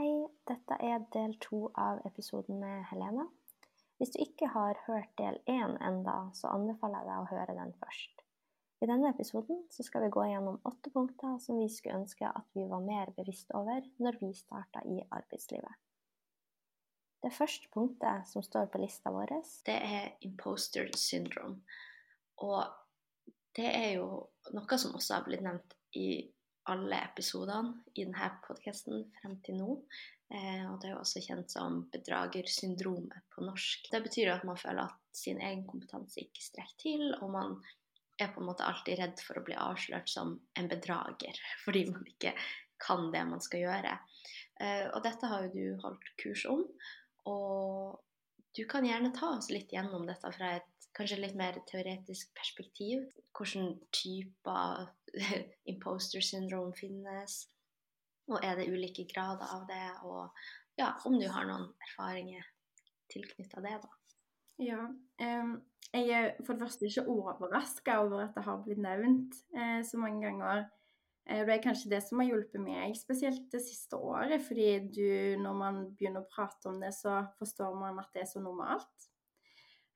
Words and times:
Hei, 0.00 0.22
dette 0.48 0.76
er 0.80 1.02
del 1.12 1.34
to 1.44 1.66
av 1.76 1.98
episoden 2.08 2.56
med 2.56 2.86
Helena. 2.88 3.26
Hvis 4.00 4.14
du 4.14 4.22
ikke 4.22 4.46
har 4.48 4.78
hørt 4.86 5.10
del 5.20 5.36
én 5.44 5.74
enda, 5.76 6.14
så 6.32 6.48
anbefaler 6.54 7.02
jeg 7.02 7.08
deg 7.10 7.18
å 7.20 7.26
høre 7.28 7.56
den 7.58 7.74
først. 7.82 8.22
I 8.80 8.88
denne 8.88 9.10
episoden 9.12 9.60
skal 9.76 10.06
vi 10.06 10.08
gå 10.14 10.24
gjennom 10.30 10.56
åtte 10.70 10.88
punkter 10.94 11.36
som 11.44 11.60
vi 11.60 11.68
skulle 11.68 11.98
ønske 12.00 12.30
at 12.30 12.48
vi 12.56 12.64
var 12.70 12.80
mer 12.86 13.12
bevisst 13.18 13.52
over 13.52 13.84
når 14.00 14.16
vi 14.22 14.32
starta 14.40 14.80
i 14.88 15.02
arbeidslivet. 15.04 15.76
Det 17.20 17.34
første 17.36 17.68
punktet 17.76 18.32
som 18.32 18.46
står 18.46 18.72
på 18.72 18.80
lista 18.80 19.12
vår, 19.12 19.36
det 19.68 19.78
er 20.00 20.14
imposter 20.24 20.88
syndrome. 20.96 21.60
Og 22.40 22.64
det 23.52 23.68
er 23.68 23.98
jo 23.98 24.08
noe 24.56 24.80
som 24.80 24.96
også 24.96 25.18
har 25.18 25.28
blitt 25.28 25.44
nevnt 25.44 25.76
i 25.92 26.24
alle 26.70 27.02
episodene 27.10 27.84
i 27.94 28.04
denne 28.04 28.30
podkasten 28.46 29.04
frem 29.18 29.36
til 29.44 29.60
nå. 29.60 29.76
Eh, 30.30 30.64
og 30.70 30.78
det 30.78 30.90
er 30.90 30.94
jo 30.94 31.02
også 31.02 31.22
kjent 31.24 31.50
som 31.50 31.80
bedragersyndromet 31.90 33.26
på 33.34 33.44
norsk. 33.44 33.88
Det 33.90 34.02
betyr 34.04 34.32
at 34.36 34.46
man 34.46 34.58
føler 34.60 34.86
at 34.86 34.98
sin 35.16 35.40
egen 35.42 35.64
kompetanse 35.66 36.22
ikke 36.22 36.44
strekker 36.44 36.78
til, 36.78 37.06
og 37.18 37.32
man 37.34 37.56
er 38.20 38.30
på 38.30 38.42
en 38.42 38.50
måte 38.50 38.66
alltid 38.66 39.00
redd 39.00 39.22
for 39.24 39.40
å 39.40 39.44
bli 39.46 39.56
avslørt 39.58 40.10
som 40.12 40.36
en 40.60 40.68
bedrager 40.70 41.38
fordi 41.64 41.86
man 41.90 42.04
ikke 42.06 42.34
kan 42.80 43.10
det 43.12 43.24
man 43.28 43.42
skal 43.44 43.66
gjøre. 43.66 43.96
Eh, 44.60 44.86
og 44.92 45.02
dette 45.04 45.28
har 45.28 45.46
jo 45.46 45.54
du 45.56 45.82
holdt 45.82 46.12
kurs 46.20 46.46
om, 46.48 46.62
og 47.28 47.98
du 48.56 48.64
kan 48.70 48.86
gjerne 48.86 49.12
ta 49.14 49.34
oss 49.36 49.50
litt 49.52 49.72
gjennom 49.72 50.06
dette 50.08 50.30
fra 50.34 50.54
et 50.58 50.86
kanskje 50.96 51.20
litt 51.20 51.36
mer 51.38 51.58
teoretisk 51.68 52.32
perspektiv. 52.36 53.04
Hvilke 53.36 53.66
typer 53.94 54.88
imposter 55.72 56.24
syndrome 56.24 56.74
finnes, 56.76 57.42
og 58.30 58.44
er 58.46 58.58
det 58.58 58.70
ulike 58.70 59.06
grader 59.10 59.50
av 59.56 59.66
det? 59.68 59.86
Og 60.06 60.28
ja, 60.78 60.94
om 61.08 61.18
du 61.18 61.26
har 61.28 61.48
noen 61.48 61.70
erfaringer 61.88 62.46
tilknytta 63.10 63.62
det, 63.64 63.76
da. 63.82 63.96
Ja. 64.60 64.84
Um, 65.20 65.56
jeg 65.90 66.10
er 66.14 66.28
for 66.46 66.54
det 66.54 66.62
første 66.62 66.86
ikke 66.86 67.08
overraska 67.10 67.96
over 68.04 68.26
at 68.26 68.36
det 68.36 68.44
har 68.46 68.60
blitt 68.62 68.78
nevnt 68.78 69.38
eh, 69.56 69.80
så 69.86 69.98
mange 69.98 70.22
ganger. 70.22 70.68
Eh, 71.26 71.42
det 71.46 71.56
er 71.56 71.64
kanskje 71.64 71.90
det 71.90 72.02
som 72.04 72.20
har 72.22 72.28
hjulpet 72.28 72.62
meg, 72.62 72.94
spesielt 72.98 73.48
det 73.50 73.62
siste 73.64 73.98
året. 73.98 74.42
Fordi 74.46 74.68
du, 74.94 75.08
når 75.42 75.56
man 75.58 75.80
begynner 75.98 76.22
å 76.22 76.30
prate 76.30 76.70
om 76.70 76.78
det, 76.82 76.92
så 76.94 77.24
forstår 77.40 77.74
man 77.80 77.98
at 78.02 78.12
det 78.14 78.22
er 78.22 78.30
så 78.30 78.42
normalt. 78.44 79.09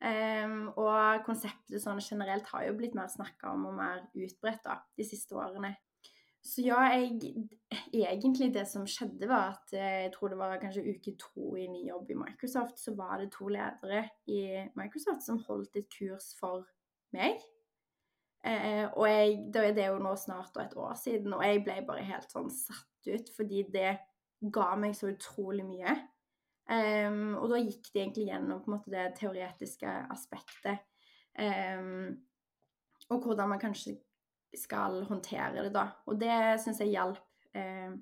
Um, 0.05 0.69
og 0.77 1.23
konseptet 1.25 1.81
sånn 1.81 2.03
generelt 2.03 2.49
har 2.51 2.67
jo 2.67 2.75
blitt 2.77 2.97
mer 2.99 3.09
snakka 3.09 3.55
om 3.55 3.71
og 3.71 3.77
mer 3.79 4.03
utbredt 4.13 4.67
de 4.99 5.07
siste 5.07 5.37
årene. 5.39 5.73
Så 6.45 6.61
ja, 6.61 6.83
jeg, 6.93 7.47
egentlig 7.95 8.51
det 8.53 8.67
som 8.69 8.85
skjedde, 8.85 9.25
var 9.31 9.55
at 9.55 9.73
eh, 9.73 10.03
jeg 10.05 10.11
tror 10.13 10.29
det 10.29 10.37
var 10.37 10.59
kanskje 10.61 10.85
uke 10.93 11.15
to 11.17 11.55
i 11.57 11.65
ny 11.73 11.87
jobb 11.87 12.11
i 12.13 12.19
Microsoft, 12.21 12.77
så 12.83 12.93
var 12.99 13.17
det 13.23 13.31
to 13.33 13.49
ledere 13.49 14.03
i 14.29 14.43
Microsoft 14.77 15.25
som 15.25 15.41
holdt 15.47 15.79
et 15.81 15.89
kurs 15.89 16.35
for 16.37 16.67
meg. 17.17 17.41
Eh, 18.45 18.85
og 18.93 19.09
jeg, 19.09 19.39
det 19.55 19.73
er 19.73 19.95
jo 19.95 20.03
nå 20.05 20.13
snart 20.21 20.61
et 20.61 20.77
år 20.77 20.93
siden, 21.01 21.33
og 21.33 21.47
jeg 21.47 21.65
ble 21.65 21.79
bare 21.89 22.05
helt 22.05 22.29
sånn 22.29 22.53
satt 22.53 23.09
ut, 23.09 23.33
fordi 23.39 23.65
det 23.73 23.95
ga 24.53 24.75
meg 24.77 24.93
så 24.99 25.15
utrolig 25.15 25.65
mye. 25.65 25.97
Um, 26.65 27.35
og 27.37 27.51
da 27.53 27.61
gikk 27.61 27.91
de 27.93 28.01
egentlig 28.01 28.31
gjennom 28.31 28.63
på 28.65 28.71
en 28.71 28.77
måte 28.79 28.93
det 28.93 29.11
teoretiske 29.19 29.91
aspektet. 30.15 30.87
Um, 31.37 32.15
og 33.13 33.27
hvordan 33.27 33.51
man 33.53 33.61
kanskje 33.61 33.99
skal 34.57 35.03
håndtere 35.09 35.65
det, 35.65 35.73
da. 35.75 35.89
Og 36.07 36.19
det 36.21 36.61
syns 36.63 36.81
jeg 36.81 36.95
hjalp, 36.95 37.25
eh, 37.59 37.95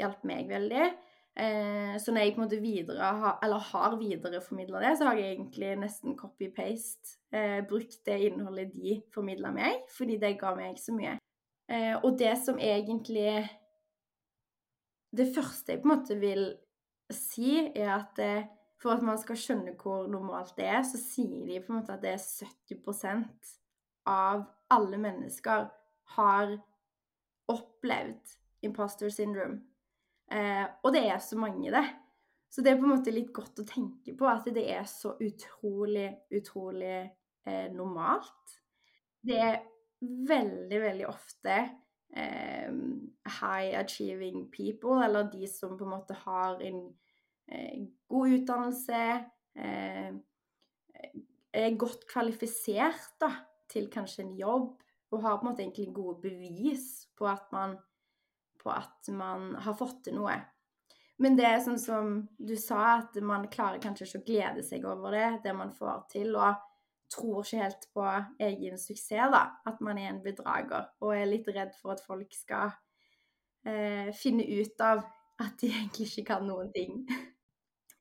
hjalp 0.00 0.24
meg 0.28 0.48
veldig. 0.50 0.88
Eh, 1.36 1.94
så 2.00 2.12
når 2.12 2.22
jeg 2.22 2.34
på 2.34 2.40
en 2.40 2.46
måte 2.46 2.60
videre 2.62 3.10
har, 3.20 3.38
eller 3.44 3.58
har 3.70 3.98
videreformidla 4.00 4.80
det, 4.80 4.94
så 4.96 5.10
har 5.10 5.18
jeg 5.20 5.34
egentlig 5.34 5.74
nesten 5.82 6.16
copy-paste 6.16 7.18
eh, 7.32 7.60
brukt 7.68 7.98
det 8.08 8.16
innholdet 8.30 8.72
de 8.72 8.96
formidla 9.14 9.52
meg, 9.52 9.84
fordi 9.92 10.16
det 10.22 10.38
ga 10.40 10.54
meg 10.56 10.80
så 10.80 10.96
mye. 10.96 11.18
Eh, 11.68 11.94
og 12.00 12.18
det 12.18 12.36
som 12.38 12.58
egentlig 12.62 13.48
Det 15.16 15.30
første 15.34 15.72
jeg 15.72 15.80
på 15.80 15.88
en 15.88 15.92
måte 15.96 16.16
vil 16.20 16.42
si, 17.12 17.58
er 17.74 17.92
at 17.94 18.22
eh, 18.22 18.48
for 18.82 18.96
at 18.96 19.04
man 19.04 19.18
skal 19.20 19.38
skjønne 19.40 19.74
hvor 19.80 20.06
normalt 20.10 20.54
det 20.58 20.66
er, 20.68 20.82
så 20.84 21.00
sier 21.00 21.46
de 21.48 21.60
på 21.62 21.72
en 21.72 21.80
måte 21.80 21.94
at 21.96 22.02
det 22.04 22.12
er 22.14 22.24
70% 22.76 23.54
av 24.10 24.44
alle 24.72 24.98
mennesker 25.00 25.68
har 26.16 26.56
opplevd 27.50 28.36
imposter 28.66 29.10
syndrome. 29.12 29.62
Eh, 30.30 30.66
og 30.82 30.92
det 30.94 31.06
er 31.06 31.22
så 31.22 31.38
mange, 31.38 31.70
det. 31.70 31.84
Så 32.50 32.62
det 32.62 32.72
er 32.72 32.78
på 32.80 32.86
en 32.86 32.94
måte 32.96 33.14
litt 33.14 33.32
godt 33.34 33.62
å 33.62 33.66
tenke 33.68 34.14
på 34.16 34.28
at 34.30 34.46
det 34.54 34.64
er 34.72 34.86
så 34.90 35.14
utrolig, 35.22 36.08
utrolig 36.34 36.98
eh, 37.46 37.66
normalt. 37.74 38.54
Det 39.22 39.40
er 39.42 39.58
veldig, 40.00 40.80
veldig 40.82 41.08
ofte 41.08 41.58
high 43.40 43.74
achieving 43.80 44.50
people, 44.50 45.04
eller 45.04 45.24
de 45.32 45.46
som 45.48 45.76
på 45.78 45.84
en 45.84 45.90
måte 45.90 46.16
har 46.24 46.62
en 46.62 46.80
eh, 47.50 47.86
god 48.08 48.38
utdannelse, 48.38 49.02
eh, 49.58 50.10
er 51.56 51.78
godt 51.78 52.06
kvalifisert 52.10 53.16
da, 53.20 53.30
til 53.70 53.88
kanskje 53.92 54.24
en 54.24 54.34
jobb, 54.38 54.74
og 55.12 55.22
har 55.22 55.38
på 55.38 55.46
en 55.46 55.50
måte 55.50 55.64
egentlig 55.64 55.94
gode 55.94 56.20
bevis 56.22 57.06
på 57.16 57.28
at 57.30 57.46
man, 57.52 57.76
på 58.62 58.70
at 58.72 59.10
man 59.14 59.54
har 59.62 59.76
fått 59.78 60.04
til 60.06 60.18
noe. 60.18 60.36
Men 61.22 61.36
det 61.38 61.46
er 61.48 61.62
sånn 61.64 61.80
som 61.80 62.16
du 62.36 62.56
sa, 62.60 62.98
at 63.00 63.16
man 63.24 63.46
klarer 63.48 63.80
kanskje 63.80 64.08
ikke 64.08 64.18
å 64.18 64.26
glede 64.26 64.64
seg 64.66 64.84
over 64.84 65.14
det, 65.16 65.28
det 65.46 65.54
man 65.56 65.72
får 65.72 66.02
til. 66.12 66.34
og 66.36 66.60
tror 67.12 67.44
ikke 67.44 67.62
helt 67.62 67.86
på 67.94 68.06
egen 68.48 68.78
suksess, 68.78 69.30
da. 69.32 69.44
At 69.66 69.80
man 69.84 69.98
er 69.98 70.10
en 70.10 70.22
bedrager. 70.24 70.90
Og 71.00 71.14
er 71.16 71.30
litt 71.30 71.48
redd 71.48 71.74
for 71.80 71.94
at 71.94 72.02
folk 72.06 72.34
skal 72.34 72.74
eh, 73.66 74.12
finne 74.16 74.46
ut 74.46 74.84
av 74.84 75.04
at 75.42 75.56
de 75.60 75.72
egentlig 75.74 76.10
ikke 76.10 76.28
kan 76.34 76.46
noen 76.48 76.72
ting. 76.74 77.02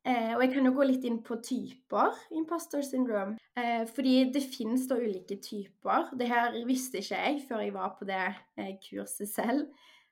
eh, 0.05 0.33
og 0.35 0.43
jeg 0.43 0.53
kan 0.53 0.69
jo 0.69 0.75
gå 0.75 0.89
litt 0.89 1.07
inn 1.07 1.21
på 1.25 1.39
typer 1.43 2.16
imposter 2.38 2.85
syndrome. 2.85 3.38
Eh, 3.57 3.85
fordi 3.88 4.17
det 4.35 4.43
finnes 4.51 4.88
da 4.89 4.99
ulike 4.99 5.39
typer. 5.43 6.11
Det 6.17 6.29
her 6.31 6.57
visste 6.67 7.01
ikke 7.01 7.22
jeg 7.22 7.43
før 7.47 7.66
jeg 7.66 7.75
var 7.75 7.95
på 7.99 8.07
det 8.09 8.23
eh, 8.57 8.75
kurset 8.89 9.31
selv. 9.31 9.67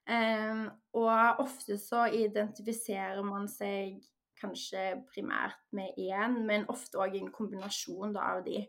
Eh, 0.08 0.66
og 1.00 1.40
ofte 1.40 1.78
så 1.80 2.06
identifiserer 2.12 3.24
man 3.24 3.48
seg 3.48 4.02
kanskje 4.40 5.02
primært 5.08 5.60
med 5.72 5.96
én, 5.96 6.40
men 6.46 6.66
ofte 6.68 6.98
òg 7.00 7.16
en 7.18 7.30
kombinasjon 7.32 8.14
da, 8.16 8.34
av 8.34 8.42
de. 8.46 8.64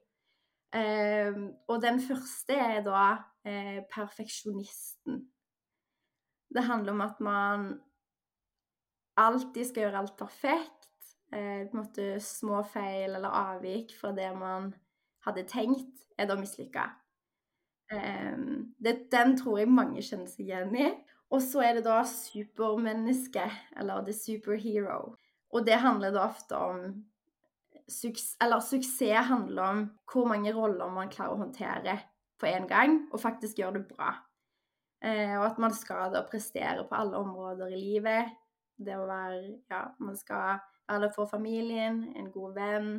Eh, 0.75 1.37
og 1.71 1.81
den 1.83 2.01
første 2.03 2.57
er 2.59 2.81
da 2.85 3.05
eh, 3.47 3.79
perfeksjonisten. 3.91 5.21
Det 6.55 6.63
handler 6.63 6.95
om 6.95 7.03
at 7.05 7.21
man 7.23 7.67
alltid 9.17 9.69
skal 9.69 9.85
gjøre 9.85 10.03
alt 10.03 10.17
perfekt. 10.19 10.91
Eh, 11.33 11.65
på 11.67 11.77
en 11.77 11.81
måte 11.81 12.19
små 12.21 12.61
feil 12.69 13.15
eller 13.15 13.33
avvik 13.55 13.95
fra 13.99 14.11
det 14.15 14.29
man 14.37 14.73
hadde 15.25 15.47
tenkt, 15.49 16.05
er 16.19 16.29
da 16.29 16.37
mislykka. 16.39 16.85
Eh, 17.91 18.37
den 19.11 19.37
tror 19.39 19.59
jeg 19.59 19.71
mange 19.71 20.03
kjenner 20.05 20.29
seg 20.29 20.49
igjen 20.49 20.75
i. 20.75 20.91
Og 21.33 21.41
så 21.41 21.63
er 21.65 21.77
det 21.77 21.87
da 21.87 22.03
supermennesket, 22.05 23.51
eller 23.79 24.03
the 24.05 24.13
superhero. 24.13 25.15
Og 25.49 25.65
det 25.65 25.79
handler 25.81 26.13
da 26.13 26.27
ofte 26.29 26.57
om 26.59 26.83
suks 27.91 28.35
suksess 28.69 29.27
handler 29.27 29.63
om 29.63 29.81
hvor 30.11 30.27
mange 30.27 30.53
roller 30.53 30.89
man 30.91 31.09
klarer 31.09 31.35
å 31.35 31.43
håndtere 31.43 31.99
på 32.39 32.49
en 32.49 32.67
gang, 32.67 32.97
og 33.13 33.21
faktisk 33.21 33.59
gjør 33.59 33.77
det 33.77 33.87
bra. 33.87 34.13
Eh, 35.05 35.35
og 35.37 35.45
at 35.45 35.59
man 35.61 35.73
skal 35.73 36.11
da 36.13 36.23
prestere 36.27 36.85
på 36.87 36.95
alle 36.95 37.17
områder 37.17 37.67
i 37.67 37.79
livet. 37.79 38.33
Det 38.77 38.97
å 38.97 39.07
være 39.07 39.59
Ja, 39.69 39.85
man 39.99 40.17
skal 40.17 40.59
være 40.87 41.05
der 41.05 41.13
for 41.15 41.25
familien, 41.25 42.03
en 42.15 42.31
god 42.31 42.55
venn, 42.55 42.89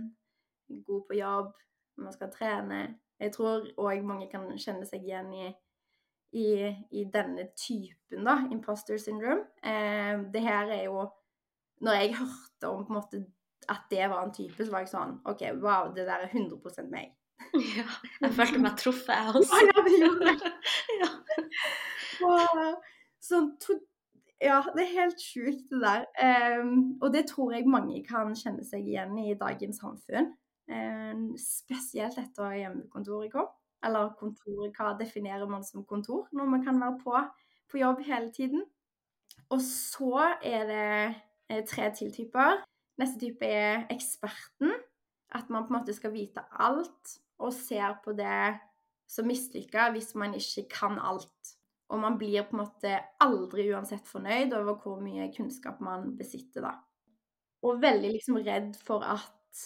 god 0.87 1.03
på 1.09 1.19
jobb, 1.19 1.53
man 1.97 2.13
skal 2.13 2.33
trene. 2.33 2.99
Jeg 3.21 3.33
tror 3.33 3.67
òg 3.81 4.05
mange 4.05 4.29
kan 4.31 4.49
kjenne 4.59 4.87
seg 4.87 5.05
igjen 5.05 5.33
i, 5.33 5.47
i, 6.37 6.49
i 6.91 7.05
denne 7.13 7.49
typen, 7.57 8.25
da, 8.25 8.39
imposter 8.53 8.99
syndrome. 9.01 9.47
Eh, 9.63 10.17
det 10.33 10.43
her 10.43 10.73
er 10.73 10.85
jo 10.89 11.09
Når 11.81 11.93
jeg 11.93 12.15
hørte 12.17 12.69
om 12.73 12.85
på 12.87 12.93
en 12.93 12.97
måte 12.97 13.19
at 13.73 13.87
det 13.91 14.09
var 14.11 14.25
en 14.25 14.35
type, 14.35 14.59
så 14.65 14.73
var 14.73 14.85
jeg 14.85 14.93
sånn 14.93 15.19
OK, 15.29 15.43
wow, 15.63 15.91
det 15.95 16.07
der 16.09 16.27
er 16.27 16.33
100% 16.33 16.91
meg. 16.93 17.15
Ja, 17.77 17.87
jeg 18.21 18.33
følte 18.37 18.61
meg 18.63 18.79
truffet, 18.81 19.13
jeg 19.13 19.35
også. 19.41 19.61
ja, 19.69 19.85
det 19.87 19.99
gjorde 20.01 20.31
det. 20.31 20.55
ja. 21.01 21.11
Og, 22.27 22.89
sånn, 23.23 23.53
to, 23.63 23.77
ja, 24.43 24.61
det 24.75 24.85
er 24.85 24.95
helt 25.01 25.23
sjukt, 25.23 25.69
det 25.71 25.81
der. 25.83 26.07
Um, 26.61 26.97
og 27.01 27.13
det 27.15 27.27
tror 27.31 27.55
jeg 27.57 27.69
mange 27.71 28.03
kan 28.09 28.35
kjenne 28.37 28.65
seg 28.67 28.89
igjen 28.89 29.17
i 29.23 29.37
dagens 29.39 29.81
samfunn. 29.81 30.33
Um, 30.67 31.29
spesielt 31.41 32.19
etter 32.21 32.57
hjemmekontoret 32.59 33.33
kom. 33.33 33.49
Eller 33.87 34.15
kontoret, 34.19 34.75
hva 34.77 34.95
definerer 34.99 35.49
man 35.49 35.65
som 35.65 35.85
kontor? 35.89 36.27
Når 36.33 36.49
man 36.53 36.65
kan 36.65 36.81
være 36.81 36.99
på, 37.05 37.21
på 37.71 37.81
jobb 37.81 38.03
hele 38.07 38.33
tiden. 38.35 38.65
Og 39.53 39.61
så 39.63 40.33
er 40.43 40.65
det 40.67 40.89
eh, 41.53 41.63
tre 41.69 41.91
til 41.95 42.13
typer. 42.13 42.65
Neste 43.01 43.21
type 43.21 43.49
er 43.49 43.87
eksperten. 43.93 44.73
At 45.35 45.51
man 45.51 45.67
på 45.67 45.75
en 45.75 45.81
måte 45.81 45.95
skal 45.97 46.15
vite 46.15 46.45
alt, 46.55 47.17
og 47.43 47.53
ser 47.53 47.99
på 48.05 48.15
det 48.17 48.57
som 49.11 49.27
mislykka 49.29 49.91
hvis 49.95 50.15
man 50.19 50.35
ikke 50.39 50.67
kan 50.73 50.99
alt. 51.03 51.55
Og 51.93 52.01
man 52.03 52.17
blir 52.19 52.47
på 52.47 52.57
en 52.57 52.65
måte 52.65 52.95
aldri 53.23 53.69
uansett 53.71 54.07
fornøyd 54.09 54.55
over 54.57 54.79
hvor 54.83 55.03
mye 55.03 55.29
kunnskap 55.35 55.83
man 55.85 56.15
besitter, 56.19 56.67
da. 56.67 56.75
Og 57.67 57.83
veldig 57.83 58.11
liksom 58.15 58.41
redd 58.47 58.75
for 58.79 59.05
at 59.07 59.63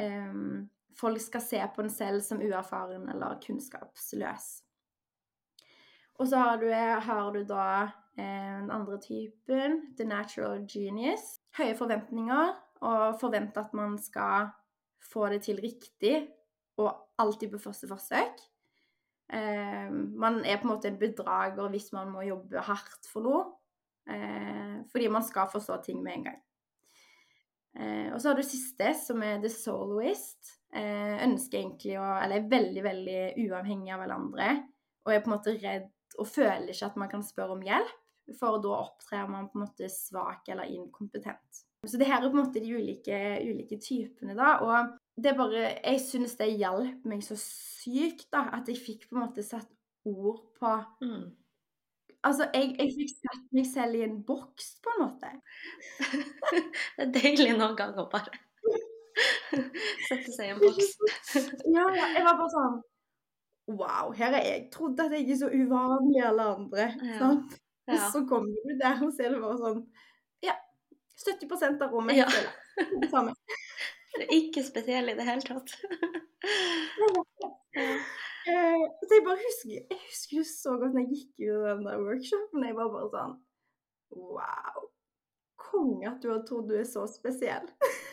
um, 0.00 0.68
folk 0.96 1.20
skal 1.22 1.44
se 1.44 1.60
på 1.74 1.84
en 1.84 1.92
selv 1.92 2.24
som 2.24 2.40
uerfaren 2.42 3.08
eller 3.12 3.40
kunnskapsløs. 3.44 4.48
Og 6.20 6.28
så 6.28 6.40
har 6.40 6.60
du, 6.60 6.68
har 6.70 7.30
du 7.32 7.44
da 7.48 7.66
eh, 7.80 7.92
den 8.16 8.70
andre 8.74 8.98
typen, 9.00 9.94
the 9.96 10.04
natural 10.04 10.66
genius. 10.68 11.38
Høye 11.56 11.76
forventninger 11.78 12.50
og 12.84 13.20
forvente 13.20 13.62
at 13.62 13.74
man 13.76 13.98
skal 14.02 14.50
få 15.12 15.28
det 15.32 15.42
til 15.46 15.60
riktig 15.62 16.16
og 16.80 16.90
alltid 17.20 17.52
på 17.52 17.62
første 17.62 17.88
forsøk. 17.88 18.42
Eh, 19.32 19.88
man 19.92 20.40
er 20.44 20.58
på 20.58 20.66
en 20.66 20.72
måte 20.74 20.90
en 20.90 20.98
bedrager 20.98 21.70
hvis 21.70 21.92
man 21.94 22.10
må 22.12 22.24
jobbe 22.26 22.62
hardt 22.66 23.08
for 23.12 23.24
noe. 23.26 23.42
Eh, 24.10 24.80
fordi 24.90 25.10
man 25.12 25.24
skal 25.24 25.50
forstå 25.52 25.82
ting 25.84 26.02
med 26.02 26.18
en 26.18 26.24
gang. 26.30 26.40
Eh, 27.78 28.08
og 28.14 28.20
så 28.20 28.30
har 28.30 28.38
du 28.38 28.42
siste, 28.42 28.94
som 28.98 29.22
er 29.22 29.38
the 29.42 29.50
soloist. 29.52 30.56
Eh, 30.74 31.22
ønsker 31.26 31.60
egentlig 31.60 31.96
å 31.98 32.06
Eller 32.22 32.40
er 32.40 32.50
veldig, 32.50 32.82
veldig 32.82 33.20
uavhengig 33.46 33.94
av 33.94 34.04
hverandre. 34.04 34.50
Og 35.04 35.14
er 35.14 35.22
på 35.22 35.30
en 35.30 35.36
måte 35.36 35.56
redd 35.58 35.90
og 36.18 36.26
føler 36.26 36.72
ikke 36.72 36.90
at 36.90 36.98
man 36.98 37.10
kan 37.10 37.22
spørre 37.24 37.54
om 37.54 37.62
hjelp, 37.64 37.99
for 38.38 38.60
da 38.62 38.76
opptrer 38.84 39.26
man 39.30 39.48
på 39.50 39.58
en 39.58 39.66
måte 39.66 39.88
svak 39.92 40.48
eller 40.52 40.70
inkompetent. 40.70 41.64
Så 41.86 41.96
det 41.96 42.06
her 42.10 42.20
er 42.20 42.28
på 42.28 42.36
en 42.36 42.44
måte 42.44 42.60
de 42.60 42.74
ulike, 42.76 43.18
ulike 43.40 43.78
typene, 43.80 44.36
da. 44.36 44.58
Og 44.60 45.20
det 45.20 45.32
er 45.32 45.36
bare 45.38 45.62
Jeg 45.62 46.00
syns 46.04 46.36
det 46.36 46.50
hjalp 46.60 47.06
meg 47.08 47.22
så 47.24 47.36
sykt, 47.40 48.28
da, 48.32 48.50
at 48.58 48.68
jeg 48.68 48.80
fikk 48.80 49.08
på 49.08 49.16
en 49.16 49.24
måte 49.24 49.44
satt 49.44 49.70
ord 50.08 50.42
på 50.60 50.74
mm. 51.04 51.24
Altså, 52.20 52.50
jeg, 52.52 52.74
jeg, 52.76 52.92
fikk 52.98 53.14
satt 53.16 53.46
meg 53.56 53.66
selv 53.70 53.96
i 53.96 54.02
en 54.04 54.18
boks, 54.28 54.74
på 54.84 54.92
en 54.92 55.06
måte. 55.06 55.30
det 56.98 57.06
er 57.06 57.14
deilig 57.14 57.54
noen 57.56 57.78
ganger 57.78 58.10
bare 58.12 58.34
sette 60.08 60.34
seg 60.34 60.50
i 60.50 60.52
en 60.52 60.60
boks. 60.60 60.90
ja, 61.76 61.86
jeg 61.96 62.24
var 62.26 62.36
bare 62.36 62.52
sånn 62.52 62.80
Wow, 63.70 64.10
her 64.18 64.34
er 64.34 64.44
jeg. 64.44 64.62
Trodde 64.74 65.04
at 65.06 65.12
jeg 65.14 65.28
er 65.30 65.36
så 65.38 65.48
uvanlig 65.48 66.24
alle 66.26 66.46
andre. 66.56 66.86
Ja. 67.06 67.18
Sant? 67.20 67.54
Ja. 67.90 68.08
Så 68.12 68.24
kommer 68.28 68.54
du 68.66 68.74
der, 68.78 69.02
og 69.04 69.12
ser 69.16 69.30
er 69.30 69.36
det 69.36 69.42
bare 69.42 69.58
sånn 69.60 69.82
Ja, 70.46 70.56
70% 71.24 71.84
av 71.84 71.94
rommet. 71.94 72.16
Ja. 72.20 72.28
Det 72.76 73.10
samme. 73.12 73.34
Det 74.10 74.24
er 74.26 74.32
ikke 74.34 74.62
spesiell 74.66 75.12
i 75.12 75.14
det 75.14 75.22
hele 75.22 75.44
tatt. 75.46 75.70
Eh, 78.50 78.82
så 79.04 79.12
jeg 79.12 79.22
bare 79.22 79.38
husker 79.38 79.74
jeg 79.76 79.98
husker 80.00 80.46
så 80.48 80.72
godt 80.80 80.96
når 80.96 81.04
jeg 81.04 81.18
gikk 81.18 81.42
ut 81.44 81.58
av 81.60 81.66
den 81.68 81.84
der 81.86 82.00
workshopen. 82.02 82.64
Jeg 82.66 82.76
var 82.78 82.88
bare 82.94 83.10
sånn 83.12 83.36
Wow. 84.10 84.88
Konge 85.60 86.08
at 86.10 86.24
du 86.24 86.32
har 86.32 86.40
trodd 86.48 86.70
du 86.72 86.74
er 86.80 86.88
så 86.88 87.04
spesiell. 87.10 87.68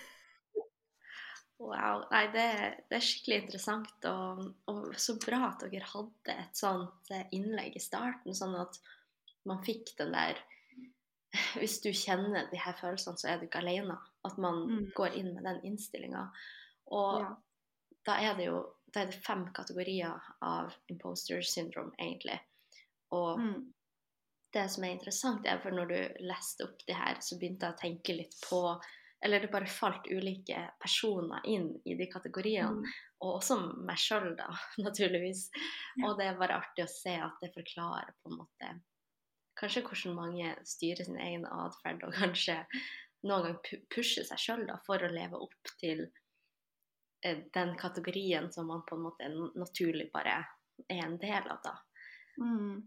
Wow. 1.57 2.03
Nei, 2.11 2.27
det, 2.29 2.49
det, 2.85 2.99
er 2.99 3.01
skikkelig 3.01 3.37
interessant, 3.41 4.05
og, 4.05 4.43
og, 4.69 4.91
så 5.01 5.15
bra 5.17 5.39
at 5.47 5.63
dere 5.65 5.87
hadde 5.89 6.35
et 6.35 6.59
sånt 6.59 7.09
eh, 7.09 7.23
innlegg 7.33 7.79
i 7.79 7.81
starten, 7.81 8.35
sånn 8.37 8.53
at 8.61 8.77
man 9.47 9.63
fikk 9.65 9.95
den 9.99 10.13
der 10.15 10.39
Hvis 11.59 11.81
du 11.83 11.91
kjenner 11.91 12.47
de 12.51 12.59
her 12.59 12.75
følelsene, 12.79 13.19
så 13.19 13.27
er 13.29 13.37
du 13.37 13.45
ikke 13.45 13.59
alene. 13.59 13.97
At 14.25 14.37
man 14.41 14.63
mm. 14.69 14.83
går 14.95 15.17
inn 15.19 15.33
med 15.35 15.43
den 15.45 15.59
innstillinga. 15.67 16.23
Og 16.95 17.19
ja. 17.21 17.31
da 18.07 18.15
er 18.23 18.37
det 18.39 18.47
jo 18.47 18.61
da 18.87 19.03
er 19.03 19.09
det 19.11 19.19
fem 19.25 19.43
kategorier 19.53 20.29
av 20.47 20.71
imposter 20.87 21.41
syndrome, 21.43 21.91
egentlig. 21.99 22.37
Og 23.13 23.41
mm. 23.41 23.57
det 24.55 24.63
som 24.71 24.85
er 24.87 24.95
interessant, 24.95 25.45
er 25.45 25.59
for 25.63 25.75
når 25.75 25.91
du 25.91 26.23
leste 26.29 26.65
opp 26.65 26.79
det 26.87 26.95
her, 26.95 27.19
så 27.21 27.37
begynte 27.37 27.67
jeg 27.67 27.75
å 27.75 27.81
tenke 27.81 28.15
litt 28.15 28.39
på 28.47 28.61
eller 29.25 29.41
det 29.41 29.49
bare 29.49 29.65
falt 29.65 30.05
ulike 30.13 30.59
personer 30.79 31.45
inn 31.49 31.71
i 31.89 31.95
de 31.97 32.05
kategoriene. 32.11 32.83
Mm. 32.83 32.97
Og 33.25 33.39
også 33.39 33.57
meg 33.87 33.97
sjøl, 33.97 34.35
da, 34.37 34.51
naturligvis. 34.85 35.47
Ja. 35.97 36.09
Og 36.09 36.19
det 36.19 36.27
er 36.29 36.37
bare 36.37 36.59
artig 36.61 36.85
å 36.85 36.91
se 36.91 37.15
at 37.17 37.41
det 37.41 37.49
forklarer 37.55 38.13
på 38.21 38.31
en 38.31 38.39
måte 38.43 38.75
kanskje 39.57 39.83
hvordan 39.85 40.15
mange 40.17 40.53
styrer 40.67 41.07
sin 41.07 41.19
egen 41.21 41.45
atferd, 41.49 42.03
og 42.05 42.15
kanskje 42.17 42.59
noen 43.27 43.47
gang 43.47 43.81
pusher 43.91 44.27
seg 44.27 44.41
sjøl 44.41 44.67
for 44.85 45.03
å 45.03 45.11
leve 45.11 45.39
opp 45.41 45.73
til 45.81 46.05
eh, 47.25 47.43
den 47.53 47.73
kategorien 47.79 48.51
som 48.53 48.69
man 48.71 48.85
på 48.87 48.97
en 48.97 49.07
måte 49.07 49.31
naturlig 49.57 50.11
bare 50.13 50.39
er 50.85 51.01
en 51.03 51.17
del 51.21 51.49
av, 51.49 51.59
da. 51.65 51.75
Mm. 52.37 52.85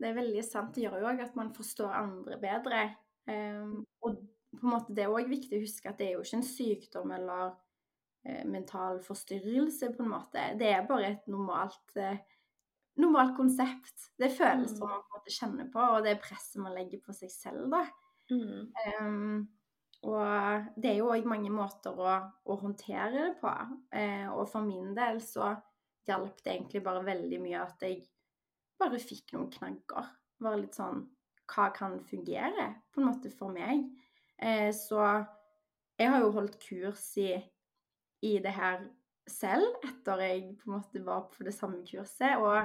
Det 0.00 0.08
er 0.08 0.16
veldig 0.16 0.42
sant. 0.46 0.74
Det 0.74 0.86
gjør 0.86 1.02
jo 1.02 1.08
òg 1.12 1.22
at 1.26 1.34
man 1.36 1.52
forstår 1.54 1.92
andre 1.92 2.38
bedre. 2.40 2.84
Um, 3.28 3.82
og 4.00 4.22
på 4.56 4.64
en 4.64 4.72
måte, 4.72 4.94
det 4.96 5.04
er 5.04 5.12
òg 5.12 5.28
viktig 5.30 5.58
å 5.58 5.64
huske 5.64 5.90
at 5.90 6.00
det 6.00 6.08
er 6.08 6.14
jo 6.16 6.24
ikke 6.24 6.38
en 6.40 6.46
sykdom 6.48 7.12
eller 7.14 7.50
uh, 7.52 8.44
mental 8.48 9.02
forstyrrelse, 9.04 9.92
på 9.94 10.06
en 10.06 10.14
måte. 10.14 10.46
Det 10.60 10.70
er 10.72 10.88
bare 10.88 11.12
et 11.12 11.28
normalt, 11.30 11.96
eh, 12.00 12.22
normalt 13.00 13.36
konsept. 13.36 14.10
Det 14.18 14.28
er 14.28 14.36
følelser 14.36 14.84
mm. 14.84 14.90
man 14.90 15.00
på 15.00 15.08
en 15.10 15.16
måte 15.18 15.34
kjenner 15.34 15.70
på, 15.72 15.86
og 15.96 16.04
det 16.06 16.20
presset 16.22 16.62
man 16.62 16.76
legger 16.76 17.02
på 17.04 17.14
seg 17.16 17.32
selv, 17.32 17.66
da. 17.72 17.84
Mm. 18.30 18.70
Um, 19.00 19.48
og 20.06 20.68
det 20.80 20.94
er 20.94 21.00
jo 21.00 21.10
òg 21.12 21.26
mange 21.28 21.50
måter 21.52 21.98
å, 21.98 22.12
å, 22.46 22.56
håndtere 22.62 23.10
det 23.16 23.34
på. 23.42 23.52
Uh, 23.92 24.28
og 24.32 24.46
for 24.48 24.64
min 24.64 24.94
del 24.96 25.20
så 25.24 25.52
hjalp 26.08 26.40
det 26.44 26.54
egentlig 26.54 26.82
bare 26.84 27.04
veldig 27.04 27.40
mye 27.42 27.64
at 27.66 27.84
jeg 27.84 28.00
bare 28.80 29.00
fikk 29.02 29.34
noen 29.36 29.50
knagger. 29.52 30.08
Bare 30.40 30.62
litt 30.62 30.78
sånn 30.78 31.04
Hva 31.50 31.66
kan 31.74 31.98
fungere, 32.06 32.68
på 32.94 33.02
en 33.02 33.08
måte, 33.10 33.32
for 33.34 33.52
meg? 33.52 33.82
Uh, 34.40 34.70
så 34.72 35.02
jeg 36.00 36.08
har 36.08 36.22
jo 36.22 36.32
holdt 36.32 36.56
kurs 36.62 37.02
i, 37.20 37.34
i, 38.24 38.38
det 38.40 38.54
her 38.56 38.86
selv, 39.28 39.66
etter 39.84 40.22
jeg 40.24 40.44
på 40.60 40.70
en 40.70 40.78
måte 40.78 41.02
var 41.04 41.26
på 41.34 41.44
det 41.44 41.52
samme 41.52 41.82
kurset. 41.84 42.38
Og 42.40 42.62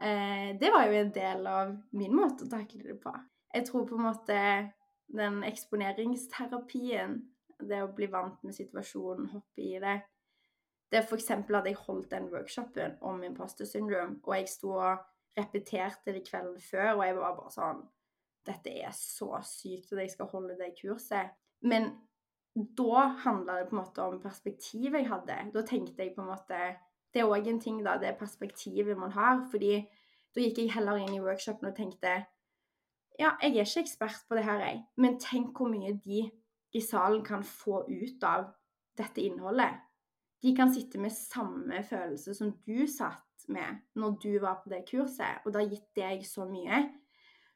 eh, 0.00 0.50
det 0.60 0.70
var 0.72 0.86
jo 0.88 1.00
en 1.00 1.12
del 1.14 1.46
av 1.46 1.74
min 1.96 2.14
måte 2.16 2.46
å 2.46 2.52
takle 2.52 2.82
det 2.84 2.98
på. 3.02 3.12
Jeg 3.54 3.66
tror 3.66 3.86
på 3.88 3.98
en 3.98 4.06
måte 4.06 4.40
den 5.10 5.42
eksponeringsterapien, 5.46 7.20
det 7.60 7.82
å 7.84 7.92
bli 7.92 8.08
vant 8.08 8.40
med 8.46 8.56
situasjonen, 8.56 9.28
hoppe 9.34 9.62
i 9.62 9.76
det 9.82 10.00
Det 10.90 10.98
er 10.98 11.04
f.eks. 11.06 11.30
at 11.30 11.66
jeg 11.68 11.76
holdt 11.86 12.10
den 12.10 12.24
workshopen 12.32 12.96
om 13.06 13.22
imposter 13.22 13.68
syndrome, 13.68 14.18
og 14.24 14.34
jeg 14.34 14.48
sto 14.50 14.72
og 14.74 15.04
repeterte 15.38 16.10
det 16.16 16.24
kvelden 16.26 16.58
før, 16.58 16.96
og 16.96 17.04
jeg 17.04 17.16
var 17.16 17.36
bare 17.36 17.52
sånn 17.54 17.84
dette 18.46 18.72
er 18.72 18.92
så 18.96 19.38
sykt 19.46 19.92
at 19.92 20.02
jeg 20.04 20.14
skal 20.14 20.30
holde 20.32 20.56
det 20.58 20.72
kurset. 20.80 21.34
Men 21.62 21.90
da 22.56 23.04
handla 23.24 23.58
det 23.58 23.68
på 23.68 23.76
en 23.76 23.82
måte 23.82 24.06
om 24.06 24.20
perspektivet 24.22 25.02
jeg 25.02 25.10
hadde. 25.10 25.36
Da 25.54 25.64
tenkte 25.66 26.02
jeg 26.02 26.14
på 26.16 26.24
en 26.24 26.32
måte 26.32 26.60
Det 27.10 27.22
er 27.22 27.30
òg 27.30 27.48
en 27.50 27.60
ting, 27.60 27.80
da, 27.84 27.96
det 27.98 28.18
perspektivet 28.20 28.98
man 28.98 29.12
har. 29.12 29.46
fordi 29.50 29.80
da 30.34 30.44
gikk 30.44 30.60
jeg 30.62 30.74
heller 30.76 31.00
inn 31.00 31.16
i 31.16 31.22
workshopen 31.22 31.70
og 31.70 31.76
tenkte 31.76 32.20
Ja, 33.18 33.34
jeg 33.42 33.56
er 33.58 33.66
ikke 33.66 33.82
ekspert 33.82 34.22
på 34.28 34.36
det 34.38 34.46
her, 34.46 34.62
jeg, 34.64 34.84
men 34.96 35.18
tenk 35.20 35.58
hvor 35.58 35.68
mye 35.68 35.92
de 36.04 36.30
i 36.72 36.80
salen 36.80 37.24
kan 37.26 37.42
få 37.44 37.82
ut 37.88 38.24
av 38.24 38.46
dette 38.96 39.20
innholdet. 39.20 39.74
De 40.40 40.54
kan 40.56 40.72
sitte 40.72 41.00
med 41.02 41.12
samme 41.12 41.82
følelse 41.84 42.34
som 42.38 42.54
du 42.64 42.86
satt 42.88 43.44
med 43.52 43.82
når 43.98 44.16
du 44.22 44.30
var 44.40 44.62
på 44.62 44.72
det 44.72 44.86
kurset, 44.88 45.42
og 45.44 45.52
det 45.52 45.60
har 45.60 45.74
gitt 45.74 45.90
deg 45.98 46.24
så 46.24 46.46
mye. 46.48 46.80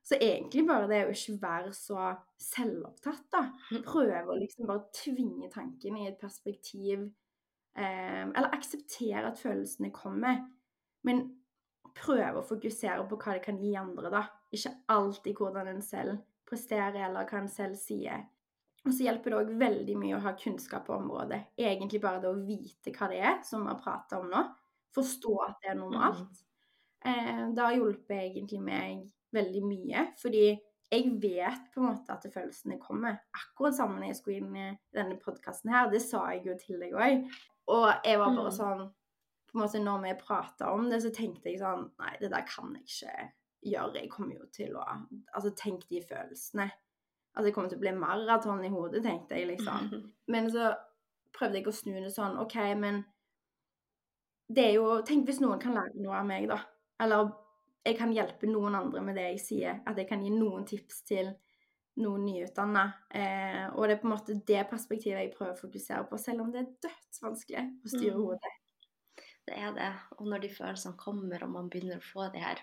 Så 0.04 0.18
egentlig 0.20 0.66
bare 0.68 0.88
det 0.90 1.00
å 1.06 1.12
ikke 1.14 1.38
være 1.40 1.70
så 1.72 2.10
selvopptatt, 2.36 3.24
da. 3.32 3.46
Mm. 3.72 3.84
Prøve 3.86 4.34
å 4.34 4.36
liksom 4.36 4.68
bare 4.68 4.90
tvinge 4.92 5.48
tanken 5.52 5.96
i 5.96 6.10
et 6.10 6.18
perspektiv 6.20 7.06
Eller 7.74 8.52
akseptere 8.54 9.24
at 9.26 9.40
følelsene 9.40 9.90
kommer. 9.94 10.44
Men 11.04 11.24
prøve 11.94 12.40
å 12.40 12.46
fokusere 12.46 13.06
på 13.08 13.18
hva 13.20 13.36
det 13.36 13.44
kan 13.44 13.58
gi 13.60 13.74
andre, 13.78 14.10
da. 14.12 14.22
Ikke 14.54 14.72
alltid 14.94 15.38
hvordan 15.38 15.70
en 15.70 15.82
selv 15.84 16.20
presterer, 16.48 17.00
eller 17.08 17.28
hva 17.28 17.42
en 17.42 17.50
selv 17.50 17.78
sier. 17.80 18.24
Og 18.84 18.92
så 18.92 19.06
hjelper 19.06 19.32
det 19.32 19.38
òg 19.38 19.52
veldig 19.60 19.94
mye 19.96 20.16
å 20.18 20.24
ha 20.26 20.34
kunnskap 20.36 20.84
på 20.88 20.96
området. 20.98 21.40
Egentlig 21.56 22.02
bare 22.02 22.20
det 22.20 22.28
å 22.30 22.42
vite 22.44 22.92
hva 22.92 23.08
det 23.10 23.20
er, 23.22 23.38
som 23.46 23.64
vi 23.64 23.72
har 23.72 23.80
prata 23.80 24.20
om 24.20 24.28
nå. 24.32 24.42
Forstå 24.94 25.32
at 25.46 25.56
det 25.62 25.72
er 25.72 25.78
normalt. 25.78 26.42
Mm. 27.00 27.08
Eh, 27.08 27.40
det 27.56 27.64
har 27.64 27.78
hjulpet 27.78 28.18
egentlig 28.18 28.60
meg 28.64 29.06
veldig 29.34 29.64
mye. 29.64 30.04
Fordi 30.20 30.44
jeg 30.92 31.14
vet 31.22 31.72
på 31.72 31.80
en 31.80 31.88
måte 31.88 32.12
at 32.12 32.28
følelsene 32.28 32.76
kommer. 32.82 33.16
Akkurat 33.34 33.76
sammen 33.78 34.02
når 34.02 34.12
jeg 34.12 34.20
skulle 34.20 34.42
inn 34.42 34.60
i 34.60 34.68
denne 34.94 35.16
podkasten 35.22 35.72
her. 35.72 35.88
Det 35.90 36.02
sa 36.04 36.26
jeg 36.34 36.44
jo 36.50 36.58
til 36.60 36.84
deg 36.84 36.92
òg. 36.92 37.24
Og 37.72 37.86
jeg 38.04 38.20
var 38.20 38.34
bare 38.36 38.52
mm. 38.52 38.58
sånn 38.58 38.84
på 39.48 39.56
en 39.58 39.62
måte 39.62 39.80
Når 39.80 40.00
vi 40.02 40.14
prata 40.18 40.70
om 40.74 40.88
det, 40.90 41.00
så 41.04 41.12
tenkte 41.14 41.48
jeg 41.50 41.60
sånn 41.62 41.86
Nei, 42.02 42.14
det 42.20 42.32
der 42.32 42.46
kan 42.48 42.74
jeg 42.74 42.88
ikke 42.88 43.28
gjøre. 43.70 44.00
Jeg 44.00 44.10
kommer 44.12 44.34
jo 44.36 44.48
til 44.52 44.74
å 44.76 44.82
Altså, 44.84 45.54
tenk 45.56 45.86
de 45.88 46.02
følelsene. 46.04 46.68
Altså, 47.34 47.46
det 47.48 47.54
kommer 47.54 47.70
til 47.70 47.80
å 47.80 47.84
bli 47.84 47.94
maraton 47.96 48.64
i 48.66 48.72
hodet, 48.72 49.04
tenkte 49.06 49.38
jeg, 49.38 49.48
liksom. 49.54 49.94
Men 50.32 50.50
så 50.52 50.72
prøvde 51.34 51.60
jeg 51.60 51.70
å 51.70 51.74
snu 51.74 51.96
det 51.98 52.12
sånn 52.14 52.36
OK, 52.38 52.54
men 52.78 53.00
det 54.54 54.68
er 54.68 54.76
jo 54.76 55.00
Tenk 55.06 55.26
hvis 55.26 55.40
noen 55.42 55.58
kan 55.58 55.74
lære 55.74 56.02
noe 56.04 56.20
av 56.20 56.28
meg, 56.28 56.46
da. 56.50 56.60
Eller 57.02 57.32
jeg 57.84 57.98
kan 57.98 58.12
hjelpe 58.14 58.48
noen 58.48 58.76
andre 58.78 59.02
med 59.04 59.18
det 59.18 59.24
jeg 59.32 59.40
sier. 59.42 59.80
At 59.88 59.98
jeg 59.98 60.08
kan 60.08 60.22
gi 60.24 60.30
noen 60.32 60.64
tips 60.68 61.02
til 61.08 61.32
noen 61.96 62.24
nyutdanna. 62.26 62.84
Eh, 63.14 63.66
og 63.74 63.86
det 63.88 63.96
er 63.96 64.00
på 64.02 64.08
en 64.08 64.14
måte 64.16 64.34
det 64.46 64.64
perspektivet 64.70 65.20
jeg 65.20 65.34
prøver 65.36 65.54
å 65.54 65.60
fokusere 65.60 66.08
på, 66.10 66.18
selv 66.18 66.40
om 66.42 66.52
det 66.52 66.60
er 66.64 66.72
dødsvanskelig 66.88 67.64
å 67.84 67.88
styre 67.92 68.14
Mm. 68.16 68.22
hodet. 68.24 68.54
Det 69.46 69.56
er 69.58 69.72
det. 69.76 69.92
Og 70.18 70.26
når 70.26 70.40
de 70.40 70.48
følelsene 70.48 70.96
kommer, 70.96 71.42
og 71.44 71.50
man 71.50 71.68
begynner 71.70 71.98
å 72.00 72.02
få 72.12 72.32
de 72.32 72.38
her 72.40 72.58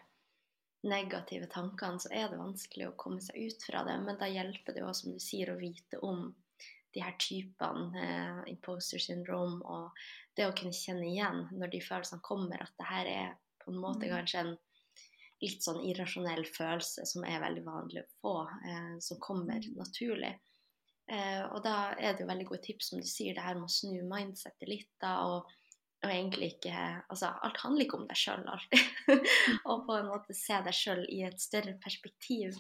negative 0.84 1.48
tankene, 1.48 2.00
så 2.02 2.10
er 2.12 2.30
det 2.32 2.40
vanskelig 2.40 2.88
å 2.90 2.96
komme 2.98 3.22
seg 3.22 3.38
ut 3.38 3.64
fra 3.68 3.84
det. 3.86 4.00
Men 4.02 4.18
da 4.18 4.26
hjelper 4.26 4.74
det 4.74 4.82
jo, 4.82 4.94
som 4.98 5.12
du 5.14 5.20
sier, 5.20 5.52
å 5.54 5.60
vite 5.60 6.00
om 6.02 6.34
de 6.94 7.00
her 7.06 7.14
typene, 7.22 7.96
eh, 7.96 8.42
imposter 8.52 9.00
syndrome, 9.00 9.62
og 9.64 9.92
det 10.36 10.48
å 10.50 10.56
kunne 10.58 10.74
kjenne 10.76 11.06
igjen 11.08 11.48
når 11.54 11.72
de 11.72 11.80
følelsene 11.86 12.22
kommer, 12.22 12.62
at 12.62 12.74
det 12.78 12.86
her 12.90 13.06
er 13.06 13.38
på 13.64 13.72
en 13.72 13.80
måte 13.80 14.08
Mm. 14.10 14.10
kanskje 14.10 14.40
en 14.40 14.58
litt 15.42 15.64
sånn 15.66 15.82
irrasjonell 15.84 16.46
følelse 16.46 17.06
som 17.10 17.24
er 17.26 17.42
veldig 17.42 17.64
vanlig 17.66 18.04
å 18.04 18.12
få, 18.22 18.34
eh, 18.68 19.00
som 19.00 19.20
kommer 19.20 19.60
Mm. 19.62 19.76
naturlig. 19.78 20.40
Eh, 21.10 21.44
og 21.52 21.64
da 21.64 21.92
er 22.00 22.14
det 22.14 22.22
jo 22.22 22.28
veldig 22.28 22.46
gode 22.48 22.62
tips, 22.64 22.90
som 22.90 23.00
du 23.00 23.06
sier, 23.06 23.34
det 23.34 23.42
her 23.44 23.56
med 23.56 23.64
å 23.68 23.74
snu 23.74 24.02
mindsetet 24.08 24.68
litt, 24.70 24.90
da, 25.02 25.26
og, 25.26 25.46
og 26.04 26.10
egentlig 26.10 26.54
ikke 26.56 27.04
Altså, 27.10 27.28
alt 27.44 27.58
handler 27.58 27.86
ikke 27.86 27.98
om 28.00 28.08
deg 28.08 28.18
sjøl 28.18 28.46
alltid. 28.48 28.80
og 29.66 29.86
på 29.88 29.98
en 29.98 30.08
måte 30.08 30.34
se 30.34 30.54
deg 30.62 30.74
sjøl 30.74 31.06
i 31.10 31.24
et 31.28 31.40
større 31.42 31.74
perspektiv. 31.84 32.56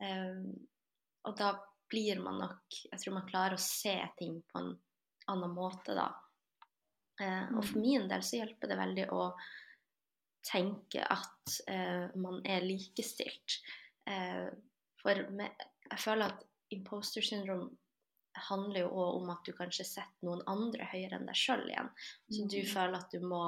Eh, 0.00 0.42
og 1.24 1.36
da 1.36 1.54
blir 1.90 2.20
man 2.22 2.38
nok 2.38 2.62
Jeg 2.92 3.00
tror 3.00 3.14
man 3.14 3.28
klarer 3.28 3.54
å 3.54 3.60
se 3.60 3.96
ting 4.18 4.42
på 4.52 4.58
en 4.60 4.78
annen 5.28 5.50
måte, 5.54 5.94
da. 5.94 6.12
Eh, 7.20 7.48
og 7.56 7.64
for 7.64 7.78
Mm. 7.78 7.82
min 7.82 8.08
del 8.08 8.20
så 8.22 8.36
hjelper 8.44 8.68
det 8.68 8.78
veldig 8.78 9.08
å 9.12 9.32
tenke 10.46 11.02
at 11.10 11.56
eh, 11.68 12.06
man 12.16 12.40
er 12.46 12.60
likestilt. 12.66 13.58
Eh, 14.06 14.48
for 15.02 15.24
med, 15.34 15.50
jeg 15.90 15.98
føler 16.02 16.32
at 16.32 16.44
imposter 16.74 17.22
syndrome 17.22 17.70
handler 18.48 18.80
jo 18.84 18.88
òg 18.92 19.22
om 19.22 19.30
at 19.32 19.44
du 19.46 19.52
kanskje 19.56 19.84
setter 19.88 20.26
noen 20.26 20.42
andre 20.50 20.84
høyere 20.92 21.16
enn 21.18 21.26
deg 21.30 21.38
sjøl 21.40 21.62
igjen. 21.70 21.88
Så 22.30 22.44
du 22.52 22.58
Mm. 22.60 22.68
føler 22.74 22.98
at 22.98 23.10
du 23.14 23.20
må 23.24 23.42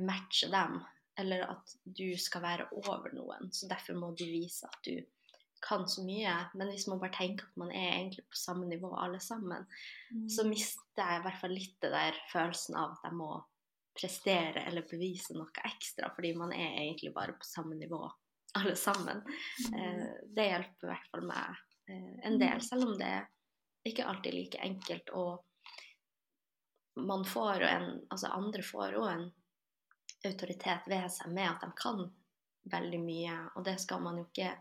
matche 0.00 0.48
dem, 0.50 0.78
eller 1.18 1.44
at 1.50 1.74
du 1.84 2.16
skal 2.18 2.42
være 2.42 2.68
over 2.72 3.12
noen. 3.14 3.52
Så 3.52 3.68
derfor 3.68 3.94
må 3.94 4.14
du 4.16 4.24
vise 4.24 4.64
at 4.66 4.78
du 4.86 5.02
kan 5.62 5.84
så 5.88 6.02
mye. 6.04 6.32
Men 6.54 6.68
hvis 6.72 6.86
man 6.88 6.98
bare 7.00 7.12
tenker 7.12 7.44
at 7.46 7.56
man 7.56 7.70
er 7.70 7.92
egentlig 7.98 8.24
på 8.30 8.36
samme 8.36 8.66
nivå 8.66 8.90
alle 8.96 9.20
sammen, 9.20 9.66
så 10.28 10.42
Mm. 10.44 10.50
mister 10.50 10.80
jeg 11.04 11.20
i 11.20 11.22
hvert 11.22 11.40
fall 11.40 11.50
litt 11.50 11.76
det 11.80 11.90
der 11.92 12.12
følelsen 12.32 12.76
av 12.76 12.90
at 12.92 12.98
jeg 13.04 13.12
må 13.12 13.44
prestere 13.94 14.64
eller 14.66 14.86
bevise 14.90 15.36
noe 15.36 15.64
ekstra, 15.64 16.10
fordi 16.14 16.34
man 16.36 16.52
er 16.52 16.80
egentlig 16.82 17.12
bare 17.14 17.36
på 17.38 17.46
samme 17.46 17.78
nivå 17.78 18.02
alle 18.58 18.76
sammen. 18.76 19.22
Mm. 19.68 19.74
Eh, 19.80 20.08
det 20.36 20.48
hjelper 20.48 20.86
i 20.86 20.90
hvert 20.92 21.10
fall 21.10 21.26
meg 21.26 21.62
eh, 21.90 22.26
en 22.28 22.38
del, 22.38 22.62
selv 22.62 22.88
om 22.88 22.98
det 22.98 23.14
ikke 23.88 24.06
alltid 24.08 24.30
er 24.32 24.38
like 24.38 24.66
enkelt. 24.66 25.14
Og 25.14 27.04
man 27.04 27.24
får 27.26 27.64
jo 27.64 27.70
en 27.70 27.88
Altså 28.10 28.30
andre 28.30 28.62
får 28.62 28.94
jo 28.94 29.06
en 29.10 29.24
autoritet 30.24 30.86
ved 30.88 31.08
seg 31.12 31.32
med 31.34 31.50
at 31.50 31.64
de 31.64 31.70
kan 31.76 32.04
veldig 32.72 33.00
mye, 33.02 33.38
og 33.58 33.64
det 33.66 33.76
skal 33.82 34.00
man 34.00 34.16
jo 34.18 34.24
ikke 34.24 34.54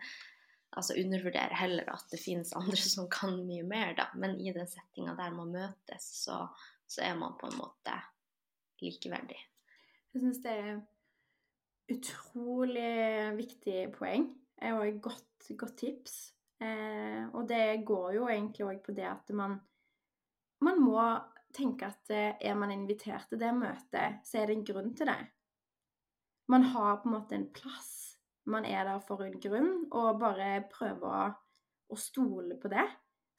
altså 0.74 0.96
undervurdere 0.98 1.56
heller 1.56 1.88
at 1.94 2.10
det 2.12 2.20
finnes 2.20 2.54
andre 2.58 2.82
som 2.96 3.08
kan 3.12 3.38
mye 3.48 3.64
mer, 3.68 3.94
da. 3.98 4.10
Men 4.20 4.36
i 4.42 4.54
den 4.56 4.68
settinga 4.68 5.16
der 5.20 5.36
man 5.36 5.54
møtes, 5.54 6.10
så, 6.26 6.48
så 6.88 7.06
er 7.06 7.16
man 7.20 7.38
på 7.40 7.48
en 7.48 7.62
måte 7.62 7.96
likeverdig. 8.84 9.40
Jeg 10.14 10.22
syns 10.22 10.42
det 10.44 10.54
er 10.54 10.82
utrolig 11.94 13.34
viktig 13.38 13.90
poeng, 13.96 14.30
og 14.70 14.84
et 14.88 15.02
godt, 15.04 15.52
godt 15.60 15.78
tips. 15.82 16.18
Eh, 16.64 17.24
og 17.34 17.48
det 17.50 17.84
går 17.86 18.14
jo 18.18 18.28
egentlig 18.32 18.68
òg 18.68 18.82
på 18.86 18.96
det 18.96 19.08
at 19.10 19.32
man, 19.36 19.58
man 20.64 20.80
må 20.80 21.02
tenke 21.54 21.90
at 21.90 22.14
eh, 22.14 22.38
er 22.40 22.56
man 22.56 22.72
invitert 22.72 23.28
til 23.30 23.42
det 23.42 23.52
møtet, 23.58 24.22
så 24.24 24.40
er 24.40 24.48
det 24.48 24.58
en 24.58 24.68
grunn 24.70 24.94
til 24.96 25.10
det. 25.10 25.20
Man 26.52 26.68
har 26.74 27.02
på 27.02 27.10
en 27.10 27.16
måte 27.18 27.38
en 27.38 27.50
plass. 27.56 27.92
Man 28.46 28.66
er 28.68 28.84
der 28.88 29.00
for 29.04 29.24
en 29.24 29.40
grunn, 29.40 29.86
og 29.96 30.20
bare 30.20 30.66
prøve 30.72 31.10
å, 31.10 31.28
å 31.90 32.00
stole 32.00 32.58
på 32.60 32.72
det. 32.72 32.86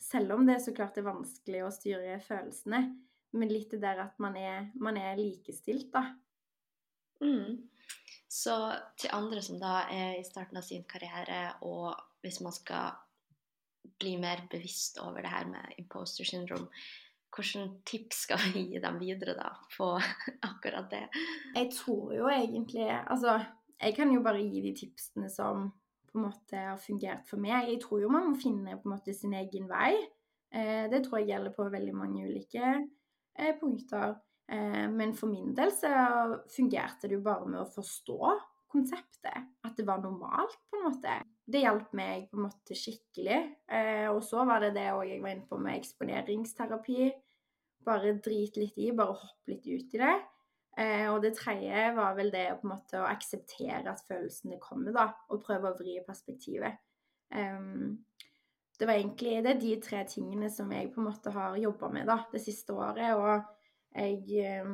Selv 0.00 0.36
om 0.36 0.46
det 0.48 0.58
så 0.64 0.72
klart 0.76 0.98
er 1.00 1.06
vanskelig 1.06 1.64
å 1.64 1.72
styre 1.72 2.18
følelsene. 2.24 2.80
Men 3.34 3.50
litt 3.50 3.72
det 3.74 3.82
der 3.82 4.02
at 4.04 4.18
man 4.22 4.36
er, 4.38 4.68
man 4.78 4.98
er 5.00 5.16
likestilt, 5.18 5.90
da. 5.94 6.04
Mm. 7.24 7.64
Så 8.30 8.54
til 8.98 9.14
andre 9.14 9.42
som 9.42 9.60
da 9.62 9.84
er 9.90 10.18
i 10.18 10.26
starten 10.26 10.58
av 10.58 10.66
sin 10.66 10.84
karriere, 10.90 11.56
og 11.66 11.94
hvis 12.24 12.40
man 12.42 12.54
skal 12.54 12.94
bli 14.00 14.16
mer 14.18 14.44
bevisst 14.50 14.98
over 15.02 15.22
det 15.22 15.30
her 15.30 15.46
med 15.50 15.78
imposter 15.78 16.26
syndrome, 16.26 16.70
hvilke 17.34 17.64
tips 17.86 18.24
skal 18.26 18.42
vi 18.54 18.64
gi 18.70 18.80
dem 18.82 18.98
videre 19.02 19.34
da 19.38 19.50
på 19.74 19.88
akkurat 20.50 20.90
det? 20.90 21.04
Jeg 21.54 21.70
tror 21.74 22.12
jo 22.14 22.28
egentlig 22.30 22.86
Altså, 22.90 23.40
jeg 23.80 23.94
kan 23.96 24.12
jo 24.14 24.22
bare 24.22 24.42
gi 24.42 24.62
de 24.62 24.74
tipsene 24.78 25.30
som 25.30 25.70
på 26.10 26.18
en 26.18 26.26
måte 26.28 26.58
har 26.58 26.78
fungert 26.78 27.26
for 27.26 27.42
meg. 27.42 27.72
Jeg 27.72 27.80
tror 27.82 28.04
jo 28.04 28.12
man 28.12 28.28
må 28.30 28.38
finne 28.38 28.76
på 28.78 28.86
en 28.86 28.94
måte 28.94 29.14
sin 29.14 29.34
egen 29.34 29.66
vei. 29.70 29.96
Eh, 30.54 30.86
det 30.90 31.02
tror 31.04 31.18
jeg 31.18 31.32
gjelder 31.32 31.56
på 31.56 31.66
veldig 31.70 31.94
mange 31.98 32.26
ulike 32.28 32.76
punkter. 33.60 34.16
Eh, 34.52 34.88
men 34.90 35.14
for 35.16 35.32
min 35.32 35.54
del 35.56 35.72
så 35.72 35.90
fungerte 36.52 37.08
det 37.08 37.18
jo 37.18 37.24
bare 37.24 37.48
med 37.48 37.62
å 37.62 37.70
forstå 37.72 38.34
konseptet. 38.74 39.54
At 39.64 39.78
det 39.78 39.86
var 39.88 40.02
normalt, 40.02 40.58
på 40.70 40.80
en 40.80 40.88
måte. 40.88 41.20
Det 41.44 41.62
hjalp 41.62 41.92
meg 41.96 42.28
på 42.30 42.38
en 42.38 42.46
måte 42.48 42.76
skikkelig. 42.78 43.40
Eh, 43.68 44.08
og 44.10 44.22
så 44.26 44.44
var 44.48 44.64
det 44.64 44.74
det 44.76 44.88
jeg 44.88 45.22
var 45.22 45.34
inne 45.34 45.48
på 45.48 45.60
med 45.60 45.78
eksponeringsterapi. 45.78 47.10
Bare 47.84 48.16
drit 48.24 48.56
litt 48.60 48.78
i, 48.80 48.92
bare 48.96 49.18
hopp 49.20 49.52
litt 49.52 49.66
ut 49.68 49.96
i 49.96 50.02
det. 50.02 50.14
Eh, 50.80 51.06
og 51.12 51.20
det 51.22 51.36
tredje 51.38 51.90
var 51.94 52.16
vel 52.18 52.32
det 52.34 52.48
på 52.58 52.66
en 52.66 52.72
måte 52.74 52.98
å 52.98 53.06
akseptere 53.06 53.92
at 53.92 54.02
følelsene 54.08 54.58
kommer, 54.62 54.94
da, 54.96 55.10
og 55.30 55.44
prøve 55.44 55.70
å 55.70 55.78
vri 55.78 56.00
perspektivet. 56.06 56.80
Det 58.78 58.86
var 58.86 58.98
egentlig 58.98 59.36
det 59.44 59.50
er 59.52 59.60
de 59.60 59.74
tre 59.82 60.00
tingene 60.10 60.48
som 60.50 60.72
jeg 60.74 60.90
på 60.94 61.00
en 61.00 61.06
måte 61.06 61.30
har 61.30 61.56
jobba 61.56 61.88
med 61.94 62.08
da, 62.10 62.16
det 62.32 62.40
siste 62.42 62.74
året. 62.74 63.14
Og 63.14 63.44
jeg, 63.94 64.22
eh, 64.42 64.72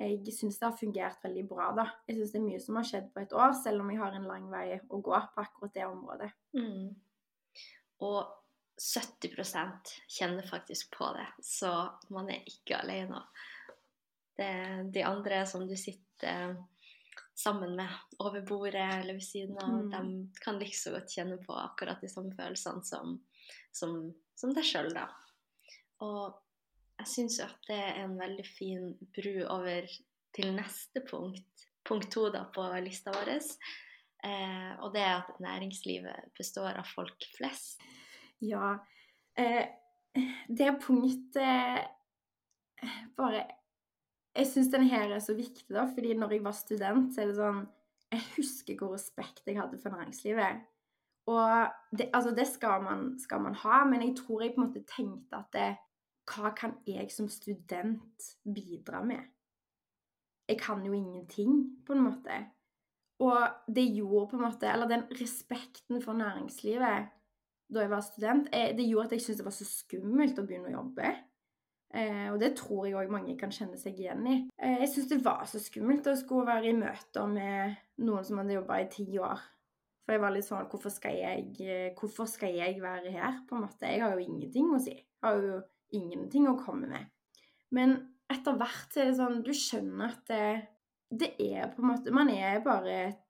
jeg 0.00 0.32
syns 0.32 0.58
det 0.58 0.68
har 0.68 0.78
fungert 0.78 1.24
veldig 1.24 1.48
bra. 1.48 1.72
da. 1.76 1.84
Jeg 2.08 2.16
syns 2.16 2.32
det 2.32 2.40
er 2.40 2.46
mye 2.46 2.60
som 2.60 2.76
har 2.80 2.88
skjedd 2.88 3.10
på 3.12 3.20
et 3.20 3.34
år, 3.36 3.52
selv 3.62 3.84
om 3.84 3.90
jeg 3.92 4.00
har 4.00 4.16
en 4.16 4.30
lang 4.30 4.48
vei 4.50 4.80
å 4.88 5.02
gå 5.02 5.20
på 5.34 5.44
akkurat 5.44 5.74
det 5.74 5.84
området. 5.86 6.30
Mm. 6.56 6.94
Og 8.00 8.32
70% 8.80 9.92
kjenner 10.10 10.48
faktisk 10.48 10.90
på 10.96 11.12
det, 11.14 11.26
så 11.44 11.70
man 12.10 12.30
er 12.32 12.40
ikke 12.48 12.80
alene. 12.80 13.20
Det, 14.34 14.48
de 14.90 15.04
andre 15.06 15.44
som 15.46 15.62
du 15.68 15.76
sitter 15.78 16.56
sammen 17.38 17.76
med 17.76 17.90
over 18.18 18.42
bordet 18.46 18.88
eller 18.96 19.14
ved 19.14 19.22
siden 19.22 19.58
av, 19.62 19.70
Mm. 19.70 19.90
de 19.90 20.40
kan 20.40 20.58
like 20.58 20.74
så 20.76 20.90
godt 20.90 21.10
kjenne 21.10 21.38
på 21.44 21.54
akkurat 21.54 22.00
de 22.00 22.08
samme 22.08 22.34
følelsene 22.34 22.82
som, 22.84 23.20
som, 23.74 24.12
som 24.38 24.54
deg 24.56 24.66
sjøl, 24.66 24.90
da. 24.94 25.08
Og 26.04 26.34
jeg 27.00 27.10
syns 27.10 27.38
jo 27.40 27.46
at 27.48 27.70
det 27.70 27.78
er 27.78 28.02
en 28.04 28.18
veldig 28.18 28.46
fin 28.46 28.92
bru 29.16 29.32
over 29.50 29.88
til 30.34 30.52
neste 30.54 31.02
punkt, 31.08 31.66
punkt 31.86 32.10
to 32.14 32.28
da 32.34 32.44
på 32.54 32.66
lista 32.84 33.14
vår. 33.14 33.34
Eh, 34.24 34.70
og 34.80 34.94
det 34.94 35.02
er 35.04 35.18
at 35.20 35.40
næringslivet 35.42 36.30
består 36.38 36.78
av 36.78 36.86
folk 36.88 37.26
flest. 37.36 37.82
Ja. 38.42 38.78
Eh, 39.38 39.66
det 40.48 40.70
punktet 40.84 41.90
Bare 43.16 43.40
Jeg 44.36 44.46
syns 44.50 44.68
denne 44.70 44.90
her 44.90 45.10
er 45.14 45.22
så 45.22 45.34
viktig, 45.34 45.70
da, 45.72 45.86
fordi 45.90 46.14
når 46.18 46.36
jeg 46.36 46.44
var 46.44 46.54
student, 46.54 47.14
så 47.14 47.22
er 47.22 47.30
det 47.30 47.36
sånn 47.38 47.60
Jeg 48.12 48.24
husker 48.36 48.78
hvor 48.78 48.94
respekt 48.94 49.46
jeg 49.48 49.58
hadde 49.58 49.80
for 49.82 49.94
næringslivet. 49.94 50.62
Og 51.30 51.68
det, 51.96 52.10
altså 52.12 52.34
det 52.36 52.46
skal, 52.50 52.82
man, 52.84 53.06
skal 53.18 53.40
man 53.40 53.54
ha, 53.62 53.84
men 53.88 54.02
jeg 54.02 54.16
tror 54.18 54.42
jeg 54.42 54.52
på 54.54 54.60
en 54.60 54.66
måte 54.68 54.84
tenkte 54.88 55.40
at 55.40 55.50
det, 55.56 55.70
Hva 56.24 56.54
kan 56.56 56.78
jeg 56.88 57.10
som 57.12 57.28
student 57.28 58.30
bidra 58.48 59.02
med? 59.04 59.20
Jeg 60.48 60.56
kan 60.60 60.84
jo 60.84 60.92
ingenting, 60.92 61.82
på 61.84 61.92
en 61.92 62.04
måte. 62.04 62.38
Og 63.20 63.36
det 63.68 63.84
gjorde 63.94 64.30
på 64.30 64.36
en 64.36 64.42
måte 64.42 64.66
Eller 64.68 64.88
den 64.88 65.04
respekten 65.20 66.02
for 66.02 66.16
næringslivet 66.16 67.12
da 67.74 67.80
jeg 67.80 67.90
var 67.90 68.00
student, 68.04 68.48
eh, 68.52 68.76
det 68.76 68.84
gjorde 68.88 69.06
at 69.06 69.12
jeg 69.12 69.22
syntes 69.24 69.38
det 69.40 69.46
var 69.46 69.54
så 69.56 69.64
skummelt 69.66 70.38
å 70.38 70.44
begynne 70.46 70.68
å 70.68 70.74
jobbe. 70.76 71.14
Eh, 71.94 72.26
og 72.32 72.38
det 72.42 72.56
tror 72.58 72.86
jeg 72.86 72.96
òg 72.98 73.10
mange 73.10 73.36
kan 73.38 73.52
kjenne 73.54 73.78
seg 73.80 73.98
igjen 73.98 74.26
i. 74.26 74.36
Eh, 74.58 74.80
jeg 74.82 74.90
syntes 74.92 75.10
det 75.12 75.24
var 75.24 75.44
så 75.48 75.60
skummelt 75.62 76.06
å 76.10 76.16
skulle 76.18 76.50
være 76.50 76.70
i 76.70 76.76
møter 76.76 77.30
med 77.30 77.76
noen 78.04 78.26
som 78.26 78.40
hadde 78.40 78.56
jobba 78.58 78.80
i 78.82 78.88
ti 78.92 79.06
år. 79.22 79.42
For 80.04 80.14
jeg 80.14 80.20
var 80.20 80.34
litt 80.34 80.46
sånn 80.46 80.68
hvorfor 80.68 80.92
skal, 80.92 81.16
jeg, 81.16 81.94
hvorfor 81.96 82.28
skal 82.28 82.52
jeg 82.52 82.76
være 82.82 83.12
her, 83.14 83.40
på 83.48 83.56
en 83.56 83.64
måte? 83.64 83.88
Jeg 83.88 84.02
har 84.04 84.12
jo 84.12 84.26
ingenting 84.26 84.68
å 84.76 84.80
si. 84.82 84.92
Jeg 84.92 85.24
har 85.24 85.40
jo 85.40 85.60
ingenting 85.96 86.48
å 86.50 86.58
komme 86.60 86.90
med. 86.90 87.08
Men 87.74 87.96
etter 88.32 88.56
hvert 88.60 88.96
er 88.98 89.10
det 89.10 89.18
sånn 89.18 89.42
Du 89.44 89.52
skjønner 89.56 90.12
at 90.12 90.30
det, 90.30 90.44
det 91.10 91.30
er 91.42 91.72
på 91.72 91.82
en 91.82 91.90
måte 91.90 92.12
Man 92.14 92.30
er 92.32 92.60
bare 92.64 92.98
et 93.08 93.20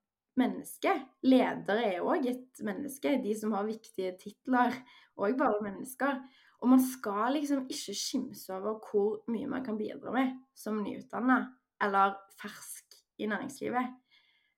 menneske. 0.41 0.93
Ledere 1.27 1.91
er 1.93 2.03
òg 2.03 2.27
et 2.31 2.63
menneske. 2.67 3.17
De 3.23 3.35
som 3.39 3.55
har 3.55 3.69
viktige 3.69 4.17
titler, 4.19 4.75
òg 5.15 5.37
bare 5.39 5.63
mennesker. 5.63 6.19
Og 6.63 6.71
man 6.73 6.83
skal 6.83 7.37
liksom 7.37 7.67
ikke 7.69 7.95
skimse 7.95 8.51
over 8.57 8.81
hvor 8.83 9.21
mye 9.31 9.51
man 9.51 9.63
kan 9.67 9.79
bidra 9.79 10.15
med 10.15 10.33
som 10.57 10.81
nyutdanna 10.83 11.43
eller 11.85 12.17
fersk 12.41 12.97
i 13.21 13.29
næringslivet. 13.31 13.93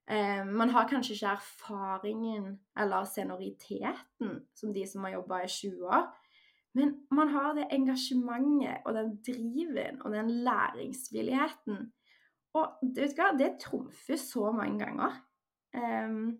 Eh, 0.07 0.45
man 0.47 0.71
har 0.71 0.87
kanskje 0.89 1.17
ikke 1.17 1.33
erfaringen 1.35 2.53
eller 2.79 3.05
senioriteten 3.11 4.39
som 4.55 4.75
de 4.75 4.87
som 4.87 5.05
har 5.05 5.17
jobba 5.17 5.43
i 5.43 5.51
20 5.51 5.89
år. 5.91 6.07
Men 6.77 6.95
man 7.11 7.29
har 7.33 7.55
det 7.57 7.71
engasjementet 7.73 8.85
og 8.85 8.95
den 8.95 9.15
driven 9.27 10.03
og 10.05 10.13
den 10.13 10.31
læringsvilligheten. 10.47 11.87
Og 12.57 12.93
vet 12.97 13.17
hva, 13.17 13.33
det 13.37 13.57
trumfer 13.61 14.21
så 14.21 14.51
mange 14.53 14.85
ganger. 14.85 15.17
Um, 15.77 16.37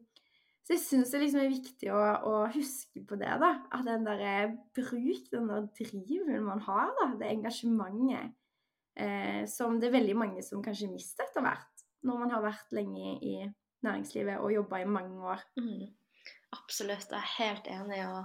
så 0.65 0.75
jeg 0.75 0.83
syns 0.83 1.13
det 1.13 1.21
liksom 1.23 1.41
er 1.43 1.53
viktig 1.53 1.91
å, 1.95 2.01
å, 2.27 2.35
huske 2.53 3.03
på 3.07 3.19
det, 3.21 3.33
da. 3.39 3.53
At 3.71 3.87
den 3.87 4.07
der 4.07 4.55
bruk, 4.75 5.29
den 5.31 5.51
der 5.51 5.69
driven 5.79 6.47
man 6.49 6.63
har, 6.67 6.93
da. 7.01 7.11
Det 7.21 7.29
engasjementet 7.31 8.33
eh, 8.99 9.45
som 9.51 9.81
det 9.81 9.91
er 9.91 9.99
veldig 10.01 10.17
mange 10.19 10.43
som 10.45 10.65
kanskje 10.65 10.91
mister 10.91 11.29
etter 11.29 11.45
hvert. 11.47 11.76
Når 12.03 12.19
man 12.21 12.35
har 12.35 12.45
vært 12.45 12.75
lenge 12.77 13.17
i 13.25 13.37
næringslivet 13.87 14.43
og 14.43 14.53
jobba 14.53 14.83
i 14.83 14.91
mange 14.91 15.23
år. 15.33 15.43
Mm. 15.57 15.87
Absolutt, 16.57 17.11
jeg 17.11 17.19
er 17.19 17.35
helt 17.39 17.71
enig. 17.71 18.03
og 18.09 18.25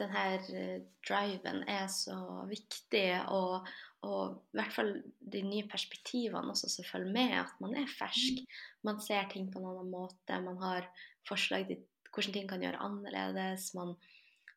denne 0.00 0.22
eh, 0.56 0.82
driven 1.06 1.62
er 1.68 1.86
så 1.92 2.16
viktig. 2.48 3.06
Og, 3.32 3.68
og, 4.06 4.38
i 4.52 4.60
hvert 4.60 4.76
fall 4.76 4.92
de 5.34 5.42
nye 5.46 5.68
perspektivene 5.70 6.54
også 6.54 6.70
som 6.72 6.88
følger 6.88 7.12
med 7.14 7.36
at 7.42 7.58
man 7.64 7.76
er 7.78 7.90
fersk. 7.98 8.42
Man 8.86 9.00
ser 9.04 9.28
ting 9.32 9.50
på 9.52 9.60
en 9.60 9.68
annen 9.72 9.92
måte. 9.92 10.40
Man 10.44 10.60
har 10.62 10.88
forslag 11.28 11.68
til 11.68 11.82
hvordan 12.12 12.36
ting 12.36 12.48
kan 12.48 12.64
gjøre 12.64 12.80
annerledes. 12.84 13.72
Man, 13.78 13.94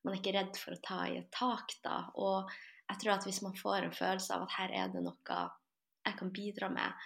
man 0.04 0.16
er 0.16 0.22
ikke 0.22 0.38
redd 0.38 0.56
for 0.60 0.76
å 0.76 0.84
ta 0.84 1.04
i 1.10 1.20
et 1.22 1.30
tak 1.36 1.76
da. 1.86 2.06
Og 2.20 2.52
jeg 2.90 3.02
tror 3.02 3.18
at 3.18 3.28
hvis 3.28 3.44
man 3.46 3.58
får 3.58 3.84
en 3.84 3.96
følelse 3.96 4.36
av 4.36 4.46
at 4.46 4.58
her 4.60 4.80
er 4.84 4.92
det 4.94 5.04
noe 5.06 5.44
jeg 6.06 6.18
kan 6.20 6.30
bidra 6.30 6.68
med, 6.70 7.06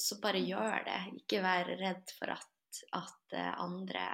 så 0.00 0.20
bare 0.22 0.42
gjør 0.44 0.86
det. 0.86 1.00
Ikke 1.22 1.42
vær 1.44 1.68
redd 1.80 2.14
for 2.18 2.32
at, 2.36 2.80
at 2.96 3.36
eh, 3.36 3.52
andre 3.62 4.06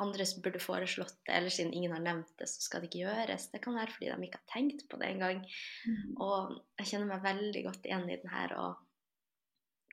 andre 0.00 0.24
burde 0.42 0.60
foreslått 0.62 1.18
det, 1.26 1.34
eller 1.36 1.52
siden 1.52 1.74
ingen 1.76 1.92
har 1.92 2.02
nevnt 2.04 2.32
det, 2.40 2.48
så 2.48 2.62
skal 2.64 2.80
det 2.80 2.90
ikke 2.90 3.02
gjøres. 3.04 3.48
Det 3.52 3.60
kan 3.64 3.76
være 3.76 3.92
fordi 3.92 4.10
de 4.10 4.26
ikke 4.26 4.40
har 4.40 4.52
tenkt 4.54 4.86
på 4.88 5.00
det 5.00 5.10
engang. 5.12 5.42
Mm. 5.84 6.14
Og 6.24 6.54
jeg 6.80 6.92
kjenner 6.92 7.10
meg 7.10 7.26
veldig 7.26 7.64
godt 7.66 7.88
igjen 7.88 8.06
i 8.08 8.18
den 8.22 8.32
her 8.32 8.54
å 8.56 8.68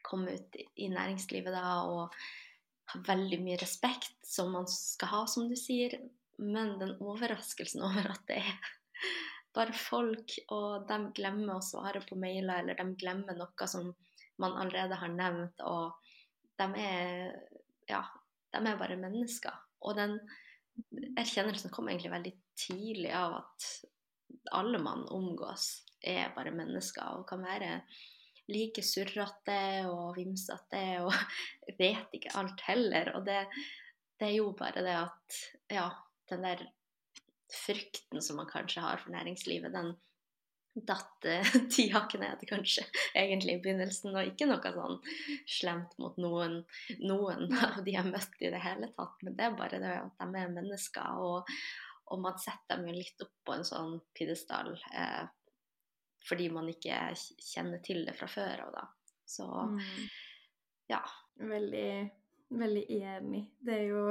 komme 0.07 0.37
ut 0.37 0.55
i 0.55 0.87
næringslivet 0.93 1.51
da 1.51 1.81
og 1.89 2.15
ha 2.93 3.01
veldig 3.09 3.41
mye 3.43 3.59
respekt, 3.59 4.15
som 4.23 4.53
man 4.55 4.67
skal 4.71 5.11
ha, 5.11 5.21
som 5.27 5.49
du 5.51 5.57
sier. 5.59 5.97
Men 6.39 6.77
den 6.79 6.95
overraskelsen 7.03 7.83
over 7.89 8.13
at 8.13 8.23
det 8.31 8.39
er 8.39 8.75
bare 9.57 9.73
folk, 9.75 10.37
og 10.53 10.87
de 10.87 11.01
glemmer 11.17 11.57
å 11.57 11.65
svare 11.65 12.03
på 12.05 12.15
mailer, 12.19 12.61
eller 12.61 12.77
de 12.79 12.93
glemmer 13.01 13.35
noe 13.35 13.67
som 13.69 13.91
man 14.41 14.57
allerede 14.61 14.97
har 14.99 15.13
nevnt, 15.13 15.61
og 15.65 15.97
de 16.57 16.67
er 16.81 17.31
ja, 17.87 18.01
de 18.53 18.61
er 18.61 18.79
bare 18.79 18.99
mennesker. 18.99 19.55
Og 19.85 19.95
den 19.97 20.17
erkjennelsen 21.17 21.71
kom 21.73 21.89
egentlig 21.89 22.13
veldig 22.13 22.33
tidlig 22.57 23.11
av 23.15 23.39
at 23.41 23.67
alle 24.55 24.79
man 24.81 25.05
omgås, 25.13 25.83
er 25.97 26.29
bare 26.35 26.53
mennesker 26.53 27.17
og 27.17 27.25
kan 27.29 27.41
være 27.41 27.81
like 28.53 28.83
surrete 28.85 29.87
og 29.89 30.15
vimsete 30.15 30.83
og 31.03 31.13
vet 31.81 32.13
ikke 32.15 32.35
alt 32.37 32.61
heller. 32.67 33.13
Og 33.17 33.25
det, 33.27 33.39
det, 34.19 34.29
er 34.29 34.35
jo 34.37 34.51
bare 34.57 34.83
det 34.85 34.97
at 34.99 35.39
ja, 35.73 35.87
den 36.29 36.45
der 36.45 36.63
frykten 37.51 38.21
som 38.21 38.39
man 38.41 38.49
kanskje 38.51 38.83
har 38.83 39.01
for 39.01 39.13
næringslivet, 39.15 39.73
den 39.73 39.95
datt 40.85 41.25
eh, 41.25 41.51
ti 41.73 41.87
hakk 41.93 42.17
ned, 42.21 42.43
kanskje, 42.49 42.85
egentlig 43.15 43.57
i 43.57 43.61
begynnelsen. 43.63 44.15
Og 44.15 44.31
ikke 44.31 44.49
noe 44.49 44.73
sånn 44.75 44.99
slemt 45.49 45.97
mot 46.01 46.17
noen, 46.21 46.59
noen 47.01 47.47
av 47.65 47.81
de 47.85 47.95
jeg 47.95 48.09
møtte 48.09 48.47
i 48.47 48.53
det 48.53 48.61
hele 48.63 48.91
tatt. 48.97 49.17
Men 49.25 49.37
det 49.37 49.47
er 49.47 49.57
bare 49.59 49.81
det 49.83 49.95
at 50.03 50.21
de 50.21 50.43
er 50.43 50.53
mennesker, 50.53 51.23
og, 51.23 51.57
og 52.11 52.23
man 52.23 52.39
setter 52.41 52.77
dem 52.77 52.91
jo 52.91 52.99
litt 52.99 53.25
opp 53.25 53.35
på 53.47 53.57
en 53.57 53.67
sånn 53.67 53.97
pidestall 54.17 54.75
eh, 54.93 55.25
fordi 56.27 56.49
man 56.51 56.67
ikke 56.67 57.13
kjenner 57.15 57.79
til 57.83 58.01
det 58.03 58.15
fra 58.17 58.27
før 58.27 58.65
av, 58.65 58.73
da. 58.75 59.13
Så 59.27 59.45
mm. 59.47 59.83
ja. 60.91 60.99
Veldig, 61.37 61.91
veldig 62.57 62.83
enig. 62.97 63.43
Det 63.61 63.75
er 63.75 63.83
jo 63.91 64.01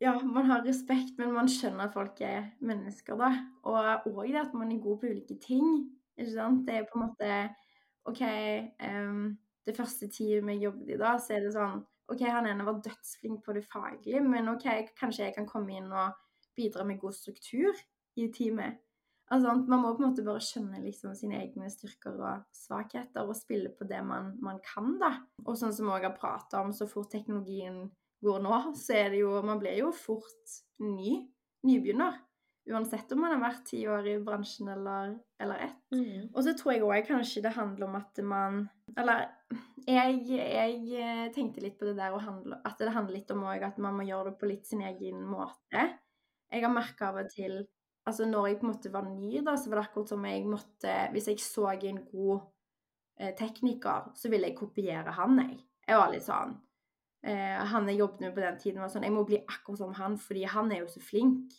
ja, 0.00 0.12
man 0.22 0.50
har 0.50 0.64
respekt, 0.66 1.16
men 1.18 1.32
man 1.32 1.48
skjønner 1.48 1.88
at 1.88 1.96
folk 1.96 2.20
er 2.24 2.50
mennesker, 2.64 3.16
da. 3.16 3.30
Og 3.64 4.08
òg 4.12 4.28
det 4.28 4.42
at 4.42 4.56
man 4.56 4.72
er 4.72 4.82
god 4.82 5.00
på 5.00 5.10
ulike 5.10 5.38
ting. 5.42 5.86
Ikke 6.16 6.32
sant? 6.32 6.64
Det 6.66 6.74
er 6.74 6.88
på 6.88 6.98
en 6.98 7.06
måte 7.06 7.30
OK 8.06 8.22
um, 8.86 9.36
Det 9.66 9.74
første 9.76 10.06
teamet 10.08 10.56
jeg 10.56 10.68
jobbet 10.68 10.92
i 10.94 10.98
da, 11.00 11.16
så 11.18 11.36
er 11.36 11.44
det 11.44 11.52
sånn 11.56 11.80
OK, 12.06 12.22
han 12.30 12.46
ene 12.46 12.62
var 12.62 12.78
dødsflink 12.84 13.40
på 13.42 13.54
det 13.56 13.64
faglige, 13.66 14.20
men 14.22 14.52
OK, 14.52 14.66
kanskje 14.94 15.24
jeg 15.24 15.34
kan 15.34 15.48
komme 15.50 15.74
inn 15.74 15.88
og 15.90 16.14
bidra 16.54 16.84
med 16.86 17.00
god 17.02 17.16
struktur 17.16 17.74
i 18.14 18.28
teamet. 18.30 18.78
Altså, 19.26 19.56
man 19.66 19.82
må 19.82 19.90
på 19.96 20.04
en 20.04 20.12
måte 20.12 20.22
bare 20.22 20.42
skjønne 20.44 20.78
liksom 20.84 21.16
sine 21.18 21.40
egne 21.40 21.66
styrker 21.72 22.14
og 22.14 22.44
svakheter 22.54 23.26
og 23.26 23.34
spille 23.34 23.72
på 23.74 23.88
det 23.90 23.98
man, 24.06 24.36
man 24.38 24.60
kan, 24.62 24.94
da. 25.02 25.16
Og 25.42 25.58
sånn 25.58 25.74
som 25.74 25.88
vi 25.88 25.96
òg 25.96 26.06
har 26.06 26.14
prata 26.14 26.62
om, 26.62 26.70
så 26.70 26.86
fort 26.86 27.10
teknologien 27.10 27.88
går 28.24 28.44
nå, 28.44 28.60
så 28.78 28.96
er 28.96 29.10
det 29.12 29.22
jo 29.22 29.42
Man 29.44 29.60
blir 29.60 29.76
jo 29.80 29.90
fort 29.94 30.56
ny. 30.82 31.18
Nybegynner. 31.66 32.22
Uansett 32.66 33.12
om 33.14 33.20
man 33.22 33.36
har 33.36 33.42
vært 33.44 33.68
ti 33.68 33.84
år 33.86 34.08
i 34.10 34.16
bransjen 34.26 34.68
eller, 34.72 35.12
eller 35.42 35.60
ett. 35.68 35.82
Mm. 35.94 36.32
Og 36.32 36.40
så 36.42 36.54
tror 36.58 36.72
jeg 36.74 36.82
òg 36.82 37.06
kanskje 37.06 37.44
det 37.44 37.54
handler 37.54 37.86
om 37.86 37.94
at 38.00 38.18
man 38.26 38.64
Eller 38.98 39.28
jeg, 39.86 40.24
jeg 40.26 41.30
tenkte 41.34 41.62
litt 41.62 41.78
på 41.78 41.86
det 41.86 41.94
der 42.00 42.16
handle, 42.18 42.58
at 42.66 42.80
det 42.82 42.90
handler 42.90 43.20
litt 43.20 43.30
om 43.30 43.44
at 43.46 43.78
man 43.78 43.94
må 43.94 44.08
gjøre 44.08 44.32
det 44.32 44.40
på 44.40 44.50
litt 44.50 44.66
sin 44.66 44.82
egen 44.82 45.22
måte. 45.30 45.84
Jeg 46.50 46.64
har 46.64 46.74
merka 46.74 47.12
av 47.12 47.22
og 47.22 47.32
til 47.32 47.64
Altså 48.06 48.22
når 48.26 48.44
jeg 48.46 48.58
på 48.60 48.66
en 48.66 48.70
måte 48.70 48.90
var 48.94 49.06
ny, 49.10 49.40
da, 49.42 49.56
så 49.58 49.70
var 49.70 49.80
det 49.80 49.86
akkurat 49.88 50.10
som 50.12 50.26
jeg 50.28 50.44
måtte 50.46 50.92
Hvis 51.14 51.26
jeg 51.30 51.40
så 51.42 51.72
en 51.74 52.04
god 52.06 52.44
eh, 53.18 53.32
tekniker, 53.38 54.12
så 54.14 54.30
ville 54.30 54.50
jeg 54.50 54.58
kopiere 54.58 55.14
han, 55.16 55.38
jeg. 55.42 55.58
Jeg 55.86 55.98
var 55.98 56.12
litt 56.12 56.26
sånn 56.26 56.54
eh, 57.26 57.62
han 57.72 57.88
jeg 57.90 58.00
jobbet 58.00 58.22
med 58.24 58.34
på 58.36 58.44
den 58.44 58.58
tiden, 58.62 58.82
var 58.82 58.92
sånn 58.92 59.06
Jeg 59.06 59.14
må 59.14 59.24
bli 59.28 59.40
akkurat 59.42 59.82
som 59.82 59.94
han, 59.98 60.18
fordi 60.20 60.44
han 60.50 60.70
er 60.72 60.84
jo 60.84 60.90
så 60.92 61.02
flink. 61.02 61.56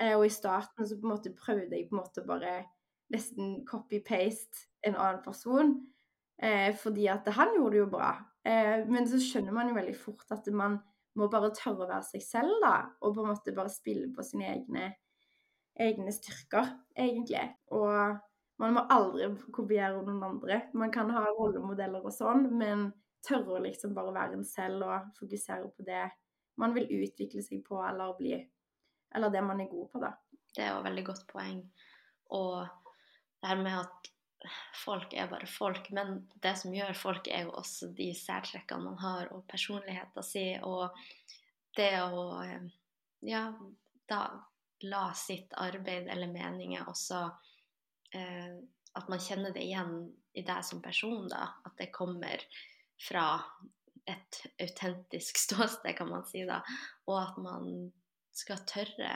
Eh, 0.00 0.14
og 0.16 0.26
i 0.26 0.32
starten 0.32 0.86
så 0.86 0.98
på 0.98 1.06
en 1.06 1.14
måte 1.14 1.34
prøvde 1.38 1.76
jeg 1.76 1.88
på 1.90 1.96
en 1.96 2.02
måte 2.02 2.24
bare 2.26 2.54
nesten 3.14 3.60
copy-paste 3.68 4.68
en 4.86 4.96
annen 4.96 5.22
person. 5.24 5.76
Eh, 6.42 6.74
fordi 6.76 7.06
at 7.12 7.28
han 7.36 7.54
gjorde 7.56 7.76
det 7.76 7.82
jo 7.84 7.90
bra. 7.92 8.10
Eh, 8.44 8.82
men 8.90 9.06
så 9.08 9.20
skjønner 9.22 9.54
man 9.54 9.70
jo 9.70 9.78
veldig 9.78 9.96
fort 9.96 10.34
at 10.34 10.48
man 10.52 10.80
må 11.14 11.28
bare 11.30 11.52
tørre 11.54 11.86
å 11.86 11.90
være 11.90 12.06
seg 12.08 12.24
selv, 12.26 12.58
da. 12.64 12.74
Og 13.02 13.14
på 13.14 13.22
en 13.22 13.30
måte 13.30 13.54
bare 13.56 13.72
spille 13.72 14.10
på 14.14 14.24
sine 14.26 14.48
egne, 14.50 14.88
egne 15.80 16.14
styrker, 16.14 16.72
egentlig. 16.98 17.44
Og 17.74 18.18
man 18.62 18.76
må 18.76 18.84
aldri 18.90 19.30
kopiere 19.54 20.02
noen 20.02 20.22
andre. 20.26 20.64
Man 20.74 20.92
kan 20.94 21.10
ha 21.14 21.24
rollemodeller 21.30 22.02
og 22.02 22.14
sånn, 22.14 22.48
men 22.58 22.88
tørre 23.24 23.56
å 23.56 23.62
liksom 23.64 23.94
bare 23.96 24.14
være 24.14 24.38
en 24.38 24.46
selv 24.48 24.86
og 24.86 25.10
fokusere 25.18 25.70
på 25.76 25.86
det 25.86 26.04
man 26.60 26.74
vil 26.76 26.90
utvikle 27.02 27.42
seg 27.42 27.64
på 27.66 27.80
eller 27.82 28.14
bli 28.18 28.36
Eller 29.14 29.30
det 29.30 29.42
man 29.46 29.60
er 29.62 29.70
god 29.70 29.90
på, 29.92 30.00
da. 30.02 30.10
Det 30.54 30.62
er 30.62 30.72
jo 30.72 30.78
et 30.80 30.86
veldig 30.88 31.02
godt 31.06 31.26
poeng. 31.30 31.60
Og 32.34 32.64
det 33.38 33.50
her 33.50 33.60
med 33.60 33.76
at 33.78 34.08
folk 34.74 35.14
er 35.14 35.28
bare 35.30 35.46
folk, 35.46 35.90
men 35.94 36.24
det 36.42 36.56
som 36.58 36.74
gjør 36.74 36.96
folk, 36.98 37.28
er 37.30 37.46
jo 37.46 37.52
også 37.60 37.92
de 37.94 38.08
særtrekkene 38.18 38.88
man 38.88 38.98
har, 38.98 39.30
og 39.30 39.46
personligheten 39.46 40.26
sin, 40.26 40.64
og 40.66 40.98
det 41.78 41.92
å 42.02 42.24
ja, 43.22 43.44
da 44.10 44.20
la 44.84 45.04
sitt 45.16 45.54
arbeid 45.56 46.10
eller 46.12 46.28
meninger 46.28 46.88
også 46.90 47.22
eh, 48.14 48.56
At 48.94 49.08
man 49.10 49.22
kjenner 49.22 49.50
det 49.50 49.64
igjen 49.64 49.94
i 50.38 50.42
deg 50.46 50.60
som 50.66 50.82
person, 50.82 51.24
da. 51.30 51.48
At 51.66 51.74
det 51.80 51.88
kommer 51.94 52.42
fra 53.04 53.26
et 54.10 54.40
autentisk 54.60 55.38
ståsted, 55.44 55.96
kan 55.96 56.10
man 56.10 56.26
si 56.28 56.44
da, 56.48 56.60
og 57.08 57.20
at 57.20 57.40
man 57.42 57.70
skal 58.34 58.64
tørre 58.68 59.14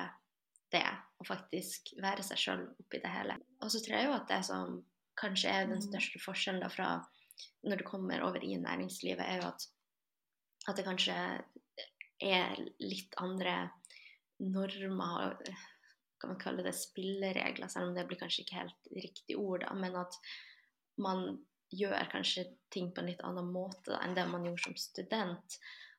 det, 0.72 0.88
og 1.18 1.26
faktisk 1.26 1.94
være 2.02 2.24
seg 2.26 2.40
sjøl 2.40 2.66
oppi 2.78 3.00
det 3.02 3.12
hele. 3.12 3.38
Og 3.64 3.72
så 3.72 3.80
tror 3.82 3.96
jeg 3.96 4.08
jo 4.08 4.16
at 4.18 4.28
det 4.30 4.42
som 4.46 4.76
kanskje 5.18 5.50
er 5.50 5.66
den 5.66 5.80
mm. 5.80 5.86
største 5.88 6.20
forskjellen 6.22 6.62
da 6.62 6.68
fra 6.70 6.90
når 7.66 7.80
du 7.80 7.86
kommer 7.86 8.22
over 8.26 8.42
i 8.44 8.56
næringslivet, 8.58 9.22
er 9.22 9.40
jo 9.40 9.48
at, 9.48 9.66
at 10.68 10.78
det 10.78 10.86
kanskje 10.86 11.16
er 12.24 12.62
litt 12.82 13.14
andre 13.22 13.70
normer, 14.42 15.38
kan 16.18 16.32
man 16.32 16.40
kalle 16.42 16.64
det 16.66 16.74
spilleregler, 16.74 17.70
selv 17.70 17.90
om 17.90 17.96
det 17.96 18.06
blir 18.10 18.18
kanskje 18.20 18.44
ikke 18.44 18.58
helt 18.58 18.90
riktig 18.94 19.38
ord, 19.38 19.62
da, 19.64 19.74
men 19.78 19.94
at 19.98 20.18
man 20.98 21.38
gjør 21.74 22.10
kanskje 22.12 22.46
ting 22.72 22.90
på 22.94 23.02
en 23.02 23.10
litt 23.10 23.22
annen 23.26 23.50
måte 23.52 23.92
da, 23.92 24.00
enn 24.04 24.16
det 24.16 24.26
man 24.30 24.46
gjorde 24.46 24.64
som 24.66 24.76
student. 24.80 25.58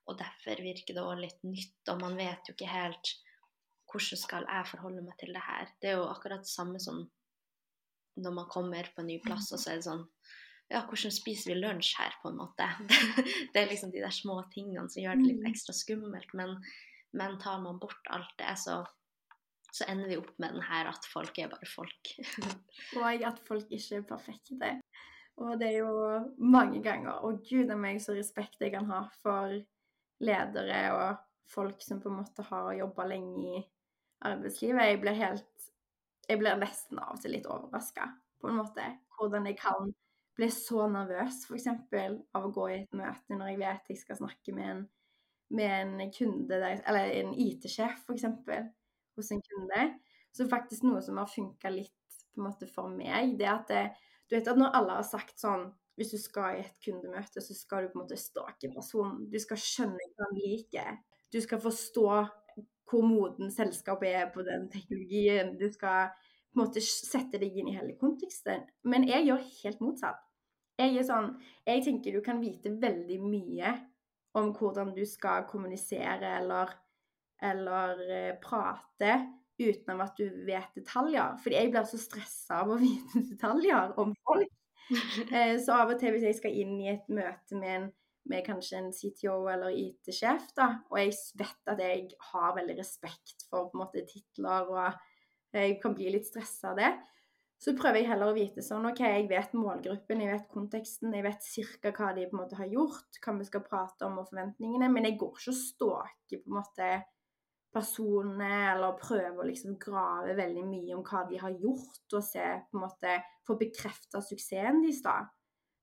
Og 0.10 0.18
derfor 0.18 0.62
virker 0.66 0.98
det 0.98 1.06
òg 1.06 1.22
litt 1.22 1.42
nytt, 1.46 1.82
og 1.92 2.02
man 2.02 2.18
vet 2.18 2.50
jo 2.50 2.56
ikke 2.56 2.72
helt 2.72 3.16
hvordan 3.90 4.22
skal 4.22 4.46
jeg 4.46 4.70
forholde 4.70 5.02
meg 5.06 5.18
til 5.18 5.34
det 5.34 5.42
her. 5.42 5.72
Det 5.82 5.92
er 5.92 5.98
jo 5.98 6.10
akkurat 6.10 6.46
det 6.46 6.52
samme 6.52 6.82
som 6.82 7.04
når 8.20 8.36
man 8.36 8.50
kommer 8.52 8.90
på 8.94 9.02
en 9.02 9.10
ny 9.10 9.18
plass, 9.24 9.52
og 9.56 9.62
så 9.62 9.72
er 9.72 9.80
det 9.80 9.88
sånn 9.88 10.06
ja, 10.70 10.84
hvordan 10.86 11.14
spiser 11.14 11.50
vi 11.50 11.58
lunsj 11.58 11.96
her, 11.98 12.14
på 12.22 12.30
en 12.30 12.38
måte? 12.44 12.68
Det 13.54 13.58
er 13.58 13.72
liksom 13.72 13.90
de 13.94 14.04
der 14.04 14.14
små 14.14 14.38
tingene 14.54 14.86
som 14.86 15.02
gjør 15.02 15.18
det 15.18 15.26
litt 15.26 15.42
mm. 15.42 15.48
ekstra 15.50 15.74
skummelt. 15.74 16.34
Men, 16.38 16.60
men 17.18 17.40
tar 17.42 17.58
man 17.64 17.80
bort 17.82 18.12
alt 18.14 18.36
det, 18.38 18.52
så, 18.62 18.84
så 19.74 19.88
ender 19.90 20.12
vi 20.12 20.20
opp 20.22 20.36
med 20.38 20.54
den 20.54 20.68
her 20.68 20.92
at 20.92 21.08
folk 21.10 21.42
er 21.42 21.50
bare 21.50 21.72
folk. 21.72 22.14
og 23.02 23.26
at 23.32 23.42
folk 23.48 23.74
ikke 23.74 23.98
er 23.98 24.06
perfekte. 24.14 24.76
Og 25.40 25.60
det 25.60 25.70
er 25.72 25.78
jo 25.80 26.20
mange 26.44 26.82
ganger 26.84 27.24
Og 27.24 27.44
gud 27.48 27.72
a 27.72 27.78
meg 27.80 28.02
så 28.04 28.16
respekt 28.18 28.60
jeg 28.64 28.74
kan 28.76 28.90
ha 28.92 29.06
for 29.24 29.56
ledere 30.20 30.80
og 30.98 31.20
folk 31.50 31.82
som 31.82 32.02
på 32.04 32.12
en 32.12 32.20
måte 32.20 32.44
har 32.50 32.74
jobba 32.76 33.06
lenge 33.08 33.46
i 33.56 33.62
arbeidslivet. 34.28 34.90
Jeg 34.92 35.00
blir 35.02 35.16
helt 35.18 35.70
Jeg 36.30 36.42
blir 36.42 36.60
nesten 36.62 37.00
av 37.02 37.16
og 37.16 37.22
til 37.24 37.34
litt 37.34 37.48
overraska, 37.50 38.06
på 38.38 38.52
en 38.52 38.60
måte. 38.60 38.84
Hvordan 39.18 39.48
jeg 39.50 39.58
kan 39.58 39.88
bli 40.38 40.50
så 40.54 40.86
nervøs, 40.92 41.40
f.eks. 41.50 41.66
av 42.38 42.46
å 42.46 42.52
gå 42.54 42.68
i 42.70 42.76
et 42.84 42.94
møte 42.94 43.34
når 43.34 43.50
jeg 43.50 43.62
vet 43.64 43.90
jeg 43.90 44.02
skal 44.04 44.20
snakke 44.20 44.54
med 44.54 44.68
en, 44.74 44.84
med 45.58 45.74
en 46.04 46.14
kunde, 46.14 46.52
der, 46.52 46.84
eller 46.86 47.16
en 47.18 47.34
IT-sjef 47.34 48.04
f.eks. 48.06 48.28
hos 49.18 49.32
en 49.34 49.42
kunde. 49.48 49.88
Så 50.36 50.46
faktisk 50.52 50.86
noe 50.86 51.02
som 51.02 51.18
har 51.18 51.32
funka 51.32 51.74
litt 51.74 52.22
på 52.30 52.44
en 52.44 52.48
måte 52.52 52.70
for 52.70 52.94
meg, 52.94 53.34
det 53.40 53.48
er 53.48 53.56
at 53.56 53.74
det, 53.74 53.84
du 54.30 54.36
vet 54.38 54.48
at 54.48 54.60
når 54.60 54.76
alle 54.78 54.98
har 55.00 55.08
sagt 55.08 55.42
sånn 55.42 55.70
Hvis 56.00 56.14
du 56.14 56.20
skal 56.22 56.56
i 56.56 56.62
et 56.64 56.76
kundemøte, 56.86 57.42
så 57.44 57.54
skal 57.58 57.84
du 57.84 57.90
på 57.92 57.98
en 57.98 58.06
måte 58.06 58.16
stake 58.16 58.70
personen. 58.72 59.26
Du 59.28 59.36
skal 59.44 59.60
skjønne 59.60 60.06
hva 60.14 60.30
han 60.30 60.38
liker. 60.38 60.94
Du 61.28 61.42
skal 61.44 61.60
forstå 61.60 62.06
hvor 62.88 63.04
moden 63.04 63.52
selskapet 63.52 64.16
er 64.16 64.30
på 64.32 64.46
den 64.48 64.70
teknologien. 64.72 65.58
Du 65.60 65.66
skal 65.74 66.14
på 66.14 66.56
en 66.56 66.62
måte 66.62 66.80
sette 66.86 67.42
deg 67.42 67.58
inn 67.60 67.68
i 67.68 67.76
hele 67.76 67.98
konteksten. 68.00 68.64
Men 68.88 69.10
jeg 69.10 69.28
gjør 69.28 69.44
helt 69.58 69.84
motsatt. 69.84 70.24
Jeg 70.80 70.96
er 70.96 71.04
sånn 71.04 71.34
Jeg 71.68 71.84
tenker 71.90 72.16
du 72.16 72.24
kan 72.24 72.40
vite 72.40 72.72
veldig 72.80 73.20
mye 73.20 73.76
om 74.40 74.54
hvordan 74.56 74.94
du 74.96 75.04
skal 75.10 75.50
kommunisere 75.52 76.38
eller, 76.40 76.72
eller 77.44 78.06
uh, 78.08 78.34
prate 78.40 79.18
uten 79.60 80.04
at 80.04 80.18
du 80.20 80.26
vet 80.48 80.72
detaljer. 80.78 81.38
Fordi 81.44 81.58
jeg 81.58 81.72
blir 81.74 81.88
så 81.90 82.00
stressa 82.02 82.64
av 82.64 82.74
å 82.74 82.80
vite 82.84 83.26
detaljer 83.34 83.96
om 84.02 84.16
folk. 84.28 84.56
Uh, 84.90 85.56
så 85.64 85.82
av 85.84 85.94
og 85.94 86.00
til 86.02 86.16
hvis 86.16 86.28
jeg 86.30 86.40
skal 86.40 86.56
inn 86.64 86.78
i 86.82 86.92
et 86.94 87.12
møte 87.14 87.60
med, 87.60 87.76
en, 87.76 87.92
med 88.32 88.46
kanskje 88.48 88.80
en 88.80 88.90
CTO 88.96 89.44
eller 89.52 89.76
IT-sjef, 89.76 90.50
da, 90.58 90.72
og 90.90 90.98
jeg 91.02 91.14
vet 91.40 91.74
at 91.76 91.84
jeg 91.84 92.10
har 92.32 92.58
veldig 92.58 92.80
respekt 92.80 93.46
for 93.50 93.70
på 93.70 93.78
en 93.78 93.86
måte 93.86 94.06
titler 94.10 94.74
og 94.74 95.06
jeg 95.54 95.80
kan 95.82 95.96
bli 95.98 96.12
litt 96.14 96.28
stressa 96.30 96.74
av 96.74 96.82
det, 96.82 96.90
så 97.60 97.74
prøver 97.76 98.00
jeg 98.00 98.08
heller 98.08 98.32
å 98.32 98.36
vite 98.38 98.64
sånn 98.64 98.88
OK, 98.88 99.02
jeg 99.04 99.26
vet 99.28 99.56
målgruppen, 99.58 100.22
jeg 100.24 100.32
vet 100.32 100.52
konteksten, 100.54 101.16
jeg 101.16 101.26
vet 101.26 101.48
ca. 101.84 101.92
hva 101.98 102.12
de 102.16 102.28
på 102.30 102.38
en 102.38 102.42
måte 102.44 102.60
har 102.60 102.70
gjort, 102.72 103.20
hva 103.20 103.34
vi 103.36 103.48
skal 103.50 103.66
prate 103.66 104.08
om 104.08 104.22
og 104.22 104.30
forventningene, 104.30 104.88
men 104.94 105.10
jeg 105.10 105.18
går 105.20 105.34
ikke 105.36 105.52
og 105.52 105.58
stalker 105.60 106.44
på 106.44 106.54
en 106.54 106.60
måte 106.62 106.92
personene 107.74 108.50
eller 108.74 108.98
prøve 109.00 109.44
å 109.44 109.48
liksom 109.48 109.76
grave 109.82 110.34
veldig 110.38 110.64
mye 110.66 110.96
om 110.98 111.04
hva 111.06 111.26
de 111.30 111.42
har 111.42 111.54
gjort, 111.54 112.02
og 112.14 112.24
se 112.26 112.46
på 112.70 112.80
en 112.80 112.86
måte 112.86 113.20
få 113.48 113.58
bekrefta 113.60 114.24
suksessen 114.26 114.82
deres, 114.84 115.04
da. 115.06 115.20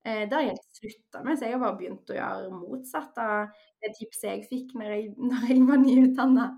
Eh, 0.07 0.25
det 0.29 0.39
har 0.39 0.45
jeg 0.47 0.59
slutta 0.79 1.23
med, 1.25 1.39
så 1.39 1.47
jeg 1.47 1.57
har 1.57 1.63
bare 1.63 1.79
begynt 1.79 2.13
å 2.13 2.19
gjøre 2.19 2.51
motsatt 2.55 3.17
av 3.23 3.63
det 3.83 3.91
tipset 3.99 4.29
jeg 4.31 4.45
fikk 4.51 4.77
når 4.79 4.93
jeg, 4.95 5.09
når 5.31 5.49
jeg 5.51 5.65
var 5.71 5.83
nyutdanna. 5.83 6.51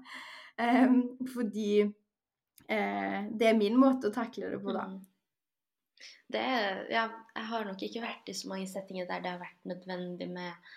Um, 0.58 0.96
fordi 1.30 1.70
eh, 1.84 3.20
det 3.30 3.46
er 3.46 3.60
min 3.60 3.78
måte 3.78 4.10
å 4.10 4.14
takle 4.14 4.50
det 4.52 4.60
på, 4.64 4.74
da. 4.74 4.88
Mm. 4.90 4.98
Det 6.28 6.44
ja, 6.92 7.06
jeg 7.08 7.46
har 7.50 7.64
nok 7.64 7.82
ikke 7.82 8.02
vært 8.04 8.28
i 8.28 8.36
så 8.36 8.50
mange 8.50 8.68
settinger 8.68 9.06
der 9.08 9.22
det 9.24 9.30
har 9.32 9.40
vært 9.40 9.70
nødvendig 9.70 10.28
med, 10.30 10.74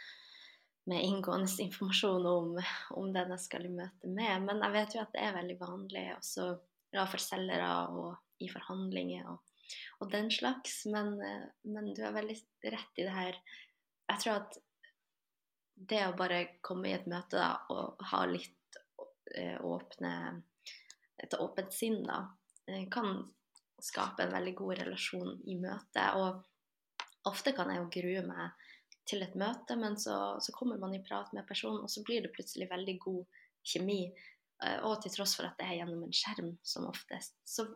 med 0.90 1.04
inngående 1.06 1.50
informasjon 1.66 2.26
om, 2.26 2.52
om, 2.98 3.14
den 3.14 3.34
jeg 3.36 3.46
skal 3.46 3.68
i 3.68 3.74
møte 3.74 4.10
med. 4.10 4.48
Men 4.48 4.64
jeg 4.66 4.76
vet 4.78 4.98
jo 4.98 5.04
at 5.04 5.16
det 5.16 5.24
er 5.26 5.38
veldig 5.38 5.58
vanlig 5.62 6.06
også 6.16 6.50
ja, 6.96 7.06
for 7.06 7.22
selgere 7.24 7.72
og 7.94 8.42
i 8.42 8.50
forhandlinger 8.52 9.30
og, 9.32 9.40
og 10.02 10.12
den 10.14 10.32
slags. 10.34 10.82
Men, 10.92 11.16
men, 11.64 11.94
du 11.94 12.04
har 12.06 12.16
veldig 12.18 12.38
rett 12.74 13.02
i 13.02 13.08
det 13.08 13.16
her. 13.16 13.42
Jeg 14.12 14.24
tror 14.24 14.42
at 14.42 14.60
det 15.92 16.02
å 16.06 16.18
bare 16.18 16.44
komme 16.62 16.90
i 16.90 16.96
et 16.96 17.08
møte 17.10 17.40
da, 17.40 17.54
og 17.74 18.02
ha 18.12 18.26
litt 18.30 18.78
eh, 19.34 19.58
åpne 19.58 20.14
et 21.22 21.34
åpent 21.38 21.74
sinn, 21.74 22.02
da, 22.06 22.24
eh, 22.68 22.88
kan 22.92 23.22
skape 23.82 24.26
en 24.26 24.34
veldig 24.36 24.54
god 24.58 24.82
relasjon 24.82 25.40
i 25.50 25.58
møtet. 25.62 26.18
Og 26.18 27.30
ofte 27.30 27.54
kan 27.58 27.72
jeg 27.72 27.82
jo 27.82 27.90
grue 27.94 28.26
meg 28.28 28.68
til 29.10 29.24
et 29.26 29.38
møte, 29.40 29.76
men 29.80 29.98
så, 30.00 30.18
så, 30.44 30.54
kommer 30.56 30.80
man 30.82 30.94
i 30.96 31.04
prat 31.04 31.32
med 31.36 31.48
personen, 31.48 31.82
og 31.84 31.92
så 31.92 32.04
blir 32.06 32.24
det 32.24 32.34
plutselig 32.36 32.70
veldig 32.70 32.98
god 33.02 33.40
kjemi. 33.74 34.02
Eh, 34.64 34.78
og 34.88 35.02
til 35.02 35.14
tross 35.16 35.36
for 35.38 35.50
at 35.50 35.58
det 35.60 35.68
er 35.68 35.80
gjennom 35.82 36.06
en 36.06 36.16
skjerm 36.16 36.54
som 36.64 36.88
oftest, 36.90 37.36
så 37.48 37.68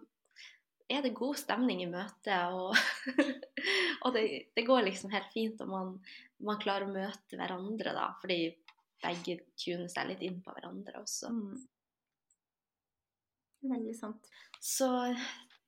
er 0.92 1.02
det 1.02 1.16
god 1.18 1.38
stemning 1.42 1.82
i 1.84 1.90
møtet. 1.90 2.54
Og, 2.54 2.76
og 4.06 4.16
det, 4.16 4.26
det, 4.56 4.66
går 4.68 4.86
liksom 4.86 5.14
helt 5.16 5.32
fint, 5.34 5.62
og 5.66 5.72
man, 5.72 5.96
man, 6.46 6.62
klarer 6.62 6.88
å 6.88 6.94
møte 6.94 7.40
hverandre, 7.40 7.96
da. 7.98 8.12
Fordi 8.22 8.40
begge 9.06 9.40
tuner 9.60 9.90
seg 9.92 10.12
litt 10.12 10.24
inn 10.26 10.42
på 10.46 10.54
hverandre 10.54 11.02
også. 11.02 11.34
Mm. 11.34 11.66
Veldig 13.66 13.96
sant. 13.98 14.30
Så 14.62 14.88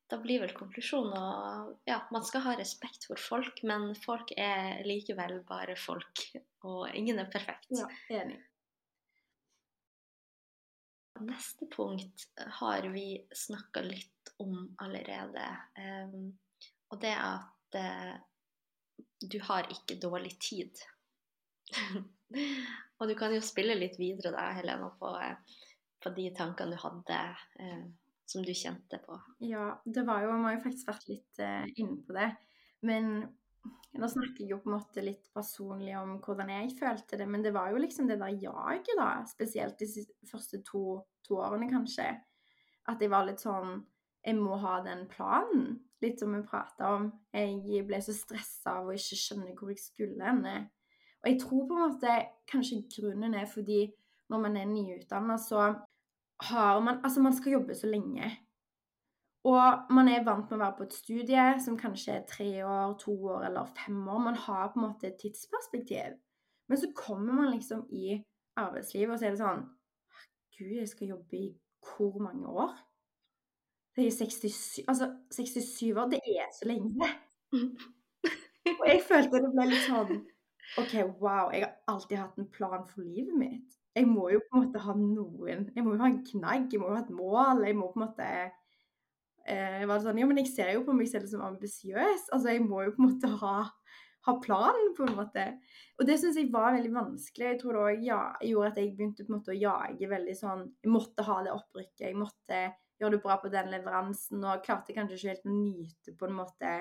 da 0.07 0.17
blir 0.21 0.41
vel 0.43 0.53
konklusjonen 0.55 1.15
at 1.17 1.89
ja, 1.89 1.99
man 2.11 2.25
skal 2.25 2.45
ha 2.45 2.55
respekt 2.59 3.07
for 3.09 3.19
folk, 3.19 3.61
men 3.67 3.89
folk 3.99 4.31
er 4.39 4.83
likevel 4.87 5.41
bare 5.47 5.75
folk, 5.79 6.23
og 6.67 6.87
ingen 6.95 7.19
er 7.19 7.31
perfekt. 7.31 7.69
Ja, 7.75 7.89
enig. 8.21 8.39
Neste 11.27 11.65
punkt 11.73 12.27
har 12.59 12.85
vi 12.93 13.17
snakka 13.33 13.81
litt 13.81 14.33
om 14.43 14.67
allerede, 14.83 15.47
um, 15.81 16.27
og 16.93 17.01
det 17.01 17.13
er 17.15 17.23
at 17.25 17.79
uh, 17.81 19.05
du 19.25 19.39
har 19.49 19.67
ikke 19.73 19.97
dårlig 19.99 20.35
tid. 20.39 20.83
og 22.99 23.09
du 23.09 23.15
kan 23.17 23.33
jo 23.33 23.41
spille 23.43 23.75
litt 23.75 23.97
videre 23.99 24.35
da, 24.35 24.51
Helena, 24.59 24.91
på 25.01 25.09
uh, 25.09 25.57
på 26.03 26.09
de 26.09 26.29
tankene 26.35 26.75
du 26.75 26.81
hadde, 26.81 27.21
eh, 27.59 27.85
som 28.31 28.45
du 28.45 28.53
kjente 28.55 28.99
på? 29.03 29.17
Ja, 29.45 29.71
det 29.85 30.03
var 30.07 30.23
jo 30.23 30.33
Vi 30.33 30.43
har 30.45 30.55
jo 30.57 30.63
faktisk 30.65 30.89
vært 30.89 31.09
litt 31.09 31.41
uh, 31.41 31.65
inne 31.75 31.99
på 32.05 32.15
det. 32.17 32.29
Men 32.87 33.11
nå 33.97 34.07
snakker 34.11 34.43
jeg 34.43 34.51
jo 34.51 34.59
på 34.61 34.69
en 34.69 34.75
måte 34.77 35.03
litt 35.03 35.29
personlig 35.33 35.95
om 35.97 36.17
hvordan 36.23 36.51
jeg 36.53 36.75
følte 36.77 37.19
det. 37.19 37.27
Men 37.29 37.43
det 37.45 37.53
var 37.55 37.71
jo 37.71 37.81
liksom 37.81 38.09
det 38.09 38.19
der 38.21 38.35
jaget, 38.43 38.93
da. 38.99 39.09
Spesielt 39.29 39.79
de 39.79 40.05
første 40.29 40.61
to, 40.67 40.83
to 41.25 41.39
årene, 41.41 41.69
kanskje. 41.71 42.11
At 42.87 43.03
jeg 43.03 43.11
var 43.11 43.27
litt 43.27 43.43
sånn 43.43 43.81
Jeg 44.27 44.35
må 44.35 44.57
ha 44.59 44.81
den 44.83 45.05
planen. 45.07 45.77
Litt 46.03 46.19
som 46.19 46.33
vi 46.35 46.41
prata 46.45 46.89
om. 46.97 47.11
Jeg 47.33 47.85
ble 47.87 48.01
så 48.03 48.13
stressa 48.13 48.81
av 48.81 48.89
å 48.89 48.95
ikke 48.95 49.17
skjønne 49.17 49.53
hvor 49.55 49.71
jeg 49.71 49.79
skulle 49.81 50.25
henne. 50.25 50.55
Og 51.23 51.29
jeg 51.31 51.39
tror 51.41 51.63
på 51.67 51.77
en 51.77 51.85
måte 51.85 52.17
kanskje 52.49 52.83
grunnen 52.91 53.37
er 53.39 53.47
fordi 53.49 53.85
når 54.27 54.41
man 54.43 54.57
er 54.59 54.67
nyutdanna, 54.67 55.37
så 55.39 55.63
har 56.43 56.79
man 56.79 56.99
Altså, 57.03 57.21
man 57.21 57.33
skal 57.33 57.51
jobbe 57.51 57.75
så 57.75 57.87
lenge. 57.87 58.31
Og 59.47 59.93
man 59.95 60.09
er 60.11 60.25
vant 60.25 60.49
med 60.49 60.57
å 60.57 60.63
være 60.63 60.75
på 60.77 60.85
et 60.87 60.95
studie 60.97 61.43
som 61.63 61.77
kanskje 61.79 62.17
er 62.17 62.25
tre 62.27 62.49
år, 62.65 62.97
to 62.99 63.13
år 63.31 63.45
eller 63.47 63.69
fem 63.77 64.01
år. 64.07 64.19
Man 64.19 64.35
har 64.35 64.73
på 64.73 64.79
en 64.79 64.87
måte 64.89 65.07
et 65.07 65.19
tidsperspektiv. 65.21 66.17
Men 66.67 66.81
så 66.81 66.91
kommer 66.95 67.33
man 67.33 67.53
liksom 67.53 67.85
i 67.89 68.17
arbeidslivet, 68.59 69.13
og 69.13 69.19
så 69.19 69.25
er 69.25 69.35
det 69.35 69.39
sånn 69.39 69.63
Gud, 70.57 70.73
jeg 70.73 70.89
skal 70.89 71.13
jobbe 71.13 71.37
i 71.37 71.47
hvor 71.85 72.17
mange 72.19 72.49
år? 72.49 72.73
Det 73.95 74.07
er 74.07 74.11
67 74.11 74.83
Altså, 74.87 75.11
67 75.31 75.93
år, 75.93 76.09
det 76.11 76.19
er 76.25 76.49
så 76.53 76.67
lenge. 76.67 77.07
Og 78.79 78.83
jeg 78.89 79.03
følte 79.07 79.39
det 79.39 79.53
ble 79.53 79.69
litt 79.69 79.85
sånn 79.85 80.17
OK, 80.81 80.93
wow, 81.21 81.53
jeg 81.53 81.63
har 81.63 81.77
alltid 81.87 82.17
hatt 82.19 82.41
en 82.41 82.49
plan 82.51 82.83
for 82.89 83.05
livet 83.05 83.37
mitt 83.39 83.76
jeg 83.97 84.07
må 84.09 84.29
jo 84.31 84.41
på 84.45 84.57
en 84.57 84.65
måte 84.65 84.81
ha 84.83 84.93
noen 84.97 85.67
Jeg 85.73 85.83
må 85.85 85.95
jo 85.95 86.01
ha 86.01 86.09
en 86.11 86.23
knagg, 86.25 86.69
jeg 86.71 86.81
må 86.81 86.91
jo 86.91 86.97
ha 86.97 87.03
et 87.03 87.13
mål. 87.13 87.63
Jeg 87.65 87.77
må 87.77 87.89
på 87.91 87.99
en 87.99 88.05
måte 88.05 88.27
eh, 89.47 89.83
være 89.83 90.01
sånn, 90.03 90.21
Jo, 90.21 90.27
men 90.29 90.41
jeg 90.43 90.51
ser 90.53 90.73
jo 90.75 90.85
på 90.87 90.95
meg 90.97 91.09
selv 91.11 91.29
som 91.31 91.45
ambisiøs. 91.47 92.29
Altså, 92.31 92.53
jeg 92.53 92.65
må 92.65 92.83
jo 92.85 92.93
på 92.95 93.03
en 93.03 93.07
måte 93.09 93.31
ha, 93.41 93.55
ha 94.27 94.35
planen, 94.43 94.91
på 94.97 95.07
en 95.07 95.15
måte. 95.17 95.45
Og 95.97 96.09
det 96.09 96.19
syns 96.21 96.39
jeg 96.39 96.51
var 96.53 96.75
veldig 96.77 96.93
vanskelig. 96.95 97.53
Jeg 97.53 97.61
tror 97.61 97.77
det 97.77 97.85
òg 97.85 98.09
ja, 98.09 98.19
gjorde 98.51 98.73
at 98.73 98.81
jeg 98.81 98.93
begynte 98.97 99.25
på 99.25 99.33
en 99.33 99.39
måte 99.39 99.55
å 99.55 99.61
jage 99.61 100.11
veldig 100.11 100.35
sånn 100.37 100.67
Jeg 100.83 100.93
måtte 100.93 101.25
ha 101.27 101.39
det 101.47 101.55
opprykket, 101.55 102.09
jeg 102.09 102.19
måtte 102.19 102.61
gjøre 102.97 103.13
det 103.17 103.23
bra 103.23 103.37
på 103.41 103.53
den 103.53 103.71
leveransen, 103.73 104.41
og 104.41 104.63
klarte 104.65 104.95
kanskje 104.95 105.17
ikke 105.17 105.33
helt 105.33 105.49
å 105.49 105.53
nyte 105.53 106.13
på 106.17 106.29
en 106.29 106.37
måte 106.37 106.75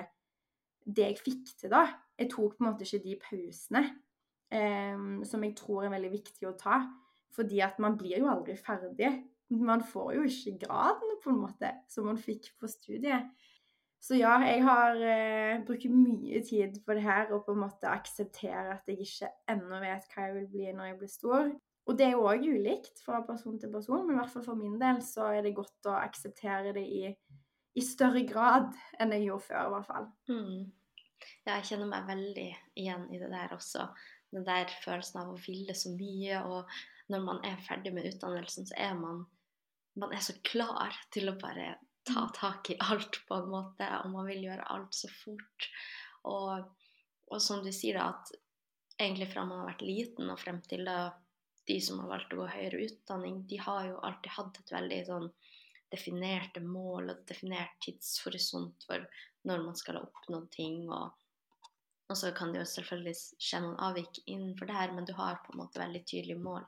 det 0.87 1.11
jeg 1.11 1.19
fikk 1.19 1.49
til, 1.59 1.71
da. 1.73 1.83
Jeg 2.17 2.31
tok 2.31 2.55
på 2.55 2.63
en 2.63 2.69
måte 2.71 2.85
ikke 2.87 3.03
de 3.03 3.17
pausene 3.21 3.81
um, 4.53 5.19
som 5.27 5.43
jeg 5.43 5.55
tror 5.59 5.85
er 5.85 5.93
veldig 5.93 6.11
viktig 6.13 6.47
å 6.49 6.55
ta. 6.59 6.79
Fordi 7.35 7.59
at 7.65 7.79
man 7.83 7.97
blir 7.99 8.21
jo 8.21 8.29
aldri 8.31 8.55
ferdig. 8.59 9.11
Man 9.53 9.83
får 9.83 10.13
jo 10.17 10.23
ikke 10.27 10.57
graden 10.65 11.19
på 11.23 11.31
en 11.31 11.43
måte 11.43 11.71
som 11.91 12.07
man 12.09 12.19
fikk 12.19 12.51
på 12.59 12.69
studiet. 12.71 13.29
Så 14.03 14.17
ja, 14.19 14.35
jeg 14.45 14.61
har 14.63 14.99
eh, 15.01 15.61
brukt 15.65 15.87
mye 15.89 16.41
tid 16.45 16.77
på 16.85 16.95
det 16.95 17.03
her 17.03 17.31
og 17.33 17.47
på 17.47 17.55
en 17.55 17.63
måte 17.63 17.89
akseptere 17.89 18.75
at 18.75 18.89
jeg 18.89 19.01
ikke 19.03 19.31
ennå 19.49 19.79
vet 19.81 20.05
hva 20.13 20.27
jeg 20.27 20.35
vil 20.35 20.51
bli 20.51 20.67
når 20.75 20.91
jeg 20.91 20.99
blir 20.99 21.11
stor. 21.11 21.49
Og 21.87 21.97
det 21.97 22.05
er 22.05 22.13
jo 22.13 22.27
òg 22.27 22.43
ulikt 22.43 23.01
fra 23.03 23.21
person 23.25 23.57
til 23.59 23.71
person, 23.71 24.03
men 24.05 24.17
i 24.17 24.19
hvert 24.19 24.31
fall 24.33 24.45
for 24.45 24.59
min 24.59 24.75
del 24.79 24.99
så 25.05 25.29
er 25.31 25.45
det 25.45 25.55
godt 25.55 25.87
å 25.87 25.95
akseptere 26.01 26.73
det 26.75 26.83
i, 26.83 27.13
i 27.79 27.83
større 27.83 28.25
grad 28.27 28.73
enn 28.99 29.15
jeg 29.15 29.29
gjorde 29.29 29.47
før, 29.47 29.69
i 29.69 29.73
hvert 29.73 29.87
fall. 29.87 30.09
Mm. 30.27 30.65
Ja, 31.47 31.55
jeg 31.55 31.69
kjenner 31.71 31.89
meg 31.89 32.09
veldig 32.09 32.49
igjen 32.77 33.07
i 33.15 33.21
det 33.21 33.31
der 33.31 33.55
også. 33.55 33.87
Den 34.35 34.43
der 34.45 34.71
følelsen 34.83 35.21
av 35.23 35.31
å 35.31 35.39
ville 35.39 35.73
så 35.77 35.93
mye. 35.95 36.43
Og 36.51 36.77
når 37.11 37.23
man 37.23 37.43
er 37.47 37.59
ferdig 37.65 37.93
med 37.95 38.07
utdannelsen, 38.09 38.67
så 38.69 38.77
er 38.77 38.95
man, 38.99 39.23
man 39.99 40.13
er 40.15 40.23
så 40.23 40.35
klar 40.45 40.95
til 41.13 41.31
å 41.31 41.37
bare 41.39 41.75
ta 42.07 42.25
mm. 42.25 42.33
tak 42.35 42.71
i 42.73 42.79
alt, 42.79 43.21
på 43.27 43.37
en 43.37 43.51
måte, 43.51 43.87
og 44.01 44.11
man 44.13 44.27
vil 44.29 44.47
gjøre 44.47 44.67
alt 44.73 44.95
så 44.95 45.09
fort. 45.11 45.69
Og, 46.27 46.67
og 47.31 47.41
som 47.43 47.63
du 47.63 47.71
sier, 47.75 47.99
da, 47.99 48.11
at 48.15 49.01
egentlig 49.01 49.29
fra 49.33 49.45
man 49.45 49.61
har 49.61 49.71
vært 49.73 49.85
liten 49.87 50.31
og 50.33 50.41
frem 50.41 50.61
til 50.67 50.87
da 50.87 51.13
de 51.67 51.77
som 51.83 51.99
har 51.99 52.11
valgt 52.13 52.33
å 52.33 52.41
gå 52.41 52.47
høyere 52.47 52.83
utdanning, 52.87 53.41
de 53.47 53.59
har 53.59 53.89
jo 53.89 54.01
alltid 54.07 54.35
hatt 54.37 54.59
et 54.61 54.71
veldig 54.71 54.99
sånn 55.09 55.29
definerte 55.91 56.61
mål 56.63 57.11
og 57.11 57.23
definert 57.27 57.75
tidshorisont 57.83 58.87
for 58.87 59.03
når 59.47 59.63
man 59.65 59.75
skal 59.79 59.99
ha 59.99 60.05
oppnådd 60.07 60.47
ting. 60.55 60.85
Og, 60.87 61.11
og, 62.07 62.17
så 62.17 62.31
kan 62.35 62.53
det 62.53 62.61
jo 62.61 62.71
selvfølgelig 62.71 63.15
skje 63.19 63.61
noen 63.63 63.79
avvik 63.83 64.21
innenfor 64.25 64.69
det 64.69 64.77
her, 64.77 64.93
men 64.95 65.07
du 65.07 65.13
har 65.17 65.41
på 65.43 65.53
en 65.53 65.61
måte 65.61 65.81
veldig 65.81 66.03
tydelige 66.07 66.39
mål 66.39 66.63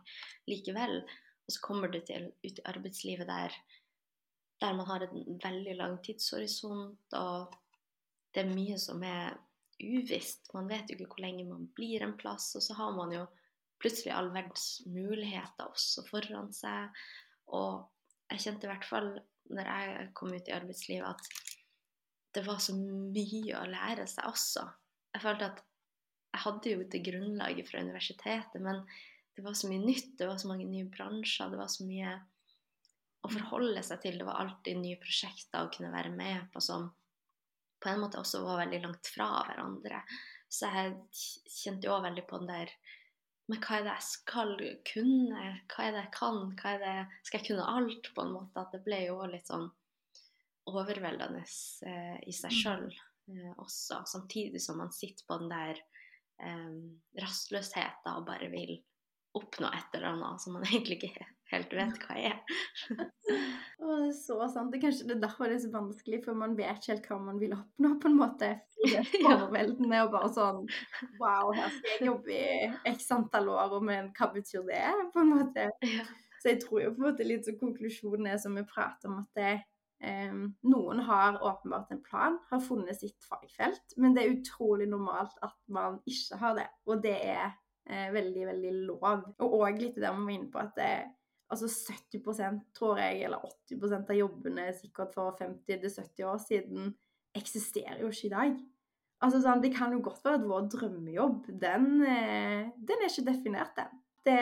likevel. 0.51 0.99
Og 1.47 1.55
så 1.55 1.61
kommer 1.63 1.91
du 1.91 2.01
til, 2.05 2.27
ut 2.43 2.59
i 2.59 2.67
arbeidslivet 2.69 3.29
der 3.29 3.55
der 4.59 4.75
man 4.75 4.89
har 4.89 5.05
en 5.05 5.39
veldig 5.43 5.75
lang 5.79 5.93
tidshorisont, 6.03 7.13
og 7.15 7.53
det 8.35 8.43
er 8.43 8.51
mye 8.51 8.77
som 8.81 9.03
er 9.07 9.37
uvisst. 9.79 10.51
Man 10.53 10.67
vet 10.67 10.89
jo 10.89 10.97
ikke 10.97 11.13
hvor 11.13 11.23
lenge 11.23 11.45
man 11.47 11.69
blir 11.75 12.03
en 12.03 12.17
plass, 12.19 12.51
og 12.59 12.65
så 12.65 12.75
har 12.75 12.91
man 12.97 13.13
jo 13.15 13.25
plutselig 13.79 14.11
all 14.11 14.33
verdens 14.33 14.81
muligheter 14.85 15.69
også 15.69 16.03
foran 16.09 16.51
seg. 16.55 16.91
Og 17.55 17.87
jeg 18.33 18.43
kjente 18.45 18.67
i 18.67 18.71
hvert 18.73 18.89
fall 18.89 19.09
når 19.49 19.71
jeg 19.71 20.09
kom 20.19 20.35
ut 20.35 20.51
i 20.51 20.57
arbeidslivet, 20.57 21.07
at 21.07 21.55
det 22.35 22.43
var 22.45 22.59
så 22.61 22.75
mye 22.75 23.55
å 23.57 23.65
lære 23.71 24.05
seg 24.11 24.27
også. 24.29 24.67
Jeg 25.15 25.23
følte 25.23 25.49
at 25.53 25.63
jeg 26.29 26.43
hadde 26.43 26.73
jo 26.73 26.83
det 26.93 27.01
grunnlaget 27.05 27.69
fra 27.69 27.81
universitetet, 27.81 28.61
men 28.61 28.83
det 29.35 29.45
var 29.45 29.55
så 29.57 29.69
mye 29.71 29.81
nytt, 29.81 30.13
det 30.19 30.27
var 30.29 30.37
så 30.41 30.49
mange 30.51 30.67
nye 30.69 30.89
bransjer, 30.91 31.49
det 31.49 31.59
var 31.59 31.71
så 31.71 31.85
mye 31.87 32.13
å 33.23 33.31
forholde 33.31 33.81
seg 33.85 34.01
til. 34.03 34.19
Det 34.19 34.27
var 34.27 34.41
alltid 34.41 34.79
nye 34.81 34.99
prosjekter 35.01 35.65
å 35.65 35.71
kunne 35.73 35.93
være 35.93 36.11
med 36.13 36.49
på 36.53 36.61
som 36.63 36.89
på 37.79 37.91
en 37.91 38.01
måte 38.03 38.19
også 38.19 38.43
var 38.43 38.65
veldig 38.65 38.81
langt 38.83 39.07
fra 39.07 39.29
hverandre. 39.47 40.03
Så 40.51 40.67
jeg 40.67 40.95
kjente 41.47 41.87
jo 41.87 41.95
òg 41.95 42.07
veldig 42.09 42.25
på 42.27 42.41
den 42.41 42.49
der 42.49 42.71
Men 43.49 43.61
hva 43.63 43.79
er 43.79 43.85
det 43.85 43.93
jeg 43.95 44.05
skal 44.05 44.51
kunne? 44.85 45.43
Hva 45.71 45.85
er 45.85 45.93
det 45.95 46.01
jeg 46.03 46.11
kan? 46.13 46.39
Hva 46.59 46.73
er 46.75 46.81
det 46.83 46.95
Skal 47.25 47.39
jeg 47.39 47.47
kunne 47.47 47.69
alt, 47.71 48.09
på 48.13 48.25
en 48.25 48.33
måte? 48.35 48.61
At 48.61 48.73
det 48.75 48.83
ble 48.85 48.99
jo 49.07 49.17
litt 49.29 49.49
sånn 49.49 49.69
overveldende 50.69 51.41
eh, 51.41 52.17
i 52.29 52.33
seg 52.35 52.53
mm. 52.53 52.59
sjøl 52.59 52.89
også. 53.57 54.03
Samtidig 54.09 54.61
som 54.63 54.79
man 54.81 54.93
sitter 54.95 55.25
på 55.27 55.39
den 55.41 55.51
der 55.51 55.81
eh, 56.43 56.77
rastløsheten 57.21 58.13
og 58.15 58.27
bare 58.29 58.51
vil 58.53 58.77
oppnå 59.37 59.69
et 59.69 59.97
eller 59.97 60.15
annet 60.15 60.41
som 60.41 60.55
man 60.57 60.65
egentlig 60.69 61.03
ikke 61.09 61.27
helt 61.49 61.73
vet 61.73 62.03
hva 62.03 62.15
er. 62.29 62.39
Og 63.79 63.89
det 63.89 64.07
er 64.09 64.15
så 64.17 64.37
sant. 64.51 64.71
Det 64.71 64.79
er 64.79 64.83
kanskje 64.85 65.07
det 65.09 65.15
er 65.17 65.23
derfor 65.23 65.49
det 65.49 65.57
er 65.57 65.63
så 65.63 65.71
vanskelig, 65.73 66.21
for 66.25 66.37
man 66.37 66.55
vet 66.57 66.77
ikke 66.77 66.93
helt 66.93 67.09
hva 67.09 67.19
man 67.23 67.41
vil 67.41 67.55
oppnå, 67.57 67.93
på 68.01 68.11
en 68.11 68.17
måte. 68.19 68.51
Det 68.79 68.91
er 68.99 69.11
overveldende 69.31 70.03
og 70.05 70.13
bare 70.13 70.31
sånn 70.35 70.63
Wow, 71.21 71.53
her 71.57 71.71
skal 71.73 71.93
jeg 71.95 72.09
jobbe 72.11 72.37
i 72.37 72.71
x 72.93 73.09
antall 73.15 73.49
år, 73.55 73.77
men 73.85 74.11
hva 74.17 74.29
betyr 74.33 74.65
det, 74.69 74.83
på 75.13 75.23
en 75.23 75.33
måte? 75.33 75.69
Så 76.39 76.53
jeg 76.53 76.61
tror 76.63 76.85
jo 76.85 76.93
på 76.93 77.01
en 77.01 77.09
måte 77.09 77.27
litt 77.27 77.47
så 77.47 77.55
konklusjonen 77.59 78.29
er 78.31 78.37
som 78.39 78.55
vi 78.55 78.63
prater 78.67 79.11
om, 79.11 79.19
at 79.25 79.39
det, 79.39 79.55
um, 79.57 79.68
noen 79.99 81.01
har 81.03 81.39
åpenbart 81.43 81.91
en 81.91 82.03
plan, 82.03 82.37
har 82.49 82.63
funnet 82.63 82.99
sitt 82.99 83.19
fagfelt, 83.27 83.97
men 83.97 84.15
det 84.15 84.23
er 84.23 84.37
utrolig 84.37 84.87
normalt 84.89 85.35
at 85.43 85.57
man 85.67 85.99
ikke 86.07 86.39
har 86.39 86.55
det. 86.55 86.67
Og 86.87 87.03
det 87.03 87.15
er 87.17 87.45
eh, 87.89 88.07
veldig, 88.15 88.45
veldig 88.53 88.73
lov. 88.87 89.25
Og 89.43 89.57
òg 89.59 89.81
litt 89.81 89.97
det 89.97 90.05
der 90.05 90.15
man 90.15 90.27
var 90.29 90.37
inne 90.37 90.51
på 90.53 90.63
at 90.63 90.73
det, 90.79 90.93
altså 91.51 91.67
70 91.67 92.63
tror 92.77 93.01
jeg, 93.01 93.23
eller 93.27 93.43
80% 93.71 94.13
av 94.13 94.19
jobbene 94.21 94.67
sikkert 94.77 95.15
for 95.17 95.37
50-70 95.41 96.27
år 96.31 96.43
siden, 96.47 96.91
eksisterer 97.35 98.01
jo 98.01 98.11
ikke 98.13 98.29
i 98.29 98.35
dag. 98.35 98.59
Altså 99.19 99.41
sånn, 99.43 99.61
Det 99.61 99.73
kan 99.75 99.91
jo 99.91 99.99
godt 100.03 100.23
være 100.23 100.39
at 100.39 100.47
vår 100.47 100.67
drømmejobb, 100.71 101.49
den, 101.59 101.89
eh, 102.07 102.69
den 102.77 103.01
er 103.03 103.11
ikke 103.11 103.27
definert, 103.33 103.75
den. 103.75 103.98
Det 104.25 104.39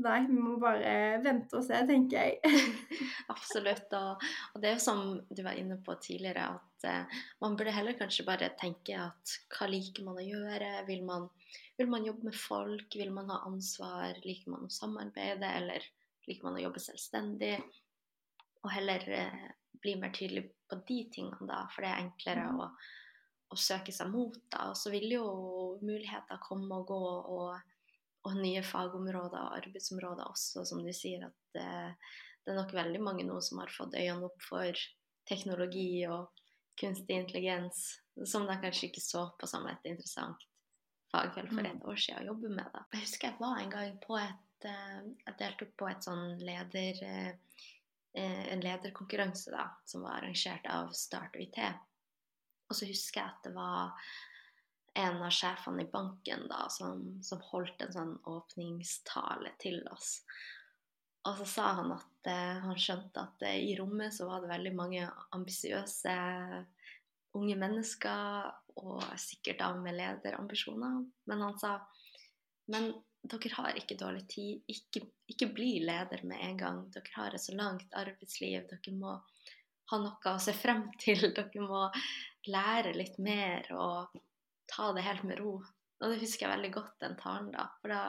Nei, 0.00 0.20
vi 0.28 0.38
må 0.40 0.54
bare 0.60 1.18
vente 1.24 1.58
og 1.58 1.64
se, 1.66 1.78
tenker 1.88 2.16
jeg. 2.16 2.54
Absolutt. 3.32 3.92
Og, 3.98 4.24
og, 4.52 4.60
det 4.62 4.70
er 4.70 4.76
jo 4.78 4.84
som 4.86 5.02
du 5.28 5.42
var 5.44 5.58
inne 5.58 5.76
på 5.84 5.96
tidligere, 6.02 6.46
at 6.56 6.86
uh, 6.88 7.18
man 7.44 7.58
burde 7.58 7.74
heller 7.76 7.98
kanskje 7.98 8.26
bare 8.28 8.52
tenke 8.60 8.96
at 9.00 9.36
hva 9.52 9.68
liker 9.70 10.06
man 10.06 10.20
å 10.22 10.24
gjøre? 10.24 10.70
Vil 10.88 11.04
man, 11.06 11.28
vil 11.76 11.92
man 11.92 12.06
jobbe 12.08 12.30
med 12.30 12.38
folk? 12.38 12.96
Vil 12.96 13.12
man 13.14 13.30
ha 13.34 13.42
ansvar? 13.48 14.16
Liker 14.24 14.54
man 14.54 14.68
å 14.68 14.72
samarbeide? 14.72 15.52
Eller 15.60 15.84
liker 16.26 16.48
man 16.48 16.58
å 16.58 16.64
jobbe 16.66 16.82
selvstendig. 16.82 17.56
Og 18.64 18.72
heller 18.74 19.04
eh, 19.14 19.48
bli 19.82 19.96
mer 20.00 20.14
tydelig 20.14 20.48
på 20.66 20.80
de 20.88 21.00
tingene, 21.12 21.46
da, 21.48 21.64
for 21.70 21.84
det 21.84 21.92
er 21.92 22.02
enklere 22.02 22.48
mm. 22.50 22.60
å, 22.62 22.68
å, 23.54 23.58
søke 23.60 23.94
seg 23.94 24.10
mot. 24.10 24.38
da, 24.50 24.70
Og 24.72 24.78
så 24.78 24.90
vil 24.94 25.06
jo 25.14 25.26
muligheter 25.84 26.40
komme 26.42 26.80
og 26.80 26.88
gå, 26.90 27.00
og, 27.36 27.75
og 28.26 28.38
nye 28.40 28.62
fagområder 28.66 29.38
og 29.40 29.58
arbeidsområder 29.60 30.26
også, 30.26 30.64
som 30.68 30.82
du 30.84 30.92
sier, 30.94 31.28
at 31.28 31.60
eh, 31.60 32.16
det 32.44 32.52
er 32.52 32.58
nok 32.60 32.74
veldig 32.76 33.02
mange 33.02 33.26
nå 33.26 33.38
som 33.42 33.62
har 33.62 33.72
fått 33.74 33.96
øynene 33.98 34.28
opp 34.28 34.42
for 34.44 34.82
teknologi 35.26 36.06
og 36.10 36.30
kunstig 36.78 37.16
intelligens, 37.22 37.86
som 38.28 38.46
de 38.46 38.58
kanskje 38.62 38.90
ikke 38.90 39.02
så 39.02 39.28
på 39.38 39.48
som 39.50 39.66
et 39.70 39.88
interessant 39.88 40.44
fagfelt 41.14 41.52
for 41.52 41.62
et 41.62 41.78
mm. 41.78 41.86
år 41.88 41.98
siden 42.02 42.24
å 42.24 42.32
jobbe 42.32 42.50
med. 42.50 42.66
da. 42.74 42.82
Jeg 42.92 43.06
husker 43.06 43.30
jeg 43.30 43.40
var 43.40 43.60
en 43.62 43.72
gang 43.72 43.94
på 44.02 44.18
et 44.20 44.42
Eh, 44.64 45.00
jeg 45.26 45.38
deltok 45.40 45.74
på 45.78 45.88
et 45.90 46.06
sånn 46.06 46.38
leder, 46.40 47.02
eh, 47.04 47.34
en 48.16 48.62
lederkonkurranse 48.64 49.52
da, 49.52 49.68
som 49.84 50.06
var 50.06 50.22
arrangert 50.22 50.64
av 50.72 50.92
Start 50.96 51.36
og 51.36 51.42
IT. 51.44 51.60
Og 52.70 52.78
så 52.78 52.88
husker 52.88 53.20
jeg 53.20 53.34
at 53.34 53.42
det 53.44 53.52
var 53.54 53.92
en 54.96 55.22
av 55.22 55.32
sjefene 55.34 55.84
i 55.84 55.90
banken 55.92 56.46
da, 56.50 56.66
som, 56.72 57.02
som 57.24 57.42
holdt 57.50 57.82
en 57.84 57.94
sånn 57.94 58.14
åpningstale 58.32 59.52
til 59.62 59.82
oss. 59.92 60.20
Og 61.26 61.40
så 61.40 61.46
sa 61.50 61.70
han 61.80 61.92
at 61.96 62.30
eh, 62.30 62.62
han 62.62 62.78
skjønte 62.78 63.24
at 63.24 63.44
eh, 63.48 63.58
i 63.70 63.74
rommet 63.78 64.14
så 64.14 64.28
var 64.28 64.44
det 64.44 64.52
veldig 64.52 64.74
mange 64.78 65.08
ambisiøse 65.34 66.14
unge 67.36 67.56
mennesker, 67.60 68.52
og 68.80 69.02
sikkert 69.20 69.60
da 69.60 69.72
med 69.76 69.96
lederambisjoner. 69.98 71.02
Men 71.28 71.42
han 71.44 71.58
sa 71.60 71.78
men 72.72 72.90
dere 73.26 73.52
har 73.56 73.78
ikke 73.78 73.98
dårlig 73.98 74.24
tid. 74.30 74.62
Ikke, 74.70 75.02
ikke, 75.30 75.50
bli 75.54 75.78
leder 75.86 76.22
med 76.26 76.42
en 76.42 76.60
gang. 76.60 76.80
Dere 76.94 77.14
har 77.14 77.34
et 77.34 77.42
så 77.42 77.54
langt 77.56 77.94
arbeidsliv. 77.98 78.66
Dere 78.70 78.94
må 78.94 79.16
ha 79.90 79.98
noe 80.02 80.32
å 80.32 80.42
se 80.42 80.54
frem 80.56 80.86
til. 81.02 81.28
Dere 81.36 81.66
må 81.66 81.86
lære 82.50 82.94
litt 82.96 83.18
mer 83.22 83.70
og 83.74 84.18
ta 84.70 84.92
det 84.96 85.04
helt 85.06 85.24
med 85.26 85.40
ro. 85.40 85.58
Og 86.00 86.12
det 86.12 86.20
husker 86.20 86.46
jeg 86.46 86.54
veldig 86.56 86.72
godt, 86.74 86.96
den 87.02 87.16
talen 87.20 87.52
da. 87.54 87.68
For 87.80 87.92
da, 87.92 88.00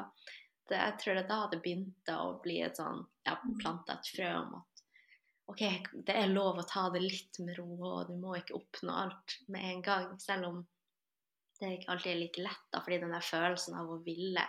det, 0.69 0.79
jeg 0.79 0.97
tror 1.01 1.17
det 1.17 1.23
er 1.23 1.29
da 1.29 1.41
det 1.51 1.61
begynte 1.63 2.17
å 2.19 2.33
bli 2.43 2.59
et 2.65 2.79
sånn 2.79 3.05
Ja, 3.27 3.37
planta 3.61 3.97
et 3.97 4.09
frø 4.15 4.31
om 4.41 4.57
at 4.59 4.83
OK, 5.47 5.61
det 6.03 6.11
er 6.11 6.27
lov 6.27 6.59
å 6.59 6.65
ta 6.67 6.89
det 6.91 6.99
litt 6.99 7.37
med 7.39 7.55
ro, 7.55 7.69
og 7.87 8.09
du 8.09 8.17
må 8.19 8.33
ikke 8.35 8.57
oppnå 8.57 8.91
alt 9.05 9.37
med 9.47 9.63
en 9.69 9.83
gang. 9.85 10.09
Selv 10.19 10.49
om 10.49 10.57
det 11.61 11.77
ikke 11.77 11.93
alltid 11.93 12.11
er 12.11 12.19
like 12.19 12.43
lett, 12.43 12.65
da, 12.73 12.81
fordi 12.83 12.99
den 13.05 13.15
der 13.15 13.23
følelsen 13.23 13.77
av 13.79 13.93
å 13.93 14.01
ville 14.03 14.43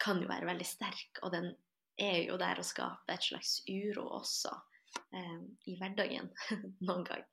kan 0.00 0.22
jo 0.22 0.30
være 0.30 0.46
veldig 0.48 0.68
sterk, 0.68 1.18
og 1.26 1.34
den 1.34 1.50
er 2.00 2.22
jo 2.22 2.38
der 2.40 2.60
å 2.60 2.64
skape 2.64 3.12
et 3.12 3.26
slags 3.26 3.58
uro 3.68 4.06
også 4.20 4.54
eh, 5.18 5.42
i 5.68 5.76
hverdagen 5.80 6.30
noen 6.86 7.04
gang. 7.04 7.26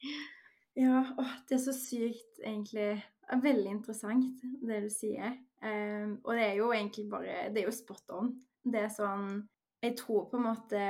Ja, 0.77 1.01
åh, 1.17 1.37
det 1.49 1.57
er 1.57 1.63
så 1.63 1.73
sykt 1.73 2.41
egentlig 2.43 2.91
Veldig 3.27 3.71
interessant 3.73 4.43
det 4.63 4.77
du 4.85 4.91
sier. 4.93 5.33
Um, 5.59 6.13
og 6.21 6.37
det 6.37 6.43
er 6.45 6.59
jo 6.59 6.69
egentlig 6.71 7.07
bare 7.11 7.47
Det 7.51 7.63
er 7.63 7.65
jo 7.67 7.73
spot 7.75 8.13
on. 8.15 8.29
Det 8.63 8.85
er 8.85 8.93
sånn 8.93 9.41
Jeg 9.83 9.97
tror 9.99 10.29
på 10.29 10.37
en 10.39 10.47
måte 10.51 10.83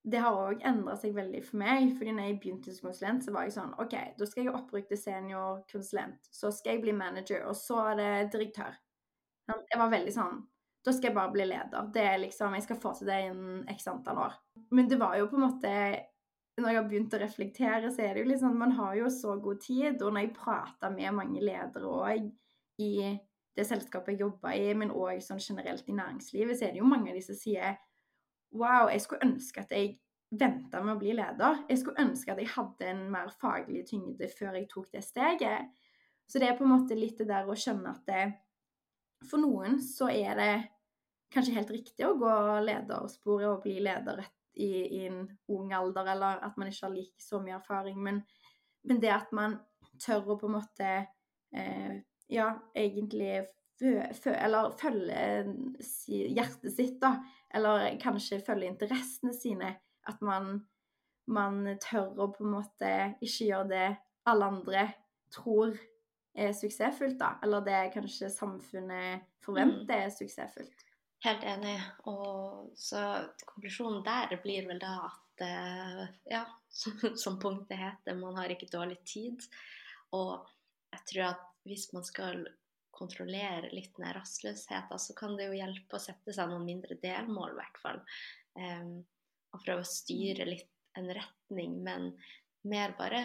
det 0.00 0.20
har 0.24 0.32
òg 0.32 0.62
endra 0.64 0.94
seg 0.96 1.12
veldig 1.12 1.42
for 1.44 1.60
meg. 1.60 1.90
fordi 1.96 2.12
når 2.16 2.24
jeg 2.24 2.36
begynte 2.40 2.72
som 2.72 2.88
konsulent, 2.88 3.24
så 3.24 3.34
var 3.34 3.44
jeg 3.44 3.56
sånn 3.56 3.74
OK, 3.82 3.96
da 4.16 4.28
skal 4.28 4.46
jeg 4.46 4.54
opprykk 4.56 4.86
til 4.88 5.00
seniorkonsulent. 5.02 6.30
Så 6.32 6.52
skal 6.56 6.78
jeg 6.78 6.84
bli 6.86 6.94
manager, 6.96 7.44
og 7.44 7.56
så 7.58 7.82
er 7.90 7.98
det 7.98 8.14
direktør. 8.32 8.78
Jeg 9.50 9.80
var 9.80 9.92
veldig 9.92 10.14
sånn 10.14 10.40
Da 10.86 10.92
skal 10.94 11.10
jeg 11.10 11.16
bare 11.18 11.32
bli 11.34 11.44
leder. 11.44 11.88
Det 11.92 12.04
er 12.06 12.20
liksom, 12.22 12.54
Jeg 12.56 12.64
skal 12.64 12.78
få 12.80 12.94
til 12.96 13.10
det 13.10 13.18
innen 13.26 13.68
x 13.68 13.86
antall 13.92 14.22
år. 14.24 14.38
Men 14.70 14.88
det 14.88 14.96
var 15.00 15.18
jo 15.18 15.28
på 15.28 15.36
en 15.36 15.44
måte 15.44 15.72
Når 16.60 16.72
jeg 16.72 16.78
har 16.78 16.88
begynt 16.88 17.14
å 17.16 17.20
reflektere, 17.22 17.90
så 17.92 18.04
er 18.04 18.14
det 18.14 18.24
jo 18.24 18.30
litt 18.30 18.42
sånn 18.42 18.58
Man 18.58 18.76
har 18.76 18.94
jo 18.98 19.08
så 19.12 19.36
god 19.40 19.60
tid. 19.64 20.02
Og 20.02 20.12
når 20.12 20.26
jeg 20.26 20.36
prater 20.36 20.92
med 20.94 21.16
mange 21.16 21.42
ledere 21.42 21.88
òg 21.88 22.28
i 22.80 22.92
det 23.56 23.66
selskapet 23.66 24.14
jeg 24.14 24.22
jobber 24.24 24.56
i, 24.56 24.68
men 24.78 24.92
òg 24.94 25.22
sånn 25.24 25.42
generelt 25.42 25.88
i 25.88 25.96
næringslivet, 25.96 26.58
så 26.58 26.68
er 26.68 26.74
det 26.74 26.82
jo 26.82 26.90
mange 26.90 27.10
av 27.12 27.18
de 27.18 27.24
som 27.24 27.38
sier 27.38 27.78
Wow, 28.50 28.88
jeg 28.90 29.04
skulle 29.04 29.28
ønske 29.28 29.62
at 29.62 29.70
jeg 29.70 29.92
venta 30.30 30.80
med 30.82 30.96
å 30.96 30.98
bli 30.98 31.12
leder. 31.14 31.60
Jeg 31.70 31.80
skulle 31.80 32.02
ønske 32.02 32.32
at 32.32 32.40
jeg 32.42 32.50
hadde 32.50 32.88
en 32.90 33.04
mer 33.12 33.30
faglig 33.38 33.84
tyngde 33.86 34.26
før 34.34 34.58
jeg 34.58 34.66
tok 34.70 34.88
det 34.94 35.04
steget. 35.06 35.70
Så 36.30 36.42
det 36.42 36.48
er 36.48 36.58
på 36.58 36.66
en 36.66 36.72
måte 36.74 36.98
litt 36.98 37.18
det 37.18 37.28
der 37.30 37.46
å 37.50 37.56
skjønne 37.58 37.94
at 37.94 38.02
det, 38.10 38.24
for 39.26 39.42
noen 39.42 39.78
så 39.82 40.08
er 40.10 40.38
det 40.38 40.52
kanskje 41.34 41.56
helt 41.58 41.72
riktig 41.74 42.06
å 42.06 42.16
gå 42.18 42.34
ledersporet 42.66 43.50
og 43.50 43.64
bli 43.64 43.78
leder 43.82 44.22
i, 44.60 44.70
i, 45.00 45.06
en 45.08 45.24
ung 45.52 45.72
alder, 45.76 46.12
eller 46.12 46.44
at 46.46 46.58
man 46.60 46.70
ikke 46.70 46.86
har 46.86 46.94
like 46.94 47.24
så 47.24 47.40
mye 47.42 47.56
erfaring. 47.58 47.98
Men, 48.02 48.20
men 48.88 49.00
det 49.02 49.12
at 49.14 49.32
man 49.36 49.58
tør 50.00 50.34
å 50.34 50.38
på 50.40 50.50
en 50.50 50.58
måte 50.58 50.92
eh, 51.56 51.96
Ja, 52.30 52.52
egentlig 52.78 53.40
eller 53.80 54.74
følge 54.76 55.20
hjertet 56.36 56.74
sitt, 56.74 56.98
da. 57.00 57.14
Eller 57.48 57.96
kanskje 58.02 58.42
følge 58.44 58.68
interessene 58.68 59.32
sine. 59.34 59.70
At 60.08 60.20
man, 60.20 60.58
man 61.32 61.62
tør 61.80 62.12
å 62.20 62.28
på 62.34 62.44
en 62.44 62.52
måte 62.58 62.92
ikke 63.24 63.48
gjøre 63.48 63.70
det 63.72 63.86
alle 64.28 64.50
andre 64.52 64.84
tror 65.32 65.78
er 66.36 66.52
suksessfullt, 66.54 67.18
da. 67.20 67.34
Eller 67.42 67.64
det 67.66 67.80
kanskje 67.96 68.30
samfunnet 68.32 69.26
forventer 69.44 69.88
mm. 69.88 69.96
er 70.04 70.14
suksessfullt. 70.14 70.86
Helt 71.24 71.44
enig. 71.44 71.76
Og 72.08 72.70
så 72.80 73.02
konklusjonen 73.44 74.00
der 74.06 74.38
blir 74.42 74.68
vel 74.68 74.80
da 74.80 74.94
at 75.10 75.44
eh, 75.44 76.06
ja, 76.32 76.44
som 77.22 77.38
punktet 77.42 77.80
heter, 77.80 78.16
man 78.16 78.38
har 78.40 78.52
ikke 78.52 78.70
dårlig 78.72 79.00
tid. 79.04 79.44
Og 80.16 80.48
jeg 80.90 81.06
tror 81.12 81.28
at 81.34 81.46
hvis 81.68 81.90
man 81.92 82.06
skal 82.06 82.42
kontrollere 83.00 83.70
litt 83.72 83.94
den 83.96 84.10
rastløsheten, 84.16 85.00
så 85.00 85.16
kan 85.16 85.36
det 85.36 85.48
jo 85.48 85.58
hjelpe 85.60 85.96
å 85.96 86.02
sette 86.02 86.34
seg 86.36 86.50
noen 86.50 86.66
mindre 86.66 86.96
delmål, 87.00 87.54
i 87.54 87.58
hvert 87.60 87.80
fall. 87.80 88.00
Um, 88.56 88.96
og 89.54 89.62
prøve 89.64 89.84
å 89.84 89.88
styre 89.88 90.48
litt 90.48 90.68
en 90.98 91.08
retning, 91.14 91.78
men 91.84 92.10
mer 92.68 92.96
bare 92.98 93.22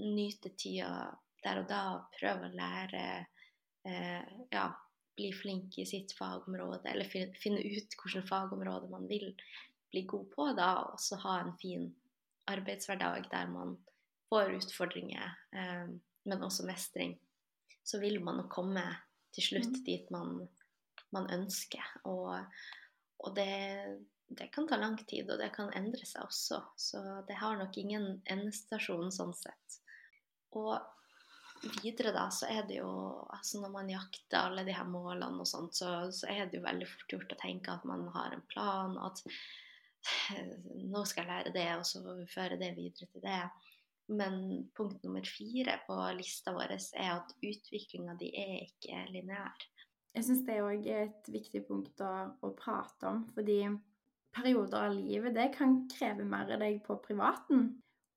nyte 0.00 0.52
tida 0.56 1.10
der 1.44 1.62
og 1.62 1.68
da. 1.68 1.82
Prøve 2.16 2.48
å 2.48 2.54
lære 2.54 3.02
uh, 3.88 4.24
Ja, 4.52 4.68
bli 5.20 5.30
flink 5.36 5.78
i 5.78 5.86
sitt 5.86 6.16
fagområde, 6.16 6.88
eller 6.88 7.08
finne 7.12 7.60
ut 7.60 7.96
hvilket 8.00 8.28
fagområde 8.28 8.88
man 8.90 9.04
vil 9.10 9.34
bli 9.92 10.06
god 10.08 10.28
på, 10.32 10.50
da, 10.56 10.72
og 10.88 11.00
så 11.02 11.18
ha 11.20 11.40
en 11.44 11.56
fin 11.60 11.90
arbeidshverdag 12.50 13.28
der 13.30 13.50
man 13.52 13.76
får 14.30 14.54
utfordringer, 14.56 15.34
um, 15.52 15.98
men 16.24 16.46
også 16.46 16.64
mestring 16.68 17.18
så 17.82 17.98
vil 17.98 18.20
man 18.24 18.44
komme 18.48 18.84
til 19.34 19.46
slutt 19.50 19.74
mm. 19.74 19.84
dit 19.86 20.10
man, 20.14 20.44
man 21.14 21.28
ønsker. 21.34 21.84
Og, 22.08 22.38
og 23.24 23.34
det, 23.36 23.50
det, 24.28 24.50
kan 24.54 24.68
ta 24.68 24.78
lang 24.80 24.98
tid, 25.08 25.30
og 25.30 25.40
det 25.40 25.50
kan 25.56 25.72
endre 25.76 26.06
seg 26.06 26.26
også. 26.26 26.60
Så 26.78 27.02
det 27.28 27.38
har 27.40 27.58
nok 27.58 27.78
ingen 27.80 28.20
endestasjon 28.30 29.10
sånn 29.14 29.34
sett. 29.38 29.80
Og 30.56 30.76
videre 31.62 32.12
da, 32.14 32.26
så 32.32 32.48
er 32.50 32.62
det 32.68 32.78
jo 32.80 32.90
altså 33.30 33.60
Når 33.60 33.72
man 33.72 33.90
jakter 33.92 34.38
alle 34.40 34.64
de 34.66 34.74
her 34.74 34.86
målene 34.88 35.42
og 35.42 35.48
sånt, 35.48 35.76
så, 35.76 36.10
så 36.14 36.28
er 36.32 36.46
det 36.48 36.60
jo 36.60 36.66
veldig 36.66 36.88
fort 36.88 37.14
gjort 37.14 37.34
å 37.34 37.40
tenke 37.40 37.74
at 37.74 37.84
man 37.88 38.06
har 38.14 38.36
en 38.36 38.46
plan, 38.50 38.96
at 39.00 39.22
nå 40.90 41.02
skal 41.04 41.26
jeg 41.26 41.30
lære 41.30 41.52
det, 41.54 41.66
og 41.76 41.84
så 41.86 42.00
føre 42.32 42.56
det 42.60 42.72
videre 42.78 43.08
til 43.10 43.24
det. 43.24 43.42
Men 44.10 44.40
punkt 44.74 45.04
nummer 45.04 45.26
fire 45.28 45.76
på 45.86 45.96
lista 46.18 46.54
vår 46.56 46.74
er 46.74 47.12
at 47.12 47.34
utviklinga 47.36 48.16
di 48.18 48.32
er 48.34 48.56
ikke 48.64 49.04
lineær. 49.12 49.68
Jeg 50.16 50.26
syns 50.26 50.42
det 50.48 50.56
òg 50.64 50.88
er 50.90 51.04
et 51.06 51.30
viktig 51.30 51.62
punkt 51.68 52.02
å, 52.02 52.10
å, 52.42 52.50
prate 52.58 53.06
om, 53.06 53.22
fordi 53.36 53.60
perioder 54.34 54.88
av 54.88 54.96
livet 54.96 55.36
det 55.36 55.52
kan 55.54 55.84
kreve 55.92 56.26
mer 56.26 56.50
av 56.50 56.64
deg 56.64 56.80
på 56.86 56.98
privaten. 57.04 57.68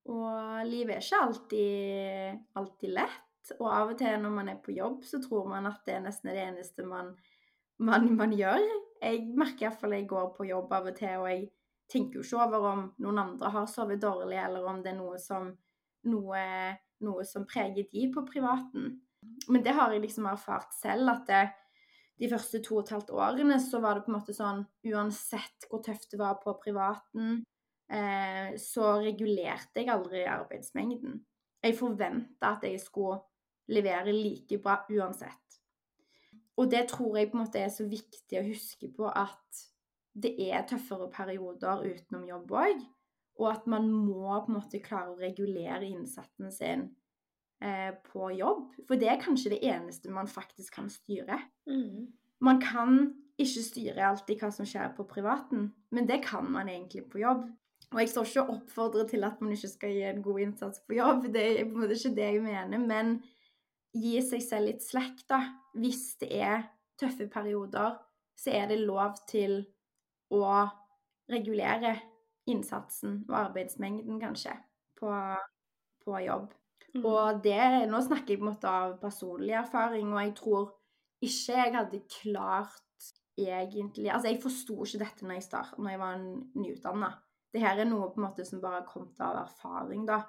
Og 0.10 0.66
livet 0.66 0.98
er 0.98 1.06
ikke 1.06 1.22
alltid, 1.28 2.42
alltid 2.60 2.96
lett. 2.98 3.22
Og 3.60 3.68
av 3.68 3.92
og 3.92 3.98
til 4.00 4.16
når 4.22 4.36
man 4.38 4.52
er 4.54 4.62
på 4.64 4.76
jobb, 4.76 5.02
så 5.08 5.20
tror 5.24 5.50
man 5.52 5.68
at 5.68 5.82
det 5.88 5.98
er 5.98 6.06
nesten 6.06 6.32
det 6.32 6.46
eneste 6.46 6.86
man, 6.88 7.12
man, 7.84 8.08
man 8.16 8.36
gjør. 8.36 8.64
Jeg 9.04 9.26
merker 9.36 9.68
iallfall 9.68 9.98
jeg 9.98 10.08
går 10.08 10.32
på 10.38 10.48
jobb 10.48 10.72
av 10.74 10.88
og 10.92 10.98
til, 10.98 11.18
og 11.20 11.30
jeg 11.32 11.50
tenker 11.92 12.22
jo 12.22 12.24
ikke 12.24 12.46
over 12.46 12.70
om 12.70 12.86
noen 13.04 13.20
andre 13.26 13.52
har 13.54 13.68
sovet 13.70 14.02
dårlig, 14.02 14.40
eller 14.40 14.70
om 14.70 14.80
det 14.84 14.94
er 14.94 15.00
noe 15.02 15.20
som 15.22 15.52
noe, 16.10 16.44
noe, 17.04 17.26
som 17.28 17.48
preger 17.48 17.88
de 17.92 18.08
på 18.14 18.24
privaten. 18.28 18.94
Men 19.48 19.64
det 19.64 19.76
har 19.76 19.94
jeg 19.94 20.04
liksom 20.04 20.28
erfart 20.28 20.74
selv, 20.76 21.12
at 21.14 21.28
det, 21.30 21.44
de 22.20 22.30
første 22.32 22.60
to 22.64 22.78
og 22.78 22.84
et 22.84 22.94
halvt 22.96 23.14
årene 23.16 23.58
så 23.64 23.80
var 23.84 23.98
det 23.98 24.06
på 24.06 24.12
en 24.12 24.18
måte 24.20 24.36
sånn 24.36 24.62
Uansett 24.92 25.68
hvor 25.70 25.82
tøft 25.84 26.12
det 26.14 26.20
var 26.22 26.38
på 26.44 26.54
privaten, 26.62 27.40
eh, 27.92 28.54
så 28.60 28.98
regulerte 29.02 29.82
jeg 29.82 29.92
aldri 29.94 30.26
arbeidsmengden. 30.30 31.22
Jeg 31.64 31.80
forventa 31.80 32.58
at 32.58 32.68
jeg 32.68 32.82
skulle 32.84 33.22
levere 33.72 34.14
like 34.16 34.60
bra 34.64 34.82
uansett. 34.92 35.40
Og 36.60 36.70
det 36.72 36.88
tror 36.92 37.18
jeg 37.18 37.32
på 37.32 37.38
en 37.38 37.46
måte 37.46 37.62
er 37.62 37.72
så 37.74 37.86
viktig 37.90 38.40
å 38.40 38.46
huske 38.46 38.90
på 38.94 39.08
at 39.10 39.64
det 40.14 40.36
er 40.52 40.66
tøffere 40.70 41.10
perioder 41.14 41.86
utenom 41.88 42.28
jobb 42.30 42.52
òg. 42.64 42.84
Og 43.42 43.48
at 43.50 43.66
man 43.70 43.88
må 43.90 44.28
på 44.44 44.52
en 44.52 44.60
måte 44.60 44.82
klare 44.84 45.16
å 45.16 45.18
regulere 45.18 45.88
innsatsen 45.90 46.52
sin 46.54 46.84
eh, 47.64 47.90
på 48.12 48.30
jobb. 48.38 48.76
For 48.86 49.02
det 49.02 49.10
er 49.10 49.24
kanskje 49.24 49.56
det 49.56 49.64
eneste 49.66 50.14
man 50.14 50.30
faktisk 50.30 50.78
kan 50.78 50.92
styre. 50.94 51.40
Mm. 51.66 52.12
Man 52.46 52.62
kan 52.62 53.08
ikke 53.42 53.66
styre 53.66 54.06
alltid 54.06 54.44
hva 54.44 54.52
som 54.54 54.68
skjer 54.70 54.94
på 54.94 55.08
privaten, 55.10 55.72
men 55.90 56.06
det 56.06 56.22
kan 56.28 56.46
man 56.54 56.70
egentlig 56.70 57.08
på 57.10 57.24
jobb. 57.24 57.48
Og 57.94 58.00
jeg 58.02 58.10
står 58.10 58.30
ikke 58.30 58.44
og 58.44 58.54
oppfordrer 58.56 59.08
til 59.10 59.26
at 59.26 59.42
man 59.42 59.54
ikke 59.54 59.70
skal 59.70 59.94
gi 59.94 60.04
en 60.10 60.22
god 60.26 60.40
innsats 60.46 60.82
på 60.86 60.98
jobb, 60.98 61.28
det 61.34 61.44
er 61.46 61.66
på 61.66 61.74
en 61.74 61.84
måte 61.84 61.98
ikke 61.98 62.16
det 62.18 62.30
jeg 62.30 62.44
mener. 62.46 62.86
Men 62.86 63.16
gi 63.94 64.18
seg 64.26 64.42
selv 64.44 64.70
litt 64.72 64.86
slekk, 64.86 65.24
da. 65.30 65.42
Hvis 65.78 66.16
det 66.22 66.32
er 66.42 66.66
tøffe 67.00 67.28
perioder, 67.32 67.98
så 68.38 68.54
er 68.54 68.68
det 68.72 68.82
lov 68.82 69.18
til 69.30 69.62
å 70.34 70.44
regulere 71.32 71.96
innsatsen 72.50 73.22
og 73.30 73.38
arbeidsmengden, 73.46 74.20
kanskje, 74.22 74.56
på, 75.00 75.12
på 76.04 76.22
jobb. 76.26 76.52
Mm. 76.94 77.06
Og 77.10 77.44
det 77.46 77.90
Nå 77.90 78.02
snakker 78.06 78.36
jeg 78.36 78.42
på 78.42 78.46
en 78.46 78.52
måte 78.52 78.70
av 78.70 78.98
personlig 79.02 79.56
erfaring, 79.58 80.12
og 80.14 80.22
jeg 80.22 80.34
tror 80.38 80.72
ikke 81.24 81.60
jeg 81.60 81.76
hadde 81.78 82.02
klart 82.12 82.82
egentlig 83.40 84.12
Altså, 84.12 84.30
jeg 84.30 84.42
forsto 84.44 84.76
ikke 84.84 85.00
dette 85.02 85.26
når 85.26 85.40
jeg, 85.40 85.46
start, 85.48 85.78
når 85.82 85.90
jeg 85.90 86.02
var 86.04 86.20
nyutdanna. 86.62 87.10
Det 87.54 87.62
her 87.64 87.80
er 87.82 87.88
noe 87.90 88.12
på 88.14 88.22
en 88.22 88.28
måte 88.28 88.46
som 88.46 88.62
bare 88.62 88.82
har 88.82 88.90
kommet 88.90 89.18
av 89.26 89.40
erfaring, 89.42 90.04
da. 90.06 90.20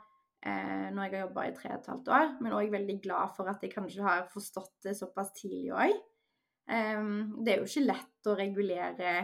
Eh, 0.44 0.88
når 0.92 1.07
jeg 1.07 1.14
har 1.14 1.22
jobba 1.22 1.46
i 1.48 1.54
tre 1.57 1.70
og 1.72 1.78
et 1.78 1.87
halvt 1.88 2.11
år. 2.12 2.35
Men 2.44 2.57
òg 2.59 2.72
veldig 2.74 2.98
glad 3.07 3.33
for 3.37 3.48
at 3.48 3.62
jeg 3.64 3.72
kanskje 3.72 4.04
har 4.04 4.26
forstått 4.33 4.74
det 4.85 4.92
såpass 4.98 5.33
tidlig 5.38 5.72
òg. 5.72 5.94
Um, 6.64 7.40
det 7.44 7.54
er 7.54 7.59
jo 7.61 7.68
ikke 7.68 7.87
lett 7.87 8.28
å 8.28 8.37
regulere 8.37 9.14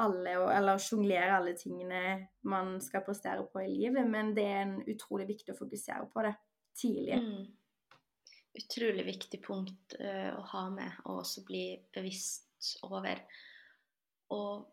alle, 0.00 0.36
eller 0.52 0.80
sjonglere 0.80 1.36
alle 1.36 1.52
tingene 1.60 2.00
man 2.48 2.78
skal 2.80 3.04
prestere 3.04 3.44
på 3.52 3.60
i 3.60 3.68
livet, 3.68 4.08
men 4.08 4.32
det 4.36 4.46
er 4.48 4.72
utrolig 4.94 5.26
viktig 5.28 5.52
å 5.52 5.58
fokusere 5.58 6.08
på 6.12 6.24
det 6.24 6.32
tidlig. 6.80 7.18
Mm. 7.20 7.98
Utrolig 8.60 9.04
viktig 9.08 9.40
punkt 9.44 9.96
uh, 10.00 10.32
å 10.36 10.44
ha 10.54 10.64
med 10.72 11.04
og 11.06 11.22
også 11.22 11.44
bli 11.48 11.66
bevisst 11.94 12.74
over. 12.84 13.20
Og 14.32 14.64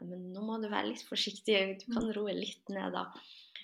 men 0.05 0.29
nå 0.33 0.43
må 0.45 0.57
du 0.61 0.69
være 0.69 0.91
litt 0.91 1.03
forsiktig, 1.07 1.59
du 1.81 1.93
kan 1.93 2.09
roe 2.15 2.33
litt 2.35 2.71
ned 2.73 2.93
da. 2.95 3.07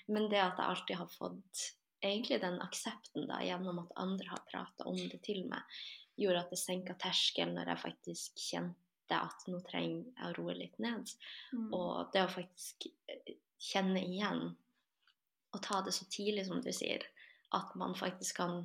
Men 0.06 0.28
det 0.30 0.40
at 0.42 0.60
jeg 0.60 0.70
alltid 0.72 1.00
har 1.00 1.10
fått 1.10 1.62
egentlig 2.04 2.40
den 2.42 2.58
aksepten 2.62 3.26
da, 3.30 3.40
gjennom 3.44 3.80
at 3.82 3.94
andre 4.02 4.28
har 4.30 4.42
prata 4.50 4.86
om 4.88 4.98
det 4.98 5.20
til 5.26 5.44
meg, 5.50 5.78
gjorde 6.16 6.44
at 6.44 6.52
det 6.52 6.60
senka 6.60 6.96
terskelen 7.00 7.56
når 7.56 7.72
jeg 7.72 7.82
faktisk 7.82 8.44
kjente 8.50 9.16
at 9.16 9.46
nå 9.50 9.60
trenger 9.66 10.04
jeg 10.04 10.30
å 10.30 10.36
roe 10.38 10.54
litt 10.56 10.78
ned. 10.82 11.10
Mm. 11.52 11.68
Og 11.76 12.12
det 12.14 12.24
å 12.24 12.32
faktisk 12.32 12.88
eh, 13.10 13.36
kjenne 13.62 14.02
igjen 14.04 14.48
og 15.54 15.62
ta 15.64 15.80
det 15.84 15.94
så 15.96 16.06
tidlig 16.12 16.46
som 16.48 16.60
du 16.62 16.72
sier, 16.74 17.04
at 17.56 17.74
man 17.78 17.94
faktisk 17.96 18.42
kan 18.42 18.64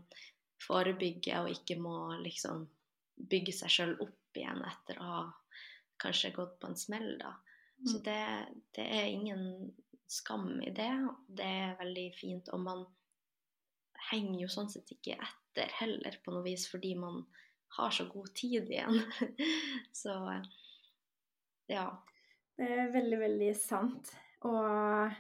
forebygge 0.61 1.37
og 1.43 1.51
ikke 1.53 1.77
må 1.81 1.95
liksom 2.21 2.65
bygge 3.31 3.53
seg 3.55 3.73
sjøl 3.73 3.93
opp 4.03 4.37
igjen 4.37 4.63
etter 4.65 4.99
å 4.99 5.07
ha 5.07 5.21
kanskje 6.01 6.33
gått 6.35 6.57
på 6.59 6.71
en 6.71 6.79
smell, 6.79 7.13
da. 7.21 7.35
Så 7.85 7.97
Mm. 7.97 8.03
det, 8.03 8.45
det 8.77 8.85
er 8.85 9.05
ingen 9.09 9.75
skam 10.07 10.61
i 10.61 10.69
det. 10.69 10.91
Det 11.27 11.45
er 11.45 11.77
veldig 11.79 12.07
fint. 12.13 12.49
Og 12.53 12.59
man 12.59 12.85
henger 14.11 14.41
jo 14.43 14.49
sånn 14.51 14.69
sett 14.69 14.91
ikke 14.93 15.17
etter 15.17 15.71
heller, 15.79 16.17
på 16.23 16.33
noe 16.33 16.45
vis, 16.45 16.67
fordi 16.71 16.95
man 16.99 17.23
har 17.77 17.91
så 17.95 18.05
god 18.11 18.33
tid 18.35 18.69
igjen. 18.69 19.01
så 20.01 20.17
ja. 21.71 21.87
Det 22.57 22.67
er 22.67 22.91
veldig, 22.93 23.19
veldig 23.19 23.51
sant. 23.57 24.11
Og 24.45 25.13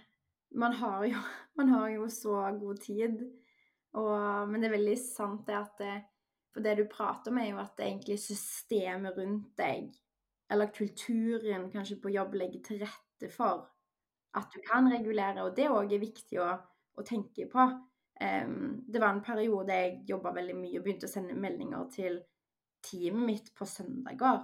man 0.61 0.73
har 0.81 1.05
jo, 1.07 1.21
man 1.57 1.69
har 1.73 1.89
jo 1.95 2.09
så 2.11 2.35
god 2.59 2.81
tid. 2.83 3.21
Og, 3.97 4.47
men 4.51 4.61
det 4.61 4.69
er 4.69 4.77
veldig 4.77 4.97
sant 4.99 5.47
det 5.47 5.57
at 5.57 5.77
det, 5.81 5.95
For 6.51 6.63
det 6.63 6.77
du 6.79 6.85
prater 6.91 7.31
om, 7.31 7.37
er 7.39 7.53
jo 7.53 7.59
at 7.61 7.77
det 7.77 7.85
egentlig 7.87 8.17
systemet 8.19 9.15
rundt 9.15 9.53
deg, 9.55 9.85
eller 10.51 10.73
kulturen 10.75 11.69
kanskje 11.71 11.99
på 12.01 12.11
jobb, 12.11 12.35
legger 12.35 12.63
til 12.65 12.81
rette 12.83 13.29
for 13.31 13.65
at 14.37 14.51
du 14.53 14.59
kan 14.65 14.89
regulere. 14.91 15.45
Og 15.45 15.55
det 15.55 15.69
òg 15.71 15.93
er 15.95 16.03
viktig 16.03 16.39
å, 16.43 16.49
å 16.99 17.05
tenke 17.07 17.47
på. 17.51 17.67
Um, 18.21 18.81
det 18.85 19.01
var 19.01 19.15
en 19.15 19.23
periode 19.25 19.75
jeg 19.75 20.01
jobba 20.11 20.33
veldig 20.35 20.55
mye 20.59 20.77
og 20.77 20.85
begynte 20.85 21.07
å 21.07 21.11
sende 21.11 21.37
meldinger 21.39 21.87
til 21.93 22.19
teamet 22.85 23.27
mitt 23.27 23.51
på 23.57 23.67
søndager. 23.67 24.43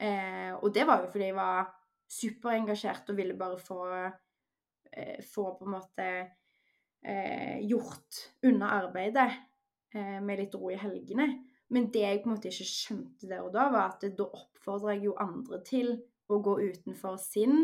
Uh, 0.00 0.52
og 0.60 0.70
det 0.74 0.86
var 0.88 1.04
jo 1.04 1.10
fordi 1.12 1.30
jeg 1.30 1.38
var 1.38 1.72
superengasjert 2.10 3.10
og 3.12 3.18
ville 3.18 3.38
bare 3.38 3.58
få, 3.60 3.80
uh, 3.90 5.18
få 5.32 5.46
på 5.58 5.66
en 5.66 5.74
måte 5.74 6.10
uh, 6.20 7.56
gjort 7.66 8.24
unna 8.48 8.74
arbeidet 8.80 9.30
med 9.90 10.38
litt 10.38 10.52
ro 10.54 10.68
i 10.70 10.76
helgene. 10.78 11.24
Men 11.70 11.90
det 11.94 12.02
jeg 12.02 12.22
på 12.22 12.30
en 12.30 12.34
måte 12.34 12.50
ikke 12.50 12.66
skjønte 12.68 13.28
der 13.30 13.44
og 13.44 13.52
da, 13.54 13.68
var 13.72 13.92
at 13.92 14.06
da 14.18 14.26
oppfordrer 14.26 14.96
jeg 14.96 15.04
jo 15.08 15.14
andre 15.22 15.60
til 15.66 15.92
å 16.30 16.40
gå 16.42 16.56
utenfor 16.62 17.16
sin 17.22 17.54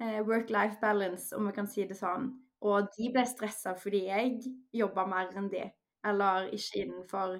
eh, 0.00 0.20
work-life 0.24 0.80
balance, 0.80 1.30
om 1.36 1.48
vi 1.48 1.54
kan 1.56 1.68
si 1.68 1.84
det 1.88 1.98
sånn. 1.98 2.30
Og 2.62 2.88
de 2.96 3.10
ble 3.12 3.24
stressa 3.28 3.74
fordi 3.78 4.04
jeg 4.06 4.38
jobba 4.78 5.04
mer 5.10 5.32
enn 5.36 5.50
de, 5.52 5.64
eller 6.06 6.48
ikke 6.54 6.84
innenfor 6.84 7.36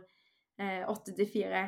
eh, 0.59 0.83
åtte 0.91 1.15
til 1.17 1.29
fire. 1.31 1.65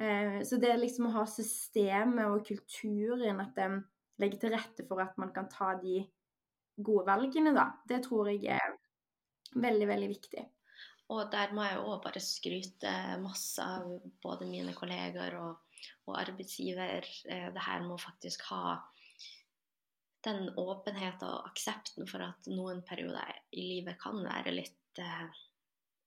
Eh, 0.00 0.40
Så 0.46 0.58
det 0.62 0.74
liksom 0.80 1.10
å 1.10 1.14
ha 1.20 1.26
systemet 1.30 2.26
og 2.30 2.44
kulturen, 2.48 3.42
at 3.44 3.54
de 3.58 3.68
legger 4.22 4.42
til 4.44 4.54
rette 4.54 4.86
for 4.88 5.02
at 5.02 5.14
man 5.20 5.32
kan 5.34 5.46
ta 5.50 5.74
de 5.82 6.00
gode 6.82 7.06
valgene, 7.06 7.54
da. 7.54 7.68
Det 7.88 8.02
tror 8.06 8.30
jeg 8.32 8.46
er 8.58 8.74
veldig, 9.54 9.88
veldig 9.88 10.08
viktig. 10.10 10.44
Og 11.12 11.28
der 11.32 11.52
må 11.52 11.66
jeg 11.66 11.82
òg 11.84 11.98
bare 12.04 12.22
skryte 12.22 12.92
masse 13.20 13.62
av 13.62 13.88
både 14.24 14.48
mine 14.48 14.72
kolleger 14.76 15.36
og, 15.36 15.80
og 16.08 16.18
arbeidsgiver. 16.20 17.08
Eh, 17.28 17.48
Det 17.52 17.64
her 17.66 17.84
med 17.84 18.00
faktisk 18.00 18.46
ha 18.48 18.78
den 20.24 20.48
åpenheten 20.56 21.28
og 21.28 21.50
aksepten 21.50 22.08
for 22.08 22.24
at 22.24 22.48
noen 22.48 22.80
perioder 22.88 23.34
i 23.52 23.66
livet 23.74 24.00
kan 24.00 24.22
være 24.24 24.56
litt 24.56 25.02
eh, 25.02 25.26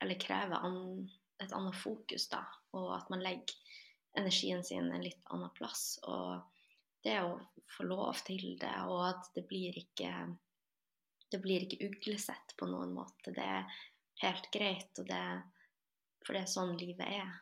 Eller 0.02 0.20
kreve 0.22 0.58
an, 0.62 1.08
et 1.41 1.54
annet 1.58 1.76
fokus, 1.76 2.28
da. 2.30 2.43
Og 2.78 2.91
at 2.93 3.08
man 3.10 3.24
legger 3.26 3.56
energien 4.18 4.62
sin 4.64 4.91
en 4.93 5.02
litt 5.02 5.24
annen 5.34 5.50
plass. 5.58 5.98
Og 6.06 6.38
det 7.02 7.16
å 7.24 7.39
få 7.78 7.88
lov 7.89 8.22
til 8.28 8.60
det, 8.62 8.76
og 8.86 9.02
at 9.08 9.32
det 9.34 9.48
blir 9.50 9.74
ikke 9.82 10.12
det 11.32 11.39
blir 11.43 11.66
ikke 11.66 11.89
uglesett 11.89 12.54
på 12.60 12.70
noen 12.70 12.93
måte. 12.95 13.34
Det 13.36 13.50
helt 14.24 14.47
greit, 14.53 15.01
det, 15.07 15.26
for 16.26 16.36
det 16.36 16.43
er 16.43 16.51
sånn 16.51 16.76
livet 16.80 17.05
er. 17.07 17.36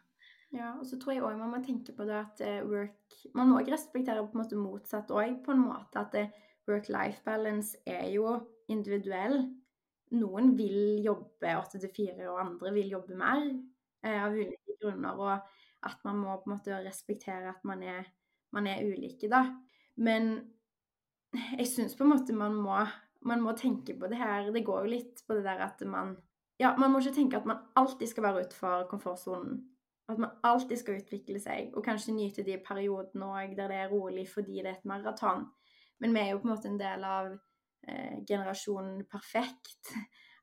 Ja, 0.56 0.72
og 0.80 0.86
så 0.88 1.00
tror 1.02 1.16
jeg 1.16 1.24
òg 1.26 1.38
man 1.40 1.52
må 1.52 1.60
tenke 1.66 1.96
på 1.96 2.06
det 2.08 2.16
at 2.16 2.42
eh, 2.46 2.62
work 2.64 3.16
Man 3.36 3.50
må 3.50 3.60
òg 3.60 3.72
respektere 3.74 4.22
på 4.24 4.38
en 4.38 4.42
måte 4.44 4.60
motsatt 4.60 5.12
òg, 5.12 5.40
på 5.44 5.52
en 5.56 5.64
måte. 5.66 6.00
At 6.00 6.16
eh, 6.20 6.32
work-life 6.70 7.24
balance 7.26 7.80
er 7.90 8.06
jo 8.14 8.38
individuell. 8.72 9.40
Noen 10.16 10.54
vil 10.56 11.02
jobbe 11.04 11.56
åtte 11.58 11.82
til 11.82 11.92
fire, 11.96 12.30
og 12.30 12.44
andre 12.44 12.74
vil 12.76 12.94
jobbe 12.94 13.18
mer 13.18 13.42
eh, 14.06 14.20
av 14.22 14.36
ulike 14.36 14.78
grunner. 14.82 15.18
Og 15.20 15.90
at 15.90 16.06
man 16.08 16.22
må 16.22 16.38
på 16.38 16.50
en 16.50 16.56
måte 16.56 16.84
respektere 16.86 17.52
at 17.52 17.66
man 17.68 17.84
er, 17.84 18.06
man 18.56 18.70
er 18.70 18.86
ulike, 18.86 19.28
da. 19.32 19.44
Men 19.96 20.38
jeg 21.58 21.68
syns 21.68 21.98
på 21.98 22.06
en 22.06 22.14
måte 22.14 22.36
man 22.38 22.56
må, 22.56 22.78
man 23.28 23.44
må 23.44 23.56
tenke 23.60 23.96
på 24.00 24.08
det 24.08 24.20
her 24.22 24.48
Det 24.54 24.64
går 24.64 24.86
jo 24.86 24.92
litt 24.94 25.24
på 25.28 25.36
det 25.36 25.44
der 25.44 25.66
at 25.66 25.82
man 25.90 26.14
Ja, 26.60 26.76
man 26.80 26.92
må 26.92 27.02
ikke 27.02 27.18
tenke 27.18 27.40
at 27.40 27.48
man 27.50 27.64
alltid 27.76 28.08
skal 28.08 28.24
være 28.24 28.46
utenfor 28.46 28.86
komfortsonen. 28.92 29.58
At 30.10 30.20
man 30.22 30.36
alltid 30.46 30.78
skal 30.78 31.00
utvikle 31.02 31.40
seg, 31.42 31.72
og 31.74 31.84
kanskje 31.84 32.14
nyte 32.14 32.46
de 32.46 32.60
periodene 32.64 33.26
òg 33.26 33.56
der 33.58 33.72
det 33.72 33.80
er 33.82 33.90
rolig 33.92 34.28
fordi 34.30 34.62
det 34.62 34.70
er 34.70 34.78
et 34.78 34.86
maraton. 34.86 35.48
Men 36.00 36.14
vi 36.14 36.22
er 36.22 36.30
jo 36.32 36.44
på 36.44 36.48
en 36.48 36.54
måte 36.54 36.70
en 36.70 36.80
del 36.80 37.04
av 37.08 37.32
eh, 37.88 38.22
generasjonen 38.28 39.02
perfekt. 39.10 39.96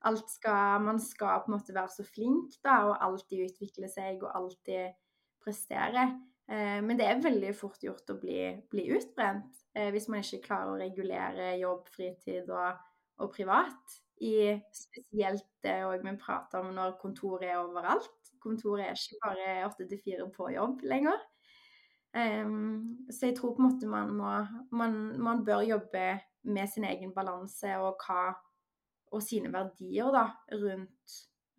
Alt 0.08 0.30
skal, 0.34 0.82
man 0.82 0.98
skal 1.00 1.44
på 1.44 1.52
en 1.52 1.56
måte 1.56 1.76
være 1.76 1.94
så 1.94 2.04
flink 2.04 2.56
da, 2.64 2.80
og 2.90 3.04
alltid 3.06 3.46
utvikle 3.46 3.88
seg 3.88 4.24
og 4.24 4.34
alltid 4.34 4.96
prestere. 5.44 6.08
Eh, 6.50 6.80
men 6.82 6.98
det 6.98 7.06
er 7.06 7.22
veldig 7.22 7.52
fort 7.54 7.84
gjort 7.86 8.10
å 8.10 8.18
bli, 8.18 8.40
bli 8.72 8.88
utbrent 8.96 9.62
eh, 9.78 9.92
hvis 9.94 10.08
man 10.10 10.24
ikke 10.24 10.42
klarer 10.48 10.74
å 10.74 10.80
regulere 10.80 11.52
jobb, 11.60 11.86
fritid 11.94 12.50
og, 12.50 12.82
og 13.22 13.30
privat. 13.36 14.00
I 14.22 14.34
spesielt 14.74 15.46
det 15.64 15.80
òg 15.86 16.04
vi 16.04 16.14
prater 16.20 16.62
om 16.62 16.72
når 16.76 16.98
kontoret 17.00 17.48
er 17.50 17.60
overalt. 17.62 18.10
Kontoret 18.42 18.86
er 18.86 18.98
ikke 18.98 19.20
bare 19.22 19.66
åtte 19.66 19.86
til 19.90 20.00
fire 20.02 20.28
på 20.34 20.50
jobb 20.54 20.82
lenger. 20.86 21.18
Um, 22.12 23.08
så 23.10 23.30
jeg 23.30 23.38
tror 23.38 23.54
på 23.56 23.62
en 23.62 23.70
måte 23.70 23.88
man 23.88 24.10
må 24.12 24.32
man, 24.76 24.96
man 25.16 25.44
bør 25.46 25.62
jobbe 25.64 26.20
med 26.44 26.68
sin 26.68 26.84
egen 26.84 27.14
balanse 27.16 27.70
og 27.80 28.02
hva 28.04 28.34
og 29.12 29.22
sine 29.24 29.52
verdier 29.52 30.10
da, 30.12 30.26
rundt, 30.52 31.16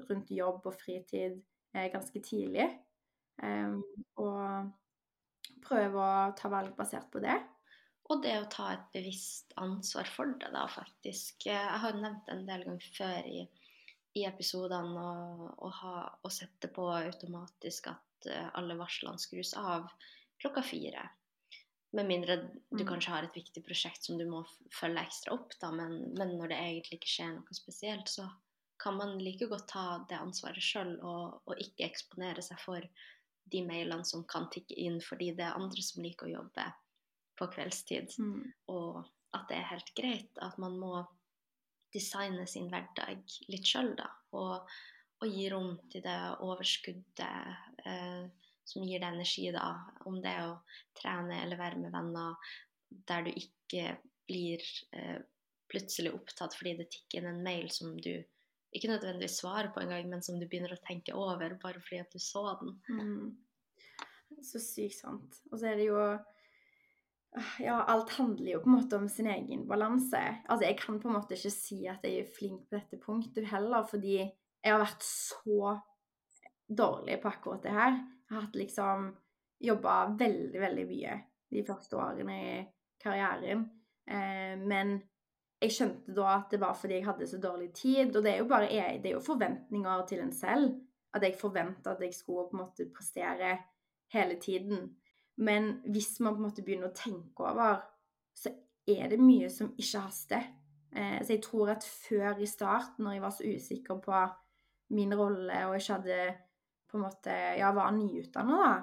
rundt 0.10 0.32
jobb 0.34 0.66
og 0.70 0.76
fritid 0.78 1.38
eh, 1.76 1.90
ganske 1.94 2.22
tidlig. 2.26 2.68
Um, 3.44 3.82
og 4.22 4.72
prøve 5.64 6.02
å 6.02 6.32
ta 6.38 6.50
valg 6.54 6.74
basert 6.78 7.10
på 7.14 7.22
det. 7.24 7.38
Og 8.14 8.22
det 8.22 8.34
å 8.38 8.50
ta 8.52 8.68
et 8.76 8.90
bevisst 8.94 9.56
ansvar 9.58 10.06
for 10.06 10.36
det, 10.38 10.52
da, 10.54 10.68
faktisk. 10.70 11.48
Jeg 11.50 11.78
har 11.82 11.96
nevnt 11.98 12.28
en 12.30 12.44
del 12.46 12.66
ganger 12.68 12.90
før 12.94 13.26
i, 13.26 13.40
i 14.20 14.26
episodene 14.30 15.02
å, 15.02 15.48
å, 15.58 15.72
ha, 15.80 15.96
å 16.22 16.30
sette 16.30 16.70
på 16.76 16.86
automatisk 16.94 17.90
at 17.90 18.28
eh, 18.30 18.52
alle 18.60 18.78
varslene 18.78 19.18
skrus 19.18 19.56
av 19.58 19.88
klokka 20.44 20.62
fire. 20.68 21.08
Med 21.98 22.06
mindre 22.10 22.38
du 22.70 22.84
Mm. 22.84 22.88
kanskje 22.92 23.16
har 23.16 23.26
et 23.26 23.36
viktig 23.38 23.66
prosjekt 23.66 24.06
som 24.06 24.18
du 24.18 24.26
må 24.30 24.44
følge 24.74 25.02
ekstra 25.02 25.34
opp, 25.34 25.58
da, 25.62 25.72
men, 25.74 26.14
men 26.18 26.38
når 26.38 26.54
det 26.54 26.62
egentlig 26.62 27.00
ikke 27.00 27.14
skjer 27.16 27.34
noe 27.34 27.58
spesielt, 27.58 28.10
så 28.10 28.30
kan 28.82 28.98
man 28.98 29.18
like 29.22 29.50
godt 29.50 29.68
ta 29.74 30.06
det 30.10 30.22
ansvaret 30.22 30.62
sjøl 30.62 31.00
og, 31.02 31.42
og 31.50 31.66
ikke 31.66 31.86
eksponere 31.90 32.46
seg 32.46 32.62
for 32.62 32.86
de 33.54 33.66
mailene 33.66 34.06
som 34.06 34.26
kan 34.30 34.50
tikke 34.54 34.78
inn 34.86 35.02
fordi 35.02 35.32
det 35.38 35.46
er 35.46 35.58
andre 35.58 35.82
som 35.86 36.06
liker 36.06 36.30
å 36.30 36.34
jobbe 36.38 36.66
på 37.40 37.50
kveldstid. 37.54 38.16
Mm. 38.20 38.48
Og 38.74 39.04
at 39.34 39.50
det 39.50 39.58
er 39.58 39.70
helt 39.72 39.92
greit 39.98 40.42
at 40.46 40.58
man 40.62 40.78
må 40.82 41.04
designe 41.94 42.46
sin 42.50 42.70
hverdag 42.72 43.22
litt 43.52 43.70
sjøl, 43.70 43.94
da. 43.98 44.10
Og, 44.38 44.70
og 45.22 45.28
gi 45.30 45.48
rom 45.54 45.76
til 45.94 46.04
det 46.06 46.20
overskuddet 46.46 47.86
eh, 47.86 48.24
som 48.66 48.86
gir 48.88 49.02
deg 49.04 49.10
energi, 49.12 49.50
da. 49.54 49.68
Om 50.10 50.22
det 50.24 50.34
er 50.34 50.48
å 50.50 50.58
trene 50.98 51.42
eller 51.44 51.60
være 51.60 51.82
med 51.82 51.94
venner 51.94 52.56
der 53.10 53.26
du 53.26 53.32
ikke 53.34 53.96
blir 54.30 54.62
eh, 54.94 55.22
plutselig 55.72 56.14
opptatt 56.14 56.54
fordi 56.56 56.78
det 56.80 56.92
tikker 56.94 57.22
inn 57.22 57.32
en 57.32 57.46
mail 57.46 57.70
som 57.74 57.96
du 57.98 58.14
ikke 58.74 58.90
nødvendigvis 58.90 59.40
svarer 59.42 59.70
på 59.74 59.84
engang, 59.84 60.08
men 60.10 60.24
som 60.26 60.40
du 60.42 60.48
begynner 60.50 60.74
å 60.74 60.84
tenke 60.86 61.14
over 61.18 61.54
bare 61.62 61.82
fordi 61.84 62.02
at 62.02 62.14
du 62.14 62.22
så 62.22 62.46
den. 62.62 62.78
Mm. 62.90 64.40
Så 64.42 64.62
sykt 64.62 64.98
sant. 64.98 65.42
Og 65.52 65.60
så 65.60 65.70
er 65.70 65.78
det 65.78 65.92
jo 65.92 66.00
Ja, 67.60 67.80
alt 67.90 68.12
handler 68.20 68.52
jo 68.52 68.60
på 68.62 68.70
en 68.70 68.76
måte 68.76 68.98
om 69.00 69.08
sin 69.10 69.28
egen 69.32 69.66
balanse. 69.68 70.22
Altså, 70.46 70.68
jeg 70.68 70.78
kan 70.78 71.00
på 71.02 71.10
en 71.10 71.16
måte 71.18 71.34
ikke 71.34 71.54
si 71.54 71.80
at 71.90 72.04
jeg 72.06 72.22
er 72.22 72.34
flink 72.36 72.68
på 72.70 72.78
dette 72.78 73.00
punktet 73.02 73.48
heller, 73.50 73.88
fordi 73.90 74.20
jeg 74.20 74.70
har 74.70 74.82
vært 74.84 75.06
så 75.08 75.74
dårlig 76.70 77.18
på 77.22 77.32
akkurat 77.32 77.66
det 77.66 77.74
her. 77.74 77.98
Jeg 77.98 78.36
har 78.36 78.46
hatt 78.46 78.60
liksom 78.60 79.08
jobba 79.64 79.96
veldig, 80.20 80.60
veldig 80.62 80.86
mye 80.90 81.18
de 81.54 81.64
første 81.66 81.98
årene 81.98 82.38
i 82.38 82.54
karrieren. 83.02 83.66
Eh, 84.06 84.54
men 84.60 84.96
jeg 85.64 85.74
skjønte 85.74 86.16
da 86.16 86.30
at 86.38 86.54
det 86.54 86.60
var 86.62 86.76
fordi 86.78 87.00
jeg 87.00 87.08
hadde 87.08 87.28
så 87.30 87.40
dårlig 87.42 87.70
tid. 87.78 88.16
Og 88.16 88.24
det 88.26 88.34
er 88.34 88.42
jo 88.42 88.50
bare 88.50 88.70
det 88.70 89.12
er 89.12 89.18
jo 89.18 89.24
forventninger 89.24 90.06
til 90.10 90.24
en 90.24 90.34
selv. 90.36 90.74
At 91.14 91.24
jeg 91.24 91.38
forventa 91.40 91.94
at 91.94 92.02
jeg 92.02 92.16
skulle 92.16 92.48
på 92.50 92.58
en 92.58 92.64
måte 92.64 92.90
prestere 92.94 93.58
hele 94.14 94.40
tiden. 94.42 94.90
Men 95.42 95.80
hvis 95.90 96.20
man 96.20 96.36
på 96.36 96.44
en 96.44 96.48
måte 96.50 96.66
begynner 96.66 96.92
å 96.92 96.98
tenke 96.98 97.46
over, 97.50 97.82
så 98.38 98.52
er 98.90 99.08
det 99.10 99.22
mye 99.22 99.50
som 99.50 99.72
ikke 99.80 100.04
haster. 100.06 100.50
Eh, 100.94 101.20
så 101.24 101.36
jeg 101.36 101.44
tror 101.46 101.74
at 101.74 101.86
før 101.88 102.42
i 102.42 102.50
start, 102.50 103.00
når 103.02 103.16
jeg 103.16 103.24
var 103.24 103.34
så 103.34 103.54
usikker 103.56 104.02
på 104.04 104.24
min 104.94 105.16
rolle 105.18 105.64
og 105.68 105.78
ikke 105.80 105.98
hadde 105.98 106.18
på 106.92 107.00
en 107.00 107.06
måte 107.08 107.38
Ja, 107.58 107.72
var 107.74 107.90
nyutdanna, 107.96 108.60
da, 108.62 108.74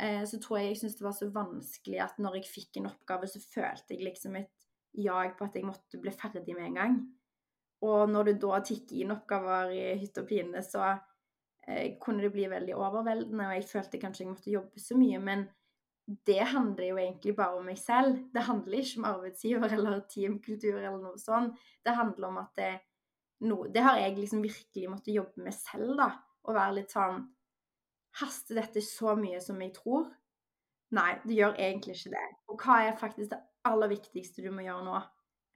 eh, 0.00 0.22
så 0.24 0.40
tror 0.40 0.60
jeg 0.60 0.70
jeg 0.70 0.80
syntes 0.80 0.96
det 1.00 1.04
var 1.04 1.16
så 1.18 1.28
vanskelig 1.34 2.00
at 2.00 2.22
når 2.22 2.38
jeg 2.38 2.48
fikk 2.48 2.80
en 2.80 2.88
oppgave, 2.88 3.28
så 3.28 3.42
følte 3.42 3.94
jeg 3.96 4.06
liksom 4.06 4.38
et 4.40 4.54
jag 4.98 5.36
på 5.36 5.44
at 5.44 5.56
jeg 5.58 5.68
måtte 5.68 6.00
bli 6.00 6.10
ferdig 6.10 6.56
med 6.56 6.70
en 6.70 6.80
gang. 6.80 6.96
Og 7.84 8.08
når 8.10 8.30
du 8.30 8.32
da 8.42 8.62
tikker 8.64 9.02
inn 9.02 9.12
oppgaver 9.14 9.70
i 9.74 9.82
hytte 10.00 10.24
og 10.24 10.30
pine, 10.30 10.62
så 10.64 10.86
eh, 11.68 11.98
kunne 12.00 12.24
det 12.24 12.32
bli 12.34 12.48
veldig 12.50 12.74
overveldende, 12.74 13.50
og 13.50 13.58
jeg 13.58 13.68
følte 13.68 14.00
kanskje 14.02 14.24
jeg 14.24 14.32
måtte 14.32 14.54
jobbe 14.54 14.82
så 14.82 14.96
mye. 14.98 15.20
Men 15.22 15.44
det 16.08 16.40
handler 16.40 16.86
jo 16.86 16.98
egentlig 17.00 17.34
bare 17.36 17.58
om 17.58 17.66
meg 17.68 17.78
selv. 17.80 18.16
Det 18.32 18.44
handler 18.46 18.78
ikke 18.80 19.00
om 19.00 19.08
arbeidsgiver 19.10 19.74
eller 19.76 20.04
teamkultur 20.08 20.78
eller 20.78 21.00
noe 21.02 21.18
sånt. 21.20 21.58
Det 21.84 21.96
handler 21.96 22.30
om 22.30 22.38
at 22.40 22.54
det, 22.56 22.70
no, 23.44 23.64
det 23.68 23.82
har 23.84 23.98
jeg 24.00 24.16
liksom 24.16 24.44
virkelig 24.44 24.92
måttet 24.94 25.18
jobbe 25.18 25.44
med 25.44 25.56
selv, 25.56 25.92
da. 26.00 26.08
Og 26.48 26.56
være 26.56 26.78
litt 26.80 26.94
sånn 26.94 27.26
Haster 28.18 28.56
dette 28.56 28.80
så 28.82 29.12
mye 29.14 29.38
som 29.44 29.60
jeg 29.62 29.74
tror? 29.76 30.08
Nei, 30.96 31.10
det 31.28 31.36
gjør 31.36 31.58
egentlig 31.60 31.98
ikke 31.98 32.14
det. 32.16 32.28
Og 32.48 32.64
hva 32.64 32.78
er 32.86 32.96
faktisk 32.98 33.30
det 33.34 33.38
aller 33.68 33.92
viktigste 33.92 34.42
du 34.42 34.48
må 34.50 34.64
gjøre 34.64 34.86
nå? 34.86 35.02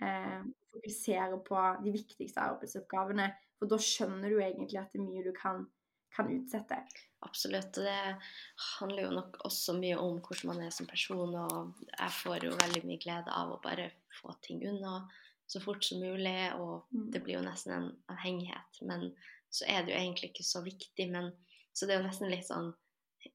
Eh, 0.05 0.43
fokusere 0.75 1.39
på 1.47 1.63
de 1.83 1.95
viktigste 1.97 2.45
arbeidsoppgavene. 2.45 3.31
For 3.59 3.73
da 3.73 3.79
skjønner 3.83 4.31
du 4.31 4.37
egentlig 4.37 4.79
at 4.79 4.93
det 4.93 5.01
er 5.01 5.09
mye 5.09 5.25
du 5.25 5.33
kan, 5.35 5.65
kan 6.17 6.29
utsette. 6.31 6.79
Absolutt. 7.23 7.77
Og 7.79 7.85
det 7.87 8.17
handler 8.81 9.03
jo 9.05 9.11
nok 9.15 9.37
også 9.47 9.75
mye 9.79 9.97
om 9.99 10.19
hvordan 10.21 10.51
man 10.53 10.63
er 10.67 10.71
som 10.75 10.87
person. 10.91 11.35
Og 11.35 11.75
jeg 11.99 12.11
får 12.23 12.45
jo 12.49 12.57
veldig 12.59 12.85
mye 12.89 12.99
glede 13.03 13.31
av 13.33 13.53
å 13.55 13.61
bare 13.63 13.91
få 14.21 14.35
ting 14.43 14.63
unna 14.69 15.09
så 15.47 15.61
fort 15.63 15.85
som 15.85 16.01
mulig. 16.01 16.53
Og 16.59 16.85
Mm. 16.93 17.11
det 17.13 17.23
blir 17.25 17.35
jo 17.39 17.45
nesten 17.47 17.73
en 17.73 17.91
avhengighet. 18.09 18.83
Men 18.83 19.15
så 19.51 19.65
er 19.69 19.83
det 19.85 19.93
jo 19.95 20.01
egentlig 20.01 20.31
ikke 20.33 20.45
så 20.45 20.63
viktig. 20.65 21.11
Men, 21.11 21.33
så 21.73 21.87
det 21.87 21.95
er 21.95 22.03
jo 22.03 22.09
nesten 22.09 22.31
litt 22.31 22.47
sånn 22.49 22.73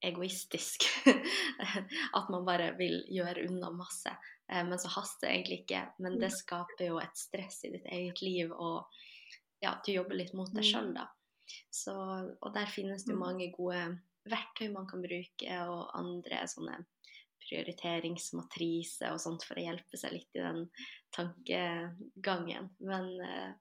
egoistisk 0.04 0.84
at 2.18 2.30
man 2.30 2.46
bare 2.46 2.74
vil 2.78 3.04
gjøre 3.10 3.48
unna 3.50 3.70
masse. 3.72 4.12
Eh, 4.50 4.64
Men 4.66 4.80
så 4.80 4.88
haster 4.92 5.28
det 5.28 5.36
egentlig 5.36 5.60
ikke. 5.64 5.84
Men 6.00 6.20
det 6.20 6.32
skaper 6.36 6.88
jo 6.90 6.98
et 7.00 7.18
stress 7.18 7.64
i 7.66 7.72
ditt 7.72 7.86
eget 7.86 8.22
liv, 8.22 8.52
og 8.52 8.86
ja, 9.64 9.76
du 9.86 9.92
jobber 9.94 10.16
litt 10.20 10.34
mot 10.34 10.52
deg 10.54 10.64
Mm. 10.64 10.72
sjøl, 10.72 10.94
da. 10.94 11.08
Så, 11.74 11.93
og 12.41 12.54
der 12.56 12.70
finnes 12.72 13.06
det 13.08 13.16
Mm. 13.16 13.20
mange 13.20 13.52
gode 13.56 14.00
verktøy 14.28 14.72
man 14.74 14.88
kan 14.88 15.02
bruke, 15.02 15.60
og 15.70 15.91
andre 15.95 16.43
sånne 16.48 16.82
prioriteringsmatriser 17.48 19.14
og 19.14 19.22
sånt 19.24 19.45
for 19.48 19.56
å 19.60 19.64
hjelpe 19.64 19.98
seg 20.00 20.16
litt 20.18 20.36
i 20.36 20.43
den 20.43 20.66
tankegangen. 21.16 22.70
Men, 22.80 23.08
eh, 23.22 23.54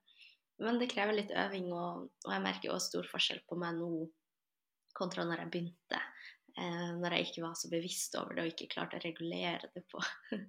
men 0.59 0.79
det 0.81 0.91
krever 0.91 1.15
litt 1.15 1.31
øving, 1.31 1.71
og, 1.73 2.09
og 2.25 2.33
jeg 2.33 2.43
merker 2.43 2.73
også 2.73 2.89
stor 2.97 3.11
forskjell 3.13 3.43
på 3.49 3.59
meg 3.61 3.77
nå 3.79 3.91
kontra 4.97 5.27
når 5.29 5.45
jeg 5.45 5.53
begynte. 5.53 6.01
Eh, 6.57 6.93
når 6.97 7.13
jeg 7.19 7.27
ikke 7.29 7.45
var 7.45 7.55
så 7.55 7.69
bevisst 7.71 8.15
over 8.17 8.35
det 8.35 8.47
og 8.47 8.53
ikke 8.55 8.71
klarte 8.73 8.97
å 8.97 9.05
regulere 9.05 9.69
det 9.75 9.85
på, 9.93 10.01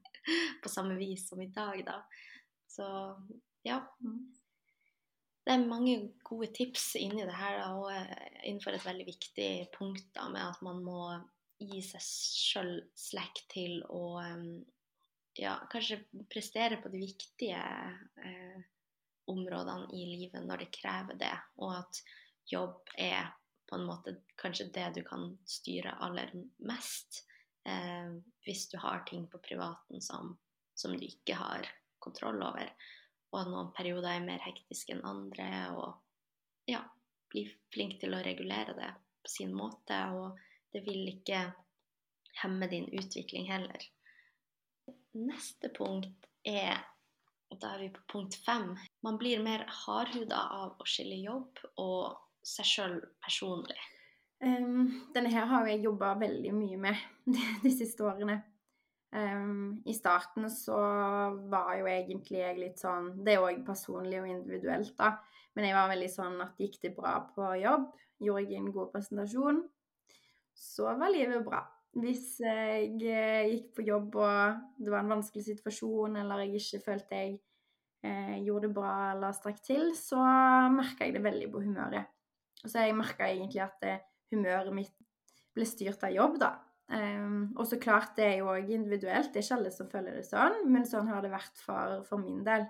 på 0.63 0.71
samme 0.71 0.95
vis 0.97 1.27
som 1.29 1.41
i 1.43 1.51
dag, 1.51 1.83
da. 1.85 2.01
Så 2.71 2.87
ja. 3.67 3.81
Det 5.47 5.53
er 5.55 5.63
mange 5.63 5.93
gode 6.27 6.49
tips 6.51 6.97
inni 6.99 7.23
det 7.23 7.35
her, 7.39 7.61
og 7.71 7.85
eh, 7.93 8.39
innenfor 8.49 8.75
et 8.75 8.83
veldig 8.83 9.05
viktig 9.07 9.51
punkt 9.71 10.09
da, 10.11 10.25
med 10.27 10.43
at 10.43 10.59
man 10.65 10.81
må 10.83 11.03
gi 11.63 11.79
seg 11.85 12.03
sjøl 12.03 12.73
slack 12.99 13.45
til 13.53 13.79
å 13.87 14.17
eh, 14.19 14.41
ja, 15.39 15.53
kanskje 15.71 16.01
prestere 16.27 16.81
på 16.83 16.91
de 16.91 16.99
viktige 16.99 17.61
eh, 17.61 18.59
områdene 19.31 19.87
i 19.95 20.03
livet 20.09 20.43
når 20.43 20.65
det 20.65 20.69
krever 20.81 21.15
det, 21.23 21.33
og 21.63 21.77
at 21.77 22.01
jobb 22.51 22.91
er 22.99 23.31
på 23.71 23.79
en 23.79 23.87
måte 23.87 24.17
kanskje 24.39 24.67
det 24.75 24.89
du 24.99 25.01
kan 25.07 25.29
styre 25.47 25.95
aller 26.03 26.35
mest. 26.67 27.23
Eh, 27.63 28.19
hvis 28.43 28.67
du 28.67 28.77
har 28.83 29.07
ting 29.07 29.29
på 29.31 29.39
privaten 29.47 30.03
som, 30.03 30.35
som 30.75 30.91
du 30.91 31.07
ikke 31.07 31.39
har 31.39 31.71
kontroll 32.03 32.43
over, 32.43 32.67
og 33.33 33.39
at 33.41 33.51
noen 33.51 33.71
perioder 33.75 34.13
er 34.13 34.25
mer 34.25 34.43
hektiske 34.45 34.95
enn 34.95 35.05
andre, 35.07 35.47
og 35.75 36.69
ja, 36.71 36.81
bli 37.31 37.45
flink 37.73 37.97
til 38.01 38.15
å 38.15 38.23
regulere 38.23 38.75
det 38.77 38.91
på 39.23 39.31
sin 39.31 39.55
måte, 39.55 39.97
og 40.15 40.39
det 40.73 40.83
vil 40.85 41.09
ikke 41.11 41.41
hemme 42.43 42.69
din 42.71 42.87
utvikling 42.93 43.49
heller. 43.51 43.83
Neste 45.17 45.71
punkt 45.73 46.29
er 46.47 46.77
og 47.47 47.59
da 47.61 47.73
er 47.73 47.85
vi 47.85 47.91
på 47.95 48.01
punkt 48.11 48.35
fem. 48.43 48.73
Man 49.05 49.17
blir 49.19 49.39
mer 49.43 49.63
hardhuda 49.71 50.39
av 50.51 50.81
å 50.81 50.87
skille 50.87 51.15
jobb 51.21 51.61
og 51.79 52.17
seg 52.43 52.67
sjøl 52.67 52.97
personlig. 53.23 53.79
Um, 54.43 55.07
denne 55.15 55.31
her 55.33 55.47
har 55.49 55.67
jeg 55.69 55.85
jobba 55.85 56.13
veldig 56.19 56.51
mye 56.53 56.79
med 56.81 56.99
de, 57.25 57.39
de 57.63 57.71
siste 57.73 58.05
årene. 58.05 58.41
Um, 59.15 59.81
I 59.87 59.93
starten 59.95 60.49
så 60.51 60.75
var 61.47 61.77
jo 61.79 61.87
egentlig 61.87 62.41
jeg 62.41 62.57
litt 62.59 62.81
sånn 62.81 63.13
Det 63.23 63.37
er 63.37 63.43
òg 63.45 63.61
personlig 63.65 64.19
og 64.19 64.27
individuelt, 64.27 64.91
da. 64.99 65.13
Men 65.55 65.69
jeg 65.69 65.77
var 65.77 65.89
veldig 65.93 66.09
sånn 66.11 66.35
at 66.43 66.59
gikk 66.59 66.75
det 66.83 66.91
bra 66.97 67.15
på 67.31 67.53
jobb, 67.61 67.87
gjorde 68.21 68.43
jeg 68.43 68.59
en 68.59 68.73
god 68.75 68.91
presentasjon, 68.93 69.63
så 70.57 70.91
var 70.99 71.13
livet 71.13 71.45
bra. 71.45 71.63
Hvis 71.97 72.35
jeg 72.43 72.99
eh, 73.09 73.47
gikk 73.53 73.71
på 73.79 73.87
jobb 73.87 74.19
og 74.21 74.59
det 74.77 74.91
var 74.93 75.01
en 75.01 75.15
vanskelig 75.15 75.47
situasjon, 75.47 76.19
eller 76.21 76.43
jeg 76.43 76.59
ikke 76.61 76.83
følte 76.91 77.21
jeg 77.23 77.33
eh, 78.05 78.35
gjorde 78.45 78.67
det 78.67 78.75
bra 78.75 78.93
eller 79.15 79.33
strakk 79.33 79.63
til, 79.65 79.89
så 79.97 80.19
merka 80.75 81.07
jeg 81.07 81.15
det 81.15 81.23
veldig 81.25 81.49
på 81.55 81.63
humøret. 81.63 82.11
Og 82.63 82.69
så 82.69 82.85
jeg 82.85 82.97
egentlig 83.39 83.63
at 83.65 83.87
eh, 83.87 84.05
humøret 84.33 84.75
mitt 84.75 84.93
ble 85.55 85.65
styrt 85.65 86.03
av 86.05 86.13
jobb, 86.13 86.37
da. 86.41 86.51
Um, 86.87 87.51
og 87.59 87.67
så 87.67 87.75
klart, 87.83 88.13
det 88.15 88.25
er 88.25 88.35
jo 88.39 88.51
òg 88.53 88.69
individuelt, 88.71 89.33
det 89.33 89.41
er 89.41 89.45
ikke 89.45 89.57
alle 89.57 89.71
som 89.75 89.89
føler 89.91 90.15
det 90.15 90.23
sånn, 90.23 90.61
men 90.71 90.85
sånn 90.87 91.09
har 91.11 91.19
det 91.25 91.33
vært 91.33 91.59
for, 91.59 91.97
for 92.07 92.21
min 92.21 92.45
del. 92.47 92.63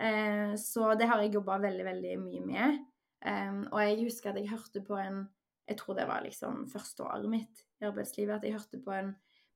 Eh, 0.00 0.54
så 0.56 0.94
det 0.98 1.06
har 1.10 1.20
jeg 1.22 1.34
jobba 1.36 1.58
veldig, 1.62 1.84
veldig 1.84 2.14
mye 2.22 2.46
med. 2.46 2.78
Um, 3.22 3.60
og 3.70 3.78
jeg 3.84 4.00
husker 4.06 4.32
at 4.32 4.40
jeg 4.40 4.50
hørte 4.50 4.82
på 4.82 4.96
en 4.98 5.28
Jeg 5.70 5.76
tror 5.78 5.94
det 5.94 6.08
var 6.08 6.24
liksom 6.24 6.64
første 6.66 7.04
året 7.06 7.30
mitt 7.30 7.60
i 7.80 7.84
arbeidslivet, 7.86 8.34
at 8.34 8.44
jeg 8.44 8.56
hørte 8.56 8.80
på 8.82 8.90
en 8.96 9.12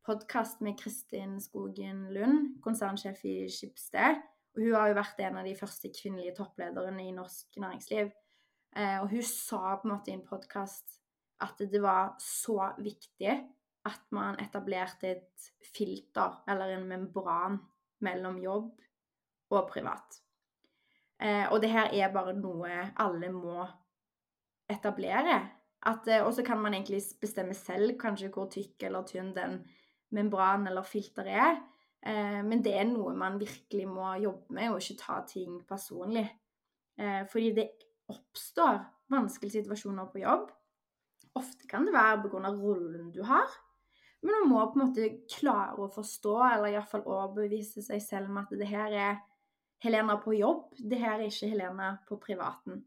podkast 0.07 0.61
med 0.63 0.77
Kristin 0.79 1.41
Skogen 1.43 2.05
Lund, 2.15 2.61
konsernsjef 2.63 3.25
i 3.27 3.49
Schibsted. 3.51 4.21
Og 4.55 4.63
hun 4.63 4.77
har 4.79 4.93
jo 4.93 4.99
vært 5.01 5.19
en 5.27 5.41
av 5.41 5.49
de 5.49 5.57
første 5.59 5.91
kvinnelige 5.91 6.37
topplederne 6.39 7.09
i 7.09 7.17
norsk 7.17 7.59
næringsliv. 7.59 8.13
Eh, 8.77 9.01
og 9.03 9.11
hun 9.11 9.27
sa 9.27 9.75
på 9.75 9.89
en 9.89 9.97
måte 9.97 10.13
i 10.13 10.15
en 10.15 10.25
podkast 10.25 11.01
at 11.43 11.59
det 11.59 11.83
var 11.83 12.15
så 12.23 12.71
viktig 12.79 13.35
at 13.87 14.03
man 14.15 14.39
etablerte 14.43 15.11
et 15.15 15.49
filter, 15.75 16.43
eller 16.49 16.77
en 16.77 16.87
membran, 16.91 17.59
mellom 18.05 18.39
jobb 18.43 18.73
og 19.55 19.69
privat. 19.71 20.21
Eh, 21.23 21.47
og 21.49 21.63
det 21.63 21.71
her 21.73 21.93
er 21.97 22.13
bare 22.13 22.35
noe 22.37 22.91
alle 23.01 23.31
må 23.33 23.63
etablere. 24.69 25.39
Eh, 25.87 26.21
og 26.21 26.33
så 26.35 26.45
kan 26.45 26.61
man 26.61 26.75
egentlig 26.75 27.01
bestemme 27.21 27.55
selv 27.55 27.97
kanskje 28.01 28.31
hvor 28.35 28.51
tykk 28.53 28.89
eller 28.89 29.07
tynn 29.09 29.33
den 29.37 29.61
membranen 30.15 30.69
eller 30.71 30.87
filteret 30.87 31.39
er. 31.41 31.63
Eh, 32.07 32.43
men 32.45 32.63
det 32.65 32.75
er 32.77 32.89
noe 32.91 33.15
man 33.17 33.41
virkelig 33.41 33.87
må 33.89 34.13
jobbe 34.23 34.59
med, 34.59 34.71
og 34.71 34.83
ikke 34.83 35.01
ta 35.01 35.21
ting 35.29 35.61
personlig. 35.69 36.27
Eh, 36.99 37.23
fordi 37.31 37.53
det 37.57 37.71
oppstår 38.13 38.83
vanskelige 39.13 39.61
situasjoner 39.63 40.11
på 40.13 40.23
jobb. 40.23 40.51
Ofte 41.37 41.69
kan 41.69 41.87
det 41.87 41.95
være 41.95 42.23
pga. 42.25 42.51
rollen 42.51 43.11
du 43.13 43.23
har. 43.23 43.49
Men 44.25 44.33
man 44.41 44.51
må 44.51 44.65
på 44.73 44.81
en 44.81 44.87
måte 44.87 45.09
klare 45.31 45.77
å 45.85 45.93
forstå, 45.93 46.35
eller 46.49 46.73
iallfall 46.73 47.05
overbevise 47.05 47.85
seg 47.85 48.03
selv 48.03 48.33
om 48.33 48.41
at 48.43 48.53
det 48.57 48.69
her 48.71 48.95
er 48.97 49.19
Helena 49.85 50.17
på 50.23 50.35
jobb, 50.35 50.71
det 50.79 50.99
her 51.03 51.21
er 51.21 51.29
ikke 51.29 51.51
Helena 51.53 51.91
på 52.09 52.19
privaten. 52.23 52.81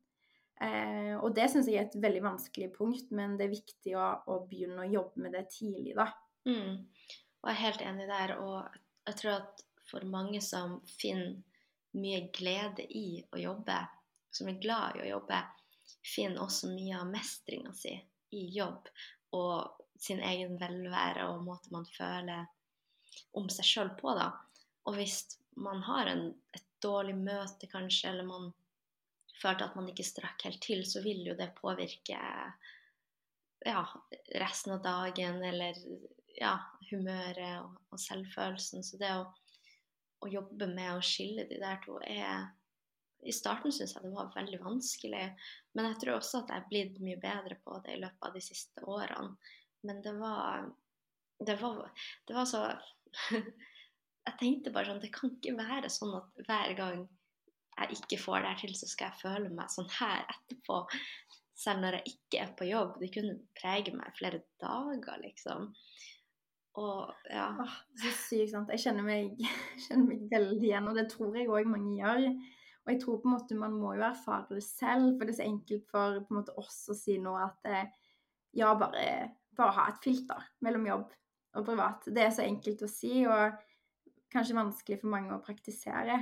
Eh, 0.59 1.13
og 1.15 1.31
det 1.37 1.45
syns 1.51 1.69
jeg 1.69 1.79
er 1.79 1.87
et 1.87 1.99
veldig 2.01 2.23
vanskelig 2.25 2.71
punkt, 2.75 3.13
men 3.15 3.37
det 3.39 3.47
er 3.47 3.53
viktig 3.53 3.93
å, 3.95 4.07
å 4.27 4.41
begynne 4.49 4.83
å 4.83 4.89
jobbe 4.89 5.23
med 5.23 5.37
det 5.37 5.45
tidlig, 5.53 5.93
da. 5.95 6.09
Mm. 6.49 6.81
Og 7.39 7.47
jeg 7.47 7.55
er 7.55 7.61
helt 7.61 7.85
enig 7.85 8.09
der. 8.09 8.35
Og 8.43 8.81
jeg 9.07 9.19
tror 9.21 9.37
at 9.37 9.63
for 9.89 10.05
mange 10.09 10.41
som 10.43 10.79
finner 10.99 11.37
mye 11.99 12.25
glede 12.35 12.85
i 12.85 13.21
å 13.31 13.39
jobbe, 13.39 13.79
som 14.35 14.49
er 14.51 14.59
glad 14.61 14.99
i 14.99 15.05
å 15.05 15.11
jobbe, 15.13 15.39
finner 16.05 16.43
også 16.43 16.69
mye 16.73 16.99
av 16.99 17.07
mestringa 17.09 17.71
si 17.77 17.95
i 18.35 18.43
jobb. 18.53 18.89
Og 19.37 19.78
sin 19.99 20.21
egen 20.23 20.55
velvære 20.61 21.27
og 21.31 21.43
måte 21.43 21.73
man 21.75 21.85
føler 21.91 22.47
om 23.37 23.49
seg 23.51 23.67
sjøl 23.67 23.91
på, 23.99 24.13
da. 24.15 24.31
Og 24.87 24.95
hvis 24.97 25.21
man 25.59 25.83
har 25.83 26.09
en, 26.11 26.29
et 26.55 26.65
dårlig 26.83 27.17
møte, 27.19 27.67
kanskje, 27.71 28.13
eller 28.13 28.27
man 28.27 28.51
følte 29.41 29.67
at 29.67 29.75
man 29.77 29.89
ikke 29.91 30.07
strakk 30.07 30.45
helt 30.47 30.61
til, 30.63 30.85
så 30.87 31.03
vil 31.03 31.21
jo 31.27 31.35
det 31.39 31.51
påvirke 31.57 32.19
ja, 33.65 33.83
resten 34.39 34.77
av 34.77 34.83
dagen, 34.83 35.43
eller 35.43 35.77
ja, 36.39 36.55
humøret 36.89 37.59
og, 37.63 37.75
og 37.91 38.01
selvfølelsen. 38.01 38.85
Så 38.85 38.99
det 39.01 39.11
å, 39.15 39.27
å, 40.23 40.31
jobbe 40.31 40.69
med 40.71 40.95
å 40.95 41.03
skille 41.05 41.47
de 41.49 41.59
der 41.61 41.79
to 41.85 41.99
er 42.07 42.49
I 43.19 43.35
starten 43.35 43.73
syns 43.75 43.97
jeg 43.97 44.05
det 44.05 44.15
var 44.15 44.31
veldig 44.35 44.61
vanskelig, 44.63 45.25
men 45.75 45.89
jeg 45.89 46.01
tror 46.03 46.19
også 46.19 46.43
at 46.43 46.53
jeg 46.53 46.63
er 46.63 46.69
blitt 46.69 47.01
mye 47.03 47.19
bedre 47.19 47.59
på 47.63 47.81
det 47.83 47.97
i 47.97 48.03
løpet 48.03 48.29
av 48.29 48.35
de 48.35 48.43
siste 48.43 48.85
årene. 48.87 49.35
Men 49.87 50.01
det 50.03 50.15
var 50.19 50.69
Det 51.39 51.55
var, 51.61 51.91
det 52.27 52.35
var 52.35 52.45
så 52.45 52.63
Jeg 54.27 54.35
tenkte 54.39 54.73
bare 54.75 54.89
sånn 54.89 55.01
Det 55.03 55.13
kan 55.15 55.31
ikke 55.37 55.55
være 55.57 55.91
sånn 55.93 56.17
at 56.19 56.43
hver 56.47 56.75
gang 56.77 57.07
jeg 57.79 57.95
ikke 57.95 58.17
får 58.19 58.41
det 58.43 58.49
her 58.49 58.59
til, 58.59 58.73
så 58.75 58.87
skal 58.91 59.07
jeg 59.07 59.21
føle 59.21 59.49
meg 59.55 59.69
sånn 59.71 59.85
her 60.01 60.25
etterpå. 60.33 60.81
Selv 61.55 61.79
når 61.79 61.95
jeg 61.95 62.13
ikke 62.13 62.41
er 62.43 62.49
på 62.59 62.67
jobb. 62.67 62.97
Det 62.99 63.07
kunne 63.13 63.37
prege 63.55 63.93
meg 63.95 64.17
flere 64.17 64.41
dager, 64.59 65.21
liksom. 65.23 65.69
Og 66.79 67.29
ja. 67.31 67.47
Åh, 67.59 67.77
så 68.01 68.11
sykt 68.15 68.51
sant. 68.53 68.71
Jeg 68.75 68.83
kjenner 68.83 69.07
meg, 69.07 69.39
kjenner 69.85 70.09
meg 70.09 70.27
veldig 70.31 70.59
igjen, 70.59 70.89
og 70.91 70.99
det 70.99 71.07
tror 71.13 71.39
jeg 71.39 71.51
òg 71.51 71.71
mange 71.71 71.95
gjør. 72.01 72.27
Og 72.85 72.93
jeg 72.93 73.01
tror 73.03 73.19
på 73.21 73.29
en 73.29 73.35
måte 73.35 73.57
man 73.59 73.75
må 73.79 73.95
jo 73.97 74.05
erfare 74.07 74.57
det 74.57 74.65
selv, 74.65 75.15
for 75.15 75.27
det 75.27 75.35
er 75.35 75.39
så 75.41 75.47
enkelt 75.47 75.89
for 75.91 76.21
på 76.23 76.33
en 76.33 76.39
måte 76.41 76.55
oss 76.59 76.79
å 76.89 76.95
si 76.97 77.19
nå 77.21 77.35
at 77.37 77.67
eh, 77.69 77.91
ja, 78.57 78.71
bare 78.79 79.03
bare 79.59 79.75
ha 79.77 79.87
et 79.91 80.03
filter 80.03 80.45
mellom 80.65 80.87
jobb 80.89 81.09
og 81.59 81.65
privat. 81.65 82.07
Det 82.07 82.23
er 82.23 82.33
så 82.35 82.45
enkelt 82.45 82.83
å 82.85 82.91
si, 82.91 83.23
og 83.27 83.57
kanskje 84.33 84.57
vanskelig 84.57 84.99
for 85.01 85.11
mange 85.13 85.33
å 85.35 85.43
praktisere. 85.43 86.19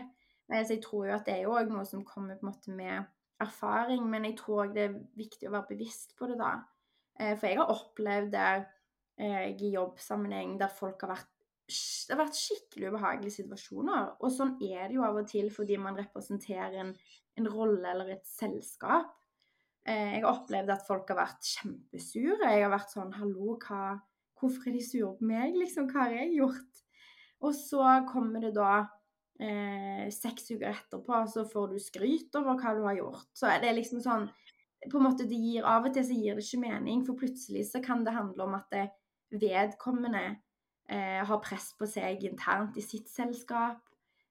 Men 0.47 0.63
jeg 0.63 0.81
tror 0.83 1.09
jo 1.09 1.15
at 1.17 1.27
det 1.27 1.35
er 1.35 1.45
jo 1.45 1.55
òg 1.59 1.71
noe 1.73 1.85
som 1.87 2.05
kommer 2.07 2.39
på 2.39 2.47
en 2.47 2.51
måte 2.53 2.73
med 2.73 3.07
erfaring, 3.43 4.05
men 4.09 4.25
jeg 4.29 4.37
tror 4.39 4.71
det 4.73 4.85
er 4.87 4.99
viktig 5.19 5.49
å 5.49 5.53
være 5.53 5.73
bevisst 5.75 6.15
på 6.17 6.29
det 6.31 6.39
da. 6.39 6.53
Eh, 7.19 7.35
for 7.37 7.49
jeg 7.49 7.59
har 7.59 7.73
opplevd 7.73 8.31
der 8.33 8.63
eh, 9.19 9.49
i 9.51 9.73
jobbsammenheng 9.73 10.55
der 10.61 10.71
folk 10.73 11.03
har 11.05 11.17
vært 11.17 11.33
det 11.67 12.13
har 12.13 12.21
vært 12.21 12.37
skikkelig 12.39 12.93
ubehagelige 12.93 13.41
situasjoner. 13.41 14.13
Og 14.23 14.31
sånn 14.31 14.53
er 14.63 14.85
det 14.87 14.95
jo 14.95 15.03
av 15.03 15.17
og 15.19 15.25
til 15.27 15.49
fordi 15.51 15.75
man 15.83 15.97
representerer 15.99 16.77
en, 16.79 16.93
en 17.35 17.49
rolle 17.51 17.89
eller 17.91 18.13
et 18.13 18.29
selskap. 18.29 19.16
Eh, 19.87 20.17
jeg 20.17 20.23
har 20.25 20.33
opplevd 20.33 20.73
at 20.73 20.85
folk 20.87 21.13
har 21.13 21.21
vært 21.21 21.47
kjempesure. 21.47 22.51
Jeg 22.51 22.65
har 22.65 22.73
vært 22.73 22.91
sånn 22.91 23.13
Hallo, 23.15 23.55
hva, 23.63 23.95
hvorfor 24.39 24.67
er 24.67 24.75
de 24.75 24.83
sure 24.83 25.13
på 25.15 25.29
meg? 25.29 25.55
Liksom, 25.55 25.87
hva 25.93 26.07
har 26.07 26.17
jeg 26.19 26.35
gjort? 26.41 26.83
Og 27.47 27.53
så 27.55 27.83
kommer 28.09 28.43
det 28.43 28.51
da 28.57 28.71
eh, 29.39 30.07
seks 30.13 30.51
uker 30.51 30.71
etterpå, 30.73 31.21
så 31.31 31.45
får 31.47 31.71
du 31.71 31.79
skryt 31.81 32.35
over 32.39 32.59
hva 32.59 32.75
du 32.75 32.83
har 32.87 32.97
gjort. 32.99 33.29
Så 33.37 33.49
er 33.51 33.61
det 33.63 33.75
liksom 33.77 34.03
sånn 34.03 34.27
på 34.91 34.99
en 34.99 35.07
måte 35.07 35.25
det 35.25 35.37
gir, 35.41 35.65
Av 35.65 35.87
og 35.87 35.93
til 35.95 36.05
så 36.05 36.15
gir 36.15 36.37
det 36.37 36.45
ikke 36.45 36.61
mening, 36.61 37.01
for 37.07 37.17
plutselig 37.17 37.65
så 37.71 37.81
kan 37.83 38.03
det 38.05 38.13
handle 38.15 38.45
om 38.45 38.57
at 38.59 38.67
det 38.73 38.85
vedkommende 39.41 40.23
eh, 40.89 41.23
har 41.25 41.43
press 41.43 41.71
på 41.79 41.87
seg 41.89 42.23
internt 42.27 42.77
i 42.77 42.85
sitt 42.85 43.09
selskap. 43.11 43.81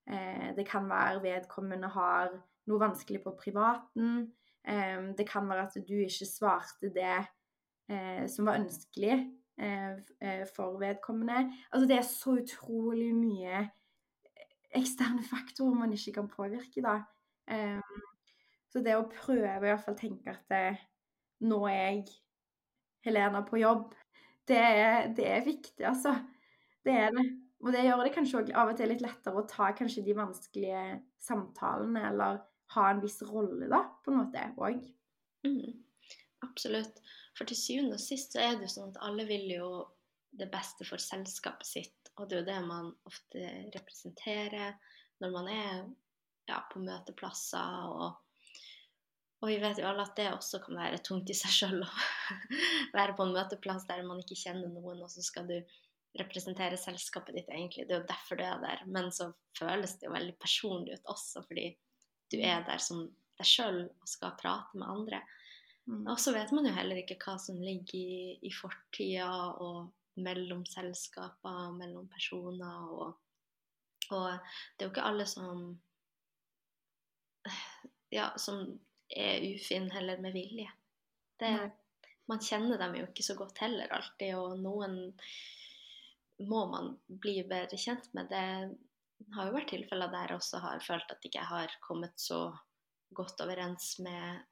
Eh, 0.07 0.53
det 0.57 0.67
kan 0.69 0.87
være 0.89 1.25
vedkommende 1.25 1.91
har 1.93 2.37
noe 2.67 2.83
vanskelig 2.83 3.25
på 3.25 3.35
privaten. 3.39 4.29
Det 4.67 5.27
kan 5.29 5.47
være 5.47 5.67
at 5.69 5.75
du 5.87 5.95
ikke 5.95 6.27
svarte 6.27 6.89
det 6.91 7.13
eh, 7.91 8.25
som 8.31 8.49
var 8.49 8.59
ønskelig 8.59 9.13
eh, 9.61 9.93
eh, 10.21 10.45
for 10.57 10.79
vedkommende. 10.81 11.53
Altså 11.71 11.87
det 11.87 11.99
er 11.99 12.09
så 12.09 12.37
utrolig 12.41 13.13
mye 13.15 13.63
eksterne 14.77 15.23
faktorer 15.35 15.79
man 15.79 15.95
ikke 15.95 16.17
kan 16.19 16.29
påvirke, 16.29 16.83
da. 16.85 16.99
Så 18.75 18.83
det 18.83 18.97
å 18.99 19.07
prøve 19.07 19.77
fall 19.79 19.95
tenke 19.97 20.35
at 20.35 20.83
nå 21.47 21.61
er 21.71 21.77
jeg 21.79 22.01
Helena 23.07 23.45
på 23.47 23.61
jobb, 23.61 23.95
det 24.51 24.59
er, 24.59 25.07
det 25.15 25.29
er 25.31 25.45
viktig, 25.47 25.85
altså. 25.87 26.17
Det 26.85 26.93
er 26.93 27.15
det. 27.15 27.25
Og 27.65 27.73
det 27.73 27.87
gjør 27.87 28.03
det 28.05 28.13
kanskje 28.15 28.43
av 28.53 28.73
og 28.73 28.77
til 28.79 28.91
litt 28.91 29.03
lettere 29.03 29.41
å 29.41 29.47
ta 29.49 29.71
kanskje 29.79 30.05
de 30.05 30.15
vanskelige 30.19 30.83
samtalene, 31.23 32.03
eller 32.11 32.43
ha 32.75 32.89
en 32.91 33.03
viss 33.03 33.21
rolle, 33.27 33.69
da, 33.71 33.83
på 34.03 34.13
en 34.13 34.21
måte 34.23 34.43
òg. 34.57 34.81
Mm, 35.47 35.77
absolutt. 36.47 36.99
For 37.37 37.49
til 37.49 37.59
syvende 37.59 37.99
og 37.99 38.03
sist 38.03 38.35
så 38.35 38.43
er 38.43 38.57
det 38.57 38.67
jo 38.67 38.75
sånn 38.75 38.95
at 38.95 39.03
alle 39.07 39.27
vil 39.29 39.47
jo 39.53 39.71
det 40.37 40.49
beste 40.53 40.87
for 40.89 41.01
selskapet 41.03 41.69
sitt. 41.69 42.13
Og 42.17 42.29
det 42.29 42.39
er 42.39 42.43
jo 42.43 42.49
det 42.49 42.61
man 42.67 42.93
ofte 43.09 43.49
representerer 43.75 44.77
når 45.23 45.33
man 45.33 45.51
er 45.53 45.83
ja, 46.49 46.61
på 46.73 46.81
møteplasser. 46.83 47.91
Og, 47.93 48.07
og, 49.41 49.49
vi 49.51 49.59
vet 49.63 49.81
jo 49.81 49.89
alle 49.89 50.05
at 50.07 50.17
det 50.19 50.31
også 50.33 50.61
kan 50.65 50.81
være 50.81 51.03
tungt 51.05 51.33
i 51.33 51.37
seg 51.37 51.55
sjøl 51.59 51.85
å 51.85 51.91
være 52.97 53.17
på 53.17 53.27
en 53.27 53.35
møteplass 53.37 53.89
der 53.89 54.05
man 54.07 54.23
ikke 54.25 54.39
kjenner 54.47 54.73
noen, 54.73 55.05
og 55.05 55.13
så 55.13 55.25
skal 55.25 55.49
du 55.51 55.59
representere 56.17 56.79
selskapet 56.81 57.37
ditt, 57.37 57.51
egentlig. 57.53 57.85
Det 57.85 57.93
er 57.93 58.01
jo 58.01 58.09
derfor 58.09 58.39
du 58.41 58.45
er 58.47 58.61
der. 58.63 58.85
Men 58.89 59.11
så 59.13 59.31
føles 59.59 59.99
det 59.99 60.09
jo 60.09 60.15
veldig 60.15 60.37
personlig 60.41 60.97
ut 60.97 61.13
også, 61.13 61.43
fordi 61.45 61.75
du 62.33 62.39
er 62.41 62.65
der 62.67 62.81
som 62.83 63.07
deg 63.37 63.49
sjøl 63.49 63.83
og 63.87 64.09
skal 64.09 64.37
prate 64.41 64.79
med 64.79 64.89
andre. 64.89 65.21
Mm. 65.87 66.07
Og 66.11 66.19
så 66.21 66.33
vet 66.35 66.53
man 66.57 66.67
jo 66.67 66.75
heller 66.75 66.99
ikke 66.99 67.19
hva 67.23 67.37
som 67.39 67.61
ligger 67.63 67.99
i, 67.99 68.39
i 68.43 68.53
fortida 68.55 69.29
og 69.63 69.93
mellom 70.23 70.65
selskaper, 70.67 71.71
mellom 71.77 72.09
personer. 72.11 72.89
Og, 72.91 73.13
og, 74.11 74.55
det 74.75 74.85
er 74.85 74.89
jo 74.89 74.95
ikke 74.95 75.09
alle 75.11 75.27
som 75.31 75.67
ja, 78.11 78.31
som 78.41 78.65
er 79.11 79.45
ufin 79.55 79.91
heller 79.95 80.19
med 80.23 80.35
vilje. 80.35 80.71
Det, 81.39 81.53
man 82.27 82.43
kjenner 82.43 82.81
dem 82.81 82.97
jo 82.99 83.07
ikke 83.11 83.27
så 83.27 83.37
godt 83.39 83.61
heller 83.63 83.93
alltid, 83.93 84.35
og 84.39 84.59
noen 84.59 84.99
må 86.47 86.65
man 86.73 86.95
bli 87.07 87.39
bedre 87.49 87.79
kjent 87.81 88.09
med. 88.17 88.33
Det 88.33 88.86
har 89.37 89.49
jo 89.49 89.57
vært 89.57 89.73
tilfeller 89.73 90.13
der 90.13 90.33
jeg 90.33 90.41
også 90.41 90.61
har 90.63 90.83
følt 90.85 91.11
at 91.13 91.25
jeg 91.25 91.33
ikke 91.33 91.49
har 91.49 91.73
kommet 91.85 92.15
så 92.21 92.41
godt 93.17 93.41
overens 93.45 93.97
med 94.05 94.45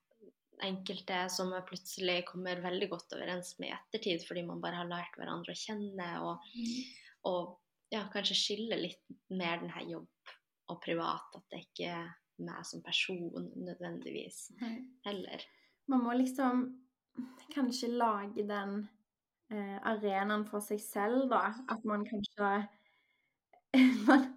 enkelte 0.64 1.24
som 1.32 1.50
jeg 1.52 1.66
plutselig 1.68 2.20
kommer 2.28 2.62
veldig 2.62 2.88
godt 2.92 3.16
overens 3.16 3.54
med 3.58 3.72
i 3.72 3.74
ettertid, 3.74 4.24
fordi 4.28 4.44
man 4.46 4.62
bare 4.62 4.78
har 4.82 4.90
lært 4.90 5.16
hverandre 5.18 5.54
å 5.54 5.58
kjenne 5.58 6.08
og, 6.24 6.46
mm. 6.54 6.74
og 7.30 7.56
ja, 7.94 8.04
kanskje 8.12 8.38
skille 8.38 8.78
litt 8.78 9.02
mer 9.34 9.60
den 9.62 9.72
her 9.74 9.86
jobb 9.88 10.34
og 10.72 10.80
privat. 10.82 11.34
At 11.36 11.44
det 11.52 11.64
ikke 11.66 11.90
er 11.94 12.12
meg 12.44 12.66
som 12.66 12.82
person 12.82 13.50
nødvendigvis 13.54 14.48
heller. 15.06 15.44
Man 15.90 16.02
må 16.06 16.16
liksom 16.18 16.64
kanskje 17.54 17.92
lage 17.94 18.46
den 18.48 18.80
eh, 19.52 19.76
arenaen 19.86 20.46
for 20.48 20.64
seg 20.64 20.82
selv, 20.82 21.28
da. 21.30 21.52
At 21.70 21.84
man 21.86 22.06
kanskje 22.08 22.54
man 24.08 24.33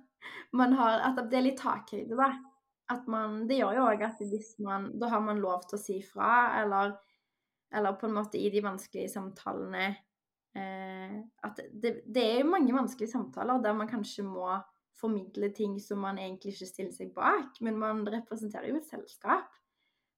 har 0.55 1.03
At 1.09 1.19
det 1.29 1.37
er 1.37 1.45
litt 1.49 1.59
takhøyde, 1.59 2.17
da. 2.17 2.31
At 2.93 3.07
man 3.07 3.47
Det 3.47 3.59
gjør 3.59 3.77
jo 3.77 3.85
òg 3.91 4.03
at 4.07 4.23
hvis 4.23 4.55
man 4.63 4.91
Da 4.99 5.11
har 5.11 5.21
man 5.21 5.41
lov 5.43 5.67
til 5.67 5.77
å 5.77 5.81
si 5.81 5.99
fra, 6.05 6.61
eller, 6.61 6.95
eller 7.73 7.99
på 7.99 8.07
en 8.07 8.17
måte 8.19 8.39
i 8.39 8.49
de 8.53 8.63
vanskelige 8.63 9.11
samtalene 9.11 9.85
eh, 10.55 11.19
At 11.43 11.61
det, 11.71 12.01
det 12.05 12.23
er 12.23 12.41
jo 12.41 12.51
mange 12.53 12.75
vanskelige 12.75 13.11
samtaler 13.11 13.63
der 13.63 13.77
man 13.77 13.91
kanskje 13.91 14.25
må 14.27 14.49
formidle 14.97 15.51
ting 15.53 15.77
som 15.79 16.01
man 16.01 16.17
egentlig 16.17 16.55
ikke 16.55 16.69
stiller 16.71 16.93
seg 16.95 17.13
bak, 17.13 17.59
men 17.61 17.75
man 17.77 17.99
representerer 18.09 18.71
jo 18.71 18.79
et 18.79 18.89
selskap. 18.89 19.51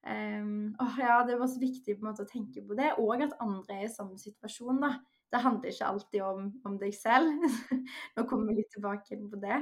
Um, 0.08 0.76
oh 0.80 0.96
ja, 0.96 1.24
Det 1.28 1.36
var 1.36 1.48
så 1.52 1.60
viktig 1.60 1.98
på 1.98 2.06
en 2.06 2.08
måte 2.08 2.24
å 2.24 2.30
tenke 2.30 2.64
på 2.64 2.78
det, 2.80 2.94
og 3.02 3.20
at 3.26 3.36
andre 3.44 3.82
er 3.82 3.90
i 3.90 3.92
samme 3.92 4.16
situasjon. 4.20 4.80
da. 4.80 4.94
Det 5.30 5.44
handler 5.44 5.74
ikke 5.74 5.90
alltid 5.92 6.24
om, 6.26 6.48
om 6.66 6.78
deg 6.80 6.96
selv. 6.96 7.44
Nå 8.16 8.26
kommer 8.30 8.54
vi 8.54 8.62
litt 8.62 8.72
tilbake 8.74 9.20
på 9.20 9.42
det. 9.44 9.60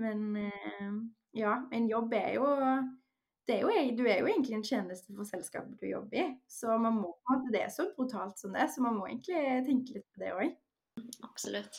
Men 0.00 0.36
eh, 0.40 0.94
ja, 1.36 1.58
en 1.72 1.88
jobb 1.88 2.14
er 2.16 2.36
jo 2.36 2.46
er 3.46 3.62
jo, 3.62 3.70
du 3.94 4.02
er 4.08 4.20
jo 4.20 4.26
egentlig 4.26 4.56
en 4.56 4.64
tjeneste 4.66 5.14
for 5.14 5.28
selskapet 5.28 5.78
du 5.80 5.86
jobber 5.86 6.18
i. 6.18 6.26
Så 6.50 6.74
man 6.82 6.98
må, 6.98 7.12
det 7.52 7.62
er 7.62 7.72
så 7.72 7.88
brutalt 7.94 8.40
som 8.40 8.56
det, 8.56 8.66
så 8.72 8.82
man 8.82 8.98
må 8.98 9.06
egentlig 9.06 9.42
tenke 9.68 9.98
litt 9.98 10.08
på 10.14 10.22
det 10.24 10.32
òg. 10.34 10.56
Absolutt. 11.26 11.78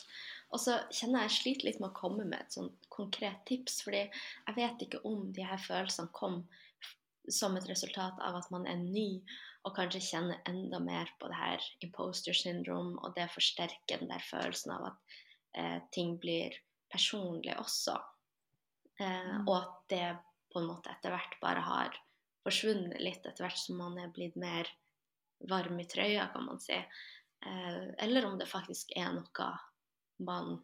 Og 0.54 0.62
så 0.62 0.78
kjenner 0.94 1.26
jeg 1.26 1.34
sliter 1.36 1.68
litt 1.68 1.82
med 1.82 1.90
å 1.90 1.98
komme 1.98 2.24
med 2.24 2.40
et 2.40 2.54
sånt 2.54 2.88
konkret 2.94 3.42
tips, 3.50 3.82
fordi 3.84 4.06
jeg 4.06 4.56
vet 4.56 4.86
ikke 4.86 5.02
om 5.08 5.28
de 5.34 5.44
her 5.44 5.60
følelsene 5.60 6.14
kom 6.16 6.40
som 7.28 7.58
et 7.58 7.68
resultat 7.68 8.16
av 8.24 8.38
at 8.38 8.48
man 8.54 8.64
er 8.70 8.78
ny 8.80 9.20
og 9.66 9.74
kanskje 9.76 10.00
kjenner 10.00 10.38
enda 10.48 10.78
mer 10.80 11.10
på 11.20 11.28
det 11.28 11.36
her 11.36 11.64
imposter 11.84 12.36
syndrome, 12.36 12.94
og 13.02 13.12
det 13.18 13.26
forsterker 13.34 14.00
den 14.00 14.12
der 14.12 14.24
følelsen 14.24 14.72
av 14.72 14.86
at 14.92 15.18
eh, 15.60 15.76
ting 15.92 16.16
blir 16.22 16.56
personlig 16.92 17.54
også. 17.58 17.96
Eh, 19.00 19.30
mm. 19.34 19.46
Og 19.46 19.54
at 19.58 19.76
det 19.92 20.08
på 20.52 20.62
en 20.62 20.70
måte 20.70 20.92
etter 20.92 21.12
hvert 21.12 21.36
bare 21.42 21.64
har 21.64 21.98
forsvunnet 22.46 23.00
litt 23.02 23.26
etter 23.26 23.44
hvert 23.44 23.60
som 23.60 23.80
man 23.80 23.98
er 24.00 24.12
blitt 24.14 24.38
mer 24.40 24.70
varm 25.48 25.78
i 25.78 25.86
trøya, 25.86 26.30
kan 26.32 26.46
man 26.48 26.60
si. 26.62 26.78
Eh, 27.46 27.84
eller 28.04 28.26
om 28.26 28.38
det 28.38 28.50
faktisk 28.50 28.94
er 28.96 29.12
noe 29.14 29.50
man 30.24 30.56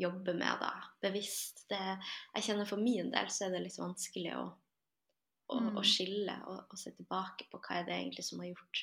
jobber 0.00 0.34
med 0.34 0.62
da, 0.62 0.72
bevisst. 1.02 1.66
Det, 1.70 1.80
jeg 2.34 2.46
kjenner 2.46 2.68
For 2.68 2.80
min 2.80 3.10
del 3.12 3.30
så 3.30 3.46
er 3.46 3.54
det 3.54 3.64
litt 3.66 3.78
vanskelig 3.78 4.32
å, 4.38 4.46
å, 5.50 5.60
mm. 5.60 5.76
å 5.78 5.84
skille 5.86 6.36
og, 6.46 6.64
og, 6.70 6.78
se 6.80 6.94
tilbake 6.96 7.50
på 7.50 7.60
hva 7.60 7.80
er 7.80 7.86
det 7.86 7.98
egentlig 7.98 8.26
som 8.26 8.42
har 8.42 8.52
gjort 8.52 8.82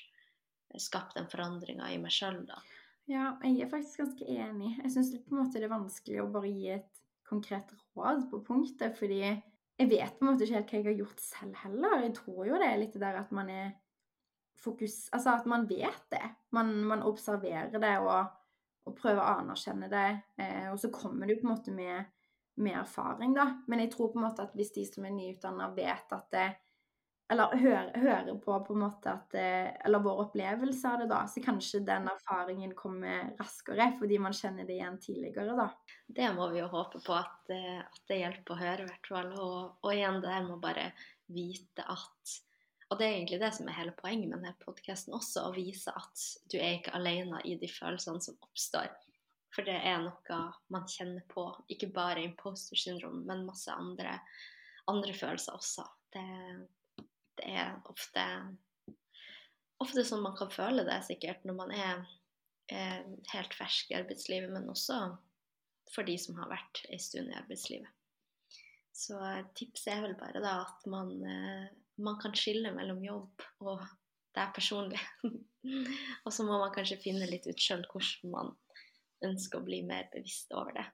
skapt 0.84 1.16
den 1.18 1.30
forandringa 1.32 1.90
i 1.94 2.00
meg 2.02 2.14
sjøl, 2.14 2.44
da. 2.48 2.60
Ja, 3.08 3.38
jeg 3.43 3.62
er 3.64 3.70
faktisk 3.72 4.01
ganske 4.03 4.26
enig. 4.28 4.74
Jeg 4.84 4.91
syns 4.91 5.14
det 5.14 5.64
er 5.64 5.72
vanskelig 5.72 6.20
å 6.20 6.32
bare 6.32 6.49
gi 6.51 6.72
et 6.76 7.03
konkret 7.28 7.70
råd 7.95 8.26
på 8.32 8.41
punktet, 8.47 8.97
fordi 8.99 9.22
jeg 9.24 9.89
vet 9.91 10.18
på 10.18 10.26
en 10.26 10.32
måte 10.32 10.43
ikke 10.43 10.58
helt 10.58 10.72
hva 10.72 10.80
jeg 10.80 10.88
har 10.89 10.97
gjort 11.03 11.24
selv 11.24 11.62
heller. 11.62 12.01
Jeg 12.03 12.16
tror 12.18 12.41
jo 12.49 12.60
det 12.60 12.68
er 12.68 12.82
litt 12.82 12.95
det 12.97 13.03
der 13.03 13.20
at 13.22 13.32
man 13.36 13.51
er 13.53 13.70
fokus 14.58 15.05
Altså 15.14 15.36
at 15.38 15.45
man 15.45 15.68
vet 15.70 16.03
det. 16.12 16.24
Man, 16.51 16.74
man 16.89 17.05
observerer 17.05 17.72
det 17.80 17.93
og, 18.01 18.32
og, 18.88 18.93
prøver 18.97 19.22
å 19.22 19.41
anerkjenne 19.43 19.89
det. 19.91 20.08
Eh, 20.41 20.68
og 20.72 20.80
så 20.82 20.89
kommer 20.91 21.30
jo 21.30 21.38
på 21.39 21.47
en 21.47 21.53
måte 21.53 21.76
med, 21.76 22.10
med, 22.58 22.74
erfaring, 22.82 23.36
da. 23.38 23.51
Men 23.70 23.86
jeg 23.86 23.93
tror 23.93 24.12
på 24.12 24.20
en 24.20 24.26
måte 24.26 24.47
at 24.47 24.55
hvis 24.58 24.74
de 24.76 24.88
som 24.89 25.05
er 25.05 25.16
nyutdanna, 25.16 25.70
vet 25.78 26.18
at 26.18 26.28
det 26.34 26.47
eller 27.30 27.58
hører, 27.60 27.90
hører, 28.00 28.30
på 28.40 28.56
på 28.64 28.76
en 28.76 28.80
måte 28.86 29.12
at 29.12 29.36
Eller 29.36 30.00
vår 30.00 30.22
opplevelse 30.24 30.88
av 30.88 31.02
det, 31.02 31.08
da. 31.12 31.20
Så 31.28 31.44
kanskje 31.44 31.84
den 31.84 32.08
erfaringen 32.08 32.72
kommer 32.76 33.34
raskere 33.40 33.90
fordi 34.00 34.20
man 34.24 34.36
kjenner 34.36 34.68
det 34.68 34.78
igjen 34.78 35.00
tidligere, 35.04 35.58
da. 35.58 35.68
Det 36.08 36.30
må 36.36 36.48
vi 36.54 36.62
jo 36.62 36.70
håpe 36.72 37.02
på 37.04 37.16
at, 37.18 37.50
eh, 37.52 37.80
at 37.84 38.04
det 38.08 38.22
hjelper 38.22 38.56
å 38.56 38.60
høre, 38.62 38.84
i 38.84 38.88
hvert 38.88 39.10
fall. 39.12 39.32
Og, 39.36 39.58
og, 39.82 39.90
igjen 39.92 40.22
det 40.24 40.32
her 40.32 40.46
med 40.46 40.56
å 40.56 40.62
bare 40.64 40.92
vite 41.28 41.84
at 41.84 42.38
Og 42.88 42.96
det 42.96 43.04
er 43.04 43.18
egentlig 43.18 43.42
det 43.42 43.50
som 43.52 43.68
er 43.68 43.76
hele 43.76 43.92
poenget 43.98 44.30
med 44.32 44.38
denne 44.38 44.56
podkasten 44.62 45.12
også, 45.18 45.42
å 45.44 45.52
vise 45.52 45.92
at 45.92 46.22
du 46.48 46.56
er 46.56 46.78
ikke 46.78 46.94
alene 46.96 47.42
i 47.44 47.58
de 47.60 47.68
følelsene 47.68 48.24
som 48.24 48.38
oppstår. 48.40 48.88
For 49.52 49.68
det 49.68 49.76
er 49.76 50.00
noe 50.06 50.38
man 50.72 50.88
kjenner 50.88 51.26
på, 51.28 51.44
ikke 51.68 51.90
bare 51.92 52.24
imposter 52.24 52.80
syndrom, 52.80 53.26
men 53.28 53.44
masse 53.44 53.76
andre, 53.76 54.16
andre 54.88 55.12
følelser 55.20 55.60
også. 55.60 55.84
Det 56.16 56.24
det 57.40 57.50
er 57.62 57.76
ofte, 57.92 58.24
ofte 59.84 60.06
sånn 60.08 60.24
man 60.26 60.38
kan 60.38 60.52
føle 60.54 60.86
det 60.88 61.00
sikkert 61.08 61.46
når 61.48 61.58
man 61.58 61.74
er 61.76 62.02
eh, 62.74 63.04
helt 63.34 63.58
fersk 63.58 63.92
i 63.92 64.00
arbeidslivet, 64.00 64.52
men 64.54 64.70
også 64.74 65.00
for 65.94 66.08
de 66.08 66.18
som 66.20 66.38
har 66.42 66.50
vært 66.52 66.84
en 66.92 67.02
stund 67.02 67.32
i 67.32 67.38
arbeidslivet. 67.38 67.94
Så 68.98 69.20
tipset 69.58 69.94
er 69.94 70.04
vel 70.08 70.18
bare 70.18 70.42
da 70.42 70.58
at 70.66 70.88
man, 70.90 71.14
eh, 71.22 71.68
man 72.02 72.18
kan 72.22 72.36
skille 72.36 72.74
mellom 72.76 73.04
jobb 73.06 73.46
og 73.64 73.86
er 74.38 74.54
personlig. 74.54 75.00
og 76.26 76.34
så 76.34 76.46
må 76.46 76.58
man 76.62 76.74
kanskje 76.76 77.00
finne 77.02 77.30
litt 77.30 77.48
ut 77.50 77.62
sjøl 77.62 77.86
hvordan 77.92 78.34
man 78.34 78.54
ønsker 79.26 79.60
å 79.60 79.66
bli 79.66 79.82
mer 79.86 80.10
bevisst 80.14 80.54
over 80.54 80.76
det. 80.78 80.86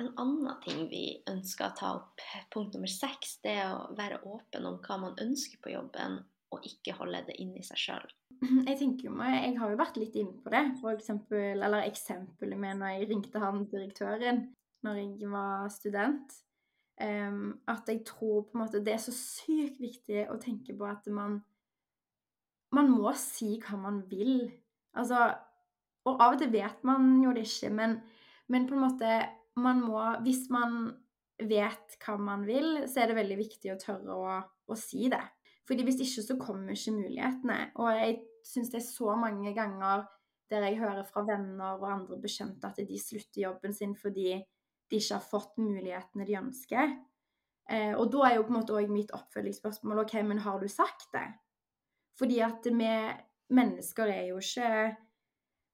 En 0.00 0.12
annen 0.16 0.60
ting 0.64 0.86
vi 0.88 1.04
ønsker 1.28 1.66
å 1.66 1.76
ta 1.76 1.88
opp, 1.98 2.22
punkt 2.52 2.76
nummer 2.76 2.90
seks, 2.90 3.36
det 3.44 3.58
er 3.60 3.74
å 3.74 3.90
være 3.98 4.22
åpen 4.24 4.68
om 4.68 4.78
hva 4.84 4.96
man 5.02 5.18
ønsker 5.20 5.60
på 5.60 5.74
jobben, 5.74 6.22
og 6.50 6.64
ikke 6.66 6.96
holde 6.96 7.20
det 7.26 7.36
inni 7.42 7.60
seg 7.66 7.82
sjøl. 7.82 8.06
Jeg 8.68 8.78
tenker 8.80 9.10
jo, 9.10 9.16
jeg 9.20 9.52
har 9.58 9.72
jo 9.72 9.76
vært 9.76 9.98
litt 10.00 10.14
inne 10.16 10.40
på 10.40 10.52
det, 10.54 10.62
for 10.80 10.94
eksempel, 10.94 11.60
eller 11.60 11.84
eksempelet 11.84 12.56
med 12.58 12.80
når 12.80 12.94
jeg 12.94 13.08
ringte 13.10 13.42
han 13.42 13.66
direktøren 13.68 14.46
når 14.86 15.00
jeg 15.02 15.28
var 15.28 15.68
student. 15.68 16.38
Um, 17.00 17.60
at 17.68 17.88
jeg 17.88 18.02
tror 18.04 18.42
på 18.44 18.56
en 18.56 18.60
måte 18.60 18.82
det 18.84 18.92
er 18.92 19.00
så 19.00 19.12
sykt 19.16 19.78
viktig 19.80 20.26
å 20.28 20.36
tenke 20.40 20.74
på 20.76 20.84
at 20.84 21.06
man 21.08 21.38
Man 22.70 22.90
må 22.92 23.10
si 23.18 23.56
hva 23.58 23.78
man 23.80 24.02
vil. 24.06 24.44
Altså 24.94 25.32
Og 26.06 26.20
av 26.20 26.34
og 26.34 26.38
til 26.38 26.52
vet 26.52 26.84
man 26.86 27.16
jo 27.22 27.32
det 27.34 27.46
ikke, 27.48 27.70
men, 27.74 27.96
men 28.46 28.68
på 28.68 28.76
en 28.76 28.84
måte 28.84 29.14
man 29.60 29.82
må 29.84 30.02
Hvis 30.24 30.48
man 30.52 30.90
vet 31.40 31.96
hva 32.04 32.16
man 32.20 32.44
vil, 32.48 32.82
så 32.90 33.02
er 33.02 33.10
det 33.10 33.20
veldig 33.20 33.36
viktig 33.38 33.72
å 33.72 33.78
tørre 33.80 34.16
å, 34.16 34.38
å 34.68 34.78
si 34.78 35.08
det. 35.12 35.22
Fordi 35.68 35.86
hvis 35.86 36.00
ikke, 36.04 36.24
så 36.26 36.36
kommer 36.40 36.74
ikke 36.74 36.96
mulighetene. 36.96 37.58
Og 37.80 37.92
jeg 37.94 38.16
syns 38.46 38.72
det 38.72 38.80
er 38.80 38.88
så 38.88 39.14
mange 39.18 39.54
ganger 39.56 40.04
der 40.50 40.66
jeg 40.66 40.80
hører 40.80 41.06
fra 41.06 41.22
venner 41.28 41.78
og 41.78 41.86
andre 41.86 42.18
bekjente 42.20 42.66
at 42.66 42.80
de 42.82 42.98
slutter 42.98 43.44
jobben 43.44 43.74
sin 43.76 43.92
fordi 43.94 44.32
de 44.90 44.98
ikke 44.98 45.14
har 45.14 45.22
fått 45.22 45.60
mulighetene 45.62 46.26
de 46.26 46.38
ønsker. 46.40 46.94
Eh, 47.70 47.92
og 47.94 48.08
da 48.10 48.24
er 48.26 48.36
jo 48.36 48.46
på 48.48 48.50
en 48.50 48.58
måte 48.58 48.74
òg 48.74 48.90
mitt 48.90 49.12
oppfølgingsspørsmål 49.14 50.02
OK, 50.02 50.16
men 50.26 50.42
har 50.42 50.58
du 50.58 50.66
sagt 50.70 51.06
det? 51.14 51.28
Fordi 52.18 52.40
at 52.42 52.66
vi 52.66 52.94
mennesker 53.54 54.10
er 54.10 54.26
jo 54.32 54.40
ikke 54.42 54.96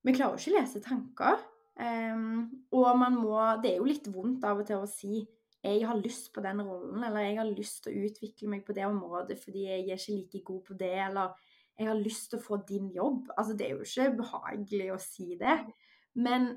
Vi 0.07 0.13
klarer 0.15 0.37
jo 0.37 0.39
ikke 0.39 0.53
å 0.53 0.59
lese 0.61 0.81
tanker. 0.85 1.41
Um, 1.77 2.65
og 2.73 2.87
man 2.97 3.19
må 3.21 3.37
Det 3.61 3.75
er 3.75 3.83
jo 3.83 3.89
litt 3.89 4.07
vondt 4.09 4.47
av 4.49 4.63
og 4.63 4.69
til 4.69 4.81
å 4.81 4.89
si 4.89 5.27
jeg 5.67 5.83
har 5.85 5.99
lyst 5.99 6.31
på 6.33 6.41
den 6.45 6.61
rollen, 6.63 7.03
eller 7.03 7.25
jeg 7.25 7.39
har 7.41 7.49
lyst 7.49 7.83
til 7.85 7.93
å 7.93 8.07
utvikle 8.07 8.51
meg 8.53 8.63
på 8.67 8.75
det 8.77 8.87
området 8.87 9.39
fordi 9.41 9.65
jeg 9.67 9.83
er 9.83 9.99
ikke 9.99 10.15
like 10.15 10.43
god 10.47 10.63
på 10.69 10.77
det, 10.79 10.93
eller 11.09 11.33
jeg 11.77 11.89
har 11.91 11.99
lyst 11.99 12.31
til 12.31 12.39
å 12.39 12.45
få 12.45 12.59
din 12.69 12.87
jobb. 12.95 13.33
Altså, 13.35 13.57
det 13.57 13.67
er 13.67 13.75
jo 13.75 13.85
ikke 13.85 14.21
behagelig 14.23 14.87
å 14.95 15.01
si 15.03 15.35
det. 15.41 15.57
Men 16.17 16.53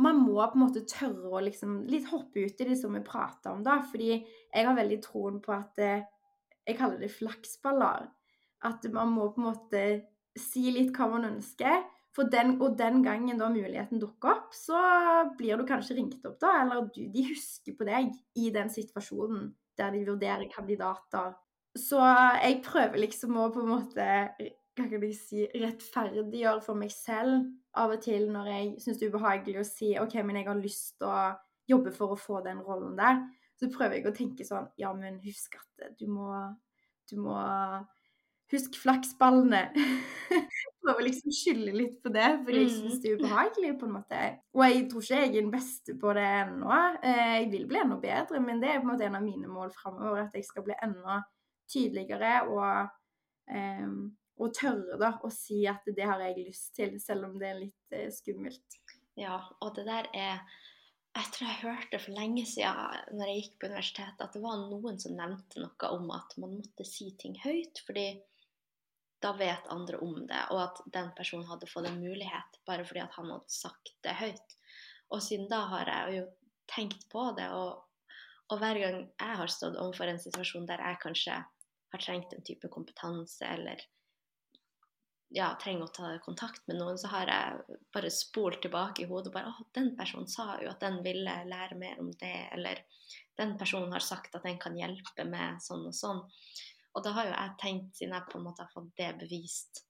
man 0.00 0.20
må 0.22 0.38
på 0.38 0.56
en 0.58 0.64
måte 0.64 0.84
tørre 0.88 1.30
å 1.30 1.42
liksom 1.44 1.82
litt 1.90 2.08
hoppe 2.10 2.46
ut 2.46 2.62
i 2.62 2.68
det 2.70 2.78
som 2.80 2.94
vi 2.96 3.02
prater 3.04 3.52
om, 3.52 3.62
da. 3.66 3.80
Fordi 3.90 4.10
jeg 4.14 4.66
har 4.66 4.78
veldig 4.78 5.00
troen 5.04 5.40
på 5.44 5.54
at 5.54 5.80
eh, 5.82 6.10
Jeg 6.64 6.78
kaller 6.78 6.96
det 6.96 7.10
flaksballer. 7.12 8.06
At 8.64 8.86
man 8.88 9.10
må 9.12 9.26
på 9.34 9.42
en 9.42 9.48
måte 9.50 9.80
si 10.40 10.70
litt 10.72 10.94
hva 10.96 11.10
man 11.12 11.26
ønsker, 11.28 11.82
den, 12.30 12.60
og 12.62 12.76
den 12.78 13.02
gangen 13.02 13.40
da 13.40 13.48
muligheten 13.50 13.98
dukker 13.98 14.30
opp, 14.36 14.54
så 14.54 14.78
blir 15.38 15.58
du 15.58 15.64
kanskje 15.66 15.96
ringt 15.98 16.26
opp, 16.26 16.38
da. 16.42 16.60
Eller 16.62 16.86
du, 16.94 17.00
de 17.10 17.24
husker 17.32 17.74
på 17.74 17.86
deg 17.88 18.12
i 18.38 18.50
den 18.54 18.70
situasjonen 18.70 19.48
der 19.78 19.90
de 19.90 20.04
vurderer 20.06 20.46
kandidater. 20.52 21.32
Så 21.74 21.98
jeg 22.38 22.60
prøver 22.62 23.02
liksom 23.02 23.34
å 23.42 23.48
på 23.50 23.64
en 23.64 23.72
måte 23.72 24.04
hva 24.74 24.88
kan 24.90 25.02
jeg 25.06 25.14
si, 25.18 25.42
rettferdiggjøre 25.58 26.62
for 26.62 26.78
meg 26.78 26.90
selv 26.90 27.48
av 27.78 27.92
og 27.94 28.02
til 28.02 28.26
når 28.34 28.50
jeg 28.50 28.70
syns 28.82 28.98
det 28.98 29.06
er 29.06 29.12
ubehagelig 29.14 29.60
å 29.60 29.66
si 29.66 29.90
OK, 29.98 30.16
men 30.26 30.38
jeg 30.40 30.48
har 30.48 30.58
lyst 30.58 30.96
til 30.98 31.10
å 31.10 31.34
jobbe 31.70 31.92
for 31.94 32.14
å 32.14 32.18
få 32.18 32.40
den 32.46 32.62
rollen 32.62 32.96
der. 32.98 33.22
Så 33.58 33.70
prøver 33.70 34.00
jeg 34.00 34.08
å 34.10 34.14
tenke 34.14 34.46
sånn 34.46 34.66
Ja, 34.82 34.90
men 34.98 35.20
husk 35.22 35.54
at 35.60 35.98
du 35.98 36.08
må 36.10 36.30
Du 37.10 37.18
må 37.20 37.36
Husk 38.54 38.78
flaksballene. 38.80 39.66
prøver 40.84 41.06
liksom 41.06 41.32
å 41.32 41.36
skylde 41.36 41.74
litt 41.74 42.00
på 42.04 42.12
det, 42.12 42.26
fordi 42.44 42.62
jeg 42.62 42.72
syns 42.72 42.96
mm. 42.96 43.02
det 43.02 43.10
er 43.10 43.20
ubehagelig. 43.20 43.70
på 43.80 43.86
en 43.88 43.94
måte. 43.96 44.24
Og 44.54 44.64
jeg 44.66 44.82
tror 44.90 45.06
ikke 45.06 45.20
jeg 45.20 45.28
er 45.28 45.36
den 45.36 45.52
beste 45.52 45.94
på 46.00 46.16
det 46.18 46.26
ennå. 46.40 46.80
Eh, 47.10 47.22
jeg 47.38 47.46
vil 47.54 47.70
bli 47.70 47.80
enda 47.80 48.00
bedre, 48.02 48.42
men 48.44 48.60
det 48.62 48.72
er 48.72 48.82
på 48.82 48.88
en 48.88 48.92
måte 48.92 49.08
en 49.08 49.18
av 49.20 49.24
mine 49.24 49.50
mål 49.50 49.72
framover. 49.76 50.26
At 50.26 50.36
jeg 50.36 50.48
skal 50.48 50.66
bli 50.66 50.76
enda 50.84 51.22
tydeligere 51.72 52.34
og, 52.52 52.92
um, 53.48 53.96
og 54.36 54.52
tørre 54.58 54.98
da, 55.00 55.14
å 55.24 55.30
si 55.32 55.62
at 55.70 55.86
det 55.96 56.04
har 56.04 56.20
jeg 56.26 56.44
lyst 56.44 56.74
til, 56.76 56.98
selv 57.00 57.30
om 57.30 57.38
det 57.40 57.48
er 57.48 57.62
litt 57.62 57.96
uh, 57.96 58.10
skummelt. 58.12 58.78
Ja, 59.20 59.40
og 59.64 59.74
det 59.78 59.86
der 59.88 60.10
er 60.12 60.60
Jeg 61.14 61.30
tror 61.30 61.46
jeg 61.46 61.62
hørte 61.62 61.98
for 62.02 62.18
lenge 62.18 62.42
siden 62.50 63.14
når 63.14 63.28
jeg 63.30 63.40
gikk 63.40 63.52
på 63.62 63.68
universitetet, 63.70 64.18
at 64.18 64.34
det 64.34 64.40
var 64.42 64.56
noen 64.66 64.96
som 64.98 65.14
nevnte 65.14 65.62
noe 65.62 65.90
om 65.94 66.08
at 66.10 66.34
man 66.42 66.56
måtte 66.58 66.84
si 66.84 67.12
ting 67.20 67.38
høyt. 67.38 67.78
fordi 67.86 68.08
da 69.24 69.32
vet 69.38 69.70
andre 69.72 69.98
om 70.04 70.18
det, 70.28 70.42
og 70.52 70.60
at 70.66 70.82
den 70.92 71.10
personen 71.16 71.48
hadde 71.48 71.68
fått 71.70 71.88
en 71.88 72.00
mulighet 72.02 72.60
bare 72.68 72.84
fordi 72.84 73.02
at 73.04 73.16
han 73.16 73.32
hadde 73.32 73.56
sagt 73.56 73.94
det 74.04 74.16
høyt. 74.20 74.56
Og 75.12 75.22
siden 75.24 75.48
da 75.50 75.64
har 75.72 75.90
jeg 75.90 76.18
jo 76.18 76.28
tenkt 76.70 77.08
på 77.12 77.24
det, 77.38 77.48
og, 77.56 77.82
og 78.52 78.60
hver 78.60 78.80
gang 78.82 79.00
jeg 79.06 79.40
har 79.40 79.52
stått 79.52 79.80
overfor 79.80 80.12
en 80.12 80.20
situasjon 80.20 80.68
der 80.68 80.82
jeg 80.84 81.02
kanskje 81.02 81.40
har 81.94 82.02
trengt 82.02 82.32
en 82.34 82.44
type 82.44 82.68
kompetanse, 82.72 83.46
eller 83.46 83.82
ja, 85.34 85.48
trenger 85.60 85.86
å 85.86 85.94
ta 85.94 86.10
kontakt 86.22 86.66
med 86.68 86.78
noen, 86.78 86.98
så 86.98 87.10
har 87.10 87.30
jeg 87.30 87.78
bare 87.94 88.10
spolt 88.12 88.60
tilbake 88.62 89.02
i 89.02 89.08
hodet 89.10 89.32
og 89.32 89.36
bare 89.38 89.50
Å, 89.50 89.66
den 89.74 89.94
personen 89.98 90.28
sa 90.30 90.54
jo 90.62 90.70
at 90.70 90.82
den 90.84 91.00
ville 91.06 91.34
lære 91.48 91.78
mer 91.80 92.00
om 92.02 92.12
det, 92.20 92.36
eller 92.54 92.84
den 93.38 93.56
personen 93.58 93.92
har 93.94 94.04
sagt 94.04 94.36
at 94.36 94.46
den 94.46 94.60
kan 94.62 94.76
hjelpe 94.78 95.26
med 95.26 95.62
sånn 95.62 95.88
og 95.90 95.96
sånn. 95.96 96.22
Og 96.94 97.02
da 97.04 97.10
har 97.16 97.28
jo 97.28 97.34
jeg 97.34 97.56
tenkt, 97.60 97.98
siden 97.98 98.14
jeg 98.14 98.28
på 98.30 98.38
en 98.38 98.46
måte 98.46 98.64
har 98.64 98.72
fått 98.72 98.92
det 98.98 99.10
bevist 99.18 99.82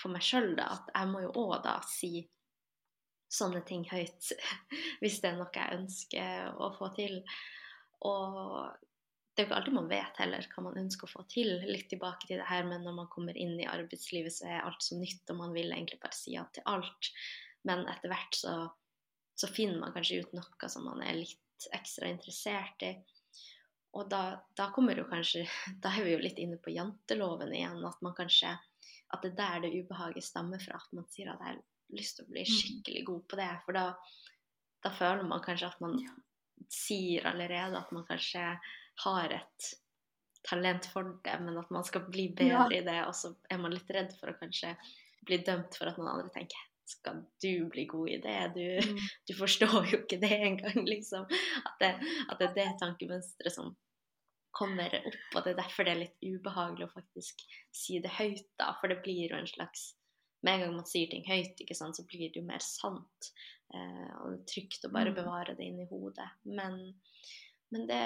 for 0.00 0.12
meg 0.12 0.24
sjøl, 0.24 0.54
at 0.60 0.90
jeg 0.92 1.10
må 1.10 1.22
jo 1.24 1.32
òg 1.44 1.58
da 1.64 1.78
si 1.88 2.22
sånne 3.32 3.62
ting 3.64 3.84
høyt 3.88 4.32
hvis 5.00 5.20
det 5.22 5.30
er 5.30 5.38
noe 5.38 5.52
jeg 5.56 5.78
ønsker 5.78 6.56
å 6.60 6.72
få 6.76 6.90
til. 6.96 7.20
Og 8.08 8.34
det 9.32 9.40
er 9.40 9.46
jo 9.46 9.48
ikke 9.48 9.58
alltid 9.60 9.76
man 9.78 9.88
vet 9.88 10.18
heller 10.20 10.48
hva 10.52 10.64
man 10.66 10.78
ønsker 10.82 11.08
å 11.08 11.12
få 11.14 11.24
til. 11.32 11.54
Litt 11.64 11.88
tilbake 11.92 12.28
til 12.28 12.42
det 12.42 12.48
her 12.50 12.66
men 12.68 12.84
når 12.84 12.98
man 12.98 13.10
kommer 13.12 13.38
inn 13.38 13.54
i 13.56 13.68
arbeidslivet, 13.70 14.34
så 14.34 14.50
er 14.50 14.66
alt 14.66 14.84
så 14.84 14.98
nytt, 15.00 15.24
og 15.32 15.40
man 15.40 15.56
vil 15.56 15.72
egentlig 15.72 16.02
bare 16.02 16.18
si 16.18 16.34
ja 16.36 16.44
til 16.52 16.66
alt. 16.68 17.12
Men 17.68 17.86
etter 17.88 18.12
hvert 18.12 18.36
så, 18.36 18.56
så 19.38 19.48
finner 19.48 19.80
man 19.80 19.94
kanskje 19.96 20.20
ut 20.20 20.36
noe 20.36 20.72
som 20.72 20.84
man 20.90 21.00
er 21.06 21.22
litt 21.22 21.68
ekstra 21.72 22.10
interessert 22.10 22.84
i. 22.84 22.92
Og 23.92 24.08
da, 24.08 24.22
da, 24.56 24.70
kommer 24.72 24.96
jo 24.96 25.04
kanskje 25.10 25.44
Da 25.82 25.92
er 25.92 26.06
vi 26.06 26.14
jo 26.14 26.22
litt 26.22 26.38
inne 26.40 26.58
på 26.60 26.72
janteloven 26.72 27.52
igjen. 27.52 27.82
At 27.88 28.00
man 28.04 28.16
kanskje 28.16 28.54
At 29.12 29.24
det 29.24 29.34
er 29.34 29.38
der 29.40 29.66
det 29.66 29.82
ubehaget 29.82 30.24
stammer 30.24 30.62
fra. 30.62 30.80
At 30.80 30.96
man 30.96 31.08
sier 31.12 31.32
at 31.32 31.42
jeg 31.42 31.54
har 31.54 31.62
lyst 31.92 32.18
til 32.18 32.26
å 32.26 32.32
bli 32.32 32.46
mm. 32.46 32.52
skikkelig 32.56 33.04
god 33.10 33.28
på 33.28 33.40
det. 33.42 33.50
For 33.66 33.76
da, 33.78 33.86
da 34.84 34.94
føler 34.96 35.28
man 35.28 35.44
kanskje 35.44 35.68
at 35.68 35.84
man 35.84 36.00
sier 36.72 37.26
allerede 37.28 37.76
at 37.76 37.92
man 37.92 38.06
kanskje 38.08 38.46
har 39.04 39.34
et 39.34 39.72
talent 40.46 40.86
for 40.90 41.14
det, 41.24 41.34
men 41.44 41.58
at 41.60 41.70
man 41.74 41.84
skal 41.84 42.06
bli 42.08 42.28
bedre 42.32 42.66
ja. 42.70 42.80
i 42.80 42.82
det, 42.86 42.98
og 43.06 43.14
så 43.14 43.32
er 43.50 43.60
man 43.62 43.74
litt 43.74 43.90
redd 43.94 44.14
for 44.18 44.32
å 44.32 44.38
kanskje 44.40 44.72
bli 45.26 45.38
dømt 45.46 45.76
for 45.78 45.90
at 45.90 46.00
noen 46.00 46.14
andre 46.16 46.32
tenker 46.34 46.71
skal 46.92 47.22
du 47.42 47.68
bli 47.72 47.86
god 47.90 48.10
i 48.12 48.18
det? 48.22 48.40
Du, 48.56 48.92
mm. 48.92 49.00
du 49.28 49.32
forstår 49.38 49.88
jo 49.90 50.02
ikke 50.02 50.20
det 50.22 50.34
engang, 50.36 50.84
liksom. 50.88 51.26
At 51.64 51.80
det, 51.82 51.94
at 52.28 52.38
det 52.38 52.50
er 52.50 52.58
det 52.58 52.68
tankemønsteret 52.82 53.56
som 53.56 53.72
kommer 54.52 54.92
opp, 54.98 55.20
og 55.34 55.44
det 55.44 55.54
er 55.54 55.60
derfor 55.62 55.88
det 55.88 55.94
er 55.94 56.02
litt 56.02 56.24
ubehagelig 56.24 56.86
å 56.86 56.92
faktisk 56.92 57.40
si 57.72 57.98
det 58.04 58.12
høyt, 58.18 58.44
da. 58.60 58.74
For 58.80 58.92
det 58.92 59.00
blir 59.04 59.32
jo 59.32 59.40
en 59.40 59.50
slags 59.50 59.92
Med 60.42 60.56
en 60.56 60.62
gang 60.64 60.72
man 60.74 60.86
sier 60.90 61.06
ting 61.06 61.22
høyt, 61.22 61.60
ikke 61.62 61.76
sant, 61.78 61.94
så 61.94 62.02
blir 62.10 62.32
det 62.34 62.40
jo 62.40 62.42
mer 62.42 62.58
sant. 62.66 63.28
Eh, 63.70 64.08
og 64.18 64.32
det 64.32 64.38
er 64.40 64.48
trygt 64.50 64.88
å 64.88 64.90
bare 64.90 65.12
mm. 65.12 65.18
bevare 65.20 65.54
det 65.54 65.68
inni 65.68 65.86
hodet. 65.86 66.26
Men, 66.50 66.80
men 67.70 67.84
det, 67.86 68.00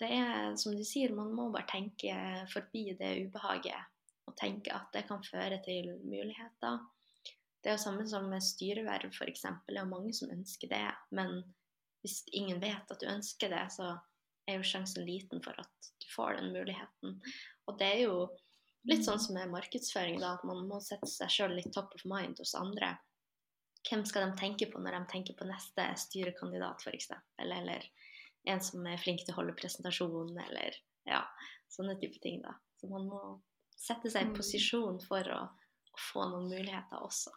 det 0.00 0.08
er 0.16 0.56
som 0.56 0.72
du 0.72 0.80
sier, 0.88 1.12
man 1.12 1.34
må 1.36 1.50
bare 1.52 1.68
tenke 1.68 2.14
forbi 2.54 2.86
det 2.96 3.10
ubehaget. 3.26 3.92
Og 4.30 4.36
tenke 4.38 4.72
at 4.72 4.88
det 4.96 5.04
kan 5.10 5.20
føre 5.26 5.60
til 5.66 5.92
muligheter. 6.08 6.80
Det 7.62 7.70
er 7.70 7.76
jo 7.76 7.84
samme 7.84 8.04
som 8.10 8.26
med 8.30 8.42
styreverv, 8.42 9.12
f.eks. 9.14 9.44
Det 9.68 9.76
er 9.76 9.84
jo 9.84 9.90
mange 9.90 10.12
som 10.16 10.32
ønsker 10.34 10.70
det. 10.72 10.86
Men 11.14 11.42
hvis 12.02 12.22
ingen 12.34 12.58
vet 12.62 12.90
at 12.90 13.02
du 13.02 13.06
ønsker 13.06 13.52
det, 13.52 13.62
så 13.74 13.92
er 14.50 14.58
jo 14.58 14.66
sjansen 14.66 15.06
liten 15.06 15.42
for 15.44 15.54
at 15.62 15.90
du 16.02 16.08
får 16.10 16.40
den 16.40 16.50
muligheten. 16.56 17.20
Og 17.70 17.78
det 17.78 17.90
er 17.92 18.00
jo 18.02 18.16
litt 18.90 19.06
sånn 19.06 19.20
som 19.22 19.38
med 19.38 19.52
markedsføring, 19.52 20.18
da, 20.22 20.34
at 20.36 20.46
man 20.48 20.64
må 20.66 20.80
sette 20.82 21.06
seg 21.10 21.30
sjøl 21.30 21.54
litt 21.54 21.70
top 21.74 21.94
of 21.94 22.02
mind 22.08 22.42
hos 22.42 22.56
andre. 22.58 22.96
Hvem 23.86 24.02
skal 24.06 24.26
de 24.26 24.38
tenke 24.38 24.68
på 24.70 24.82
når 24.82 24.96
de 24.98 25.02
tenker 25.10 25.38
på 25.38 25.46
neste 25.46 25.86
styrekandidat, 26.06 26.82
f.eks., 26.82 27.12
eller 27.42 27.86
en 28.50 28.62
som 28.62 28.86
er 28.90 28.98
flink 28.98 29.22
til 29.22 29.34
å 29.34 29.38
holde 29.38 29.54
presentasjon, 29.58 30.34
eller 30.48 30.78
ja, 31.06 31.22
sånne 31.70 31.94
type 32.02 32.18
ting, 32.22 32.42
da. 32.42 32.56
Så 32.78 32.90
man 32.90 33.06
må 33.06 33.22
sette 33.78 34.10
seg 34.10 34.26
i 34.26 34.30
mm. 34.32 34.36
posisjon 34.38 34.98
for 35.06 35.30
å, 35.30 35.40
å 35.46 36.02
få 36.10 36.26
noen 36.30 36.50
muligheter 36.50 37.02
også. 37.06 37.34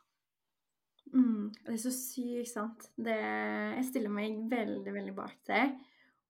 Mm, 1.13 1.51
det 1.65 1.73
er 1.73 1.81
så 1.81 1.91
sykt 1.93 2.49
sant. 2.51 2.87
Det, 2.97 3.15
jeg 3.15 3.85
stiller 3.89 4.13
meg 4.13 4.39
veldig, 4.51 4.93
veldig 4.93 5.13
bak 5.17 5.37
det. 5.47 5.65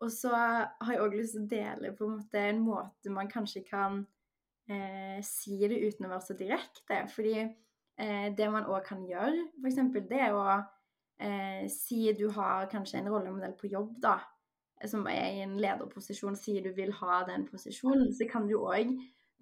Og 0.04 0.12
så 0.12 0.34
har 0.36 0.92
jeg 0.92 1.02
òg 1.02 1.16
lyst 1.16 1.38
til 1.38 1.46
å 1.46 1.52
dele 1.54 1.94
på 1.96 2.06
en 2.06 2.18
måte 2.20 2.42
en 2.50 2.62
måte 2.66 3.14
man 3.14 3.32
kanskje 3.32 3.64
kan 3.66 4.02
eh, 4.70 5.22
si 5.24 5.62
det 5.64 5.80
uten 5.80 6.08
å 6.08 6.12
være 6.12 6.28
så 6.28 6.38
direkte. 6.38 7.02
Fordi 7.14 7.36
eh, 7.42 8.28
det 8.36 8.50
man 8.52 8.68
òg 8.68 8.84
kan 8.88 9.04
gjøre, 9.08 9.48
f.eks. 9.64 9.82
det 10.12 10.30
å 10.36 10.46
eh, 10.56 11.66
si 11.72 12.04
du 12.18 12.28
har 12.36 12.70
kanskje 12.72 13.02
en 13.02 13.12
rollemodell 13.14 13.56
på 13.58 13.72
jobb, 13.72 13.96
da, 14.04 14.20
som 14.86 15.08
er 15.08 15.38
i 15.38 15.44
en 15.46 15.56
lederposisjon, 15.62 16.36
sier 16.38 16.66
du 16.66 16.74
vil 16.76 16.92
ha 17.00 17.24
den 17.30 17.48
posisjonen, 17.48 18.12
så 18.14 18.28
kan 18.30 18.50
du 18.50 18.58
òg 18.60 18.92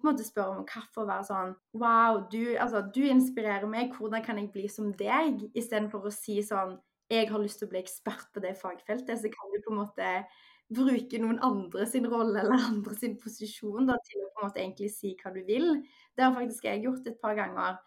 på 0.04 0.10
en 0.10 0.14
måte 0.14 0.26
spørre 0.26 0.58
om 0.58 0.66
kaffe 0.68 1.04
være 1.08 1.24
sånn 1.28 1.52
Wow, 1.80 2.26
du, 2.32 2.54
altså, 2.60 2.84
du 2.94 3.02
inspirerer 3.08 3.66
meg. 3.70 3.94
Hvordan 3.96 4.24
kan 4.24 4.40
jeg 4.40 4.52
bli 4.52 4.68
som 4.68 4.92
deg? 4.98 5.46
Istedenfor 5.56 6.04
å 6.08 6.12
si 6.14 6.40
sånn 6.44 6.76
Jeg 7.12 7.30
har 7.30 7.40
lyst 7.40 7.60
til 7.60 7.68
å 7.68 7.72
bli 7.72 7.80
ekspert 7.80 8.28
på 8.34 8.42
det 8.44 8.54
fagfeltet. 8.60 9.20
Så 9.20 9.30
kan 9.32 9.52
du 9.52 9.60
på 9.64 9.72
en 9.72 9.80
måte 9.80 10.10
bruke 10.74 11.20
noen 11.20 11.40
andre 11.44 11.86
sin 11.88 12.06
rolle 12.08 12.40
eller 12.40 12.68
andre 12.70 12.96
sin 12.96 13.18
posisjon 13.20 13.88
da, 13.90 13.98
til 14.06 14.22
å 14.24 14.30
på 14.32 14.42
en 14.42 14.48
måte 14.48 14.62
egentlig 14.62 14.90
si 14.94 15.12
hva 15.20 15.32
du 15.34 15.42
vil. 15.46 15.70
Det 16.16 16.24
har 16.24 16.36
faktisk 16.36 16.68
jeg 16.68 16.84
gjort 16.86 17.08
et 17.10 17.20
par 17.20 17.36
ganger. 17.38 17.80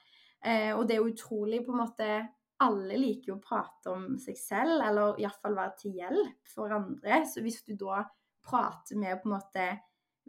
Eh, 0.46 0.74
og 0.76 0.86
det 0.88 0.98
er 0.98 1.06
utrolig 1.06 1.64
på 1.66 1.74
en 1.74 1.82
måte 1.86 2.10
Alle 2.58 2.96
liker 2.98 3.30
jo 3.30 3.36
å 3.36 3.42
prate 3.42 3.92
om 3.92 4.06
seg 4.18 4.34
selv, 4.34 4.80
eller 4.82 5.20
iallfall 5.22 5.54
være 5.60 5.76
til 5.78 6.00
hjelp 6.00 6.48
for 6.50 6.74
andre. 6.74 7.20
Så 7.30 7.44
hvis 7.46 7.60
du 7.68 7.76
da 7.78 8.00
prater 8.48 8.98
med 8.98 9.20
på 9.22 9.30
en 9.30 9.36
måte 9.36 9.66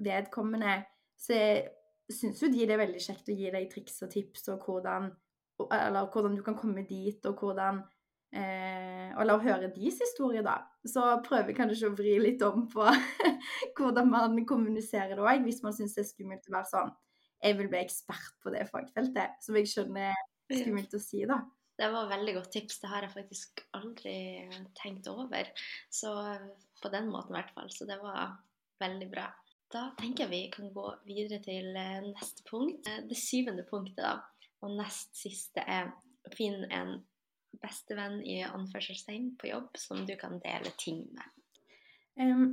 vedkommende, 0.04 0.74
så 1.16 1.38
syns 2.12 2.42
jo 2.42 2.50
de 2.52 2.64
det 2.64 2.74
er 2.74 2.82
veldig 2.82 3.02
kjekt 3.02 3.30
å 3.30 3.36
gi 3.36 3.52
deg 3.52 3.68
triks 3.72 4.02
og 4.04 4.12
tips 4.12 4.48
og 4.54 4.66
hvordan, 4.66 5.10
eller 5.66 6.10
hvordan 6.12 6.36
du 6.38 6.42
kan 6.46 6.56
komme 6.58 6.84
dit, 6.88 7.18
og 7.28 7.42
hvordan 7.42 7.82
eh, 8.32 9.10
Eller 9.18 9.34
å 9.34 9.42
høre 9.42 9.70
deres 9.74 10.00
historie, 10.02 10.42
da. 10.44 10.60
Så 10.86 11.02
prøver 11.26 11.56
kanskje 11.56 11.90
å 11.90 11.96
vri 11.96 12.16
litt 12.22 12.42
om 12.46 12.66
på 12.70 12.86
hvordan 13.78 14.10
man 14.12 14.40
kommuniserer 14.48 15.16
det 15.16 15.24
òg, 15.24 15.44
hvis 15.44 15.62
man 15.64 15.76
syns 15.76 15.96
det 15.96 16.04
er 16.04 16.10
skummelt 16.12 16.48
å 16.48 16.56
være 16.56 16.72
sånn 16.72 16.96
Jeg 17.44 17.58
vil 17.60 17.70
bli 17.70 17.80
ekspert 17.82 18.34
på 18.42 18.54
det 18.54 18.66
fagfeltet, 18.70 19.38
som 19.44 19.58
jeg 19.58 19.70
skjønner 19.70 20.12
er 20.12 20.62
skummelt 20.62 20.96
å 20.96 21.02
si, 21.02 21.24
da. 21.28 21.42
Det 21.78 21.92
var 21.94 22.08
veldig 22.10 22.32
godt 22.34 22.50
tips. 22.56 22.80
Det 22.82 22.88
har 22.90 23.04
jeg 23.06 23.14
faktisk 23.14 23.60
aldri 23.78 24.14
tenkt 24.80 25.06
over. 25.06 25.46
Så 25.94 26.10
på 26.82 26.90
den 26.90 27.06
måten 27.12 27.36
i 27.36 27.38
hvert 27.38 27.52
fall. 27.54 27.70
Så 27.70 27.86
det 27.86 28.00
var 28.02 28.32
veldig 28.82 29.06
bra. 29.12 29.28
Da 29.68 29.90
tenker 30.00 30.24
jeg 30.24 30.32
vi 30.32 30.42
kan 30.52 30.70
gå 30.72 30.84
videre 31.04 31.42
til 31.44 31.74
eh, 31.76 32.00
neste 32.06 32.44
punkt. 32.48 32.86
Eh, 32.88 33.02
det 33.08 33.18
syvende 33.20 33.66
punktet, 33.68 34.00
da, 34.00 34.14
og 34.64 34.76
nest 34.78 35.12
siste, 35.18 35.60
er 35.60 35.90
å 36.24 36.32
finne 36.32 36.70
en 36.72 36.94
bestevenn 37.60 38.22
i 38.24 38.40
anførselstegn 38.46 39.34
på 39.40 39.50
jobb 39.50 39.76
som 39.80 40.06
du 40.08 40.14
kan 40.20 40.38
dele 40.44 40.72
ting 40.80 41.02
med. 41.12 41.34
Um, 42.18 42.46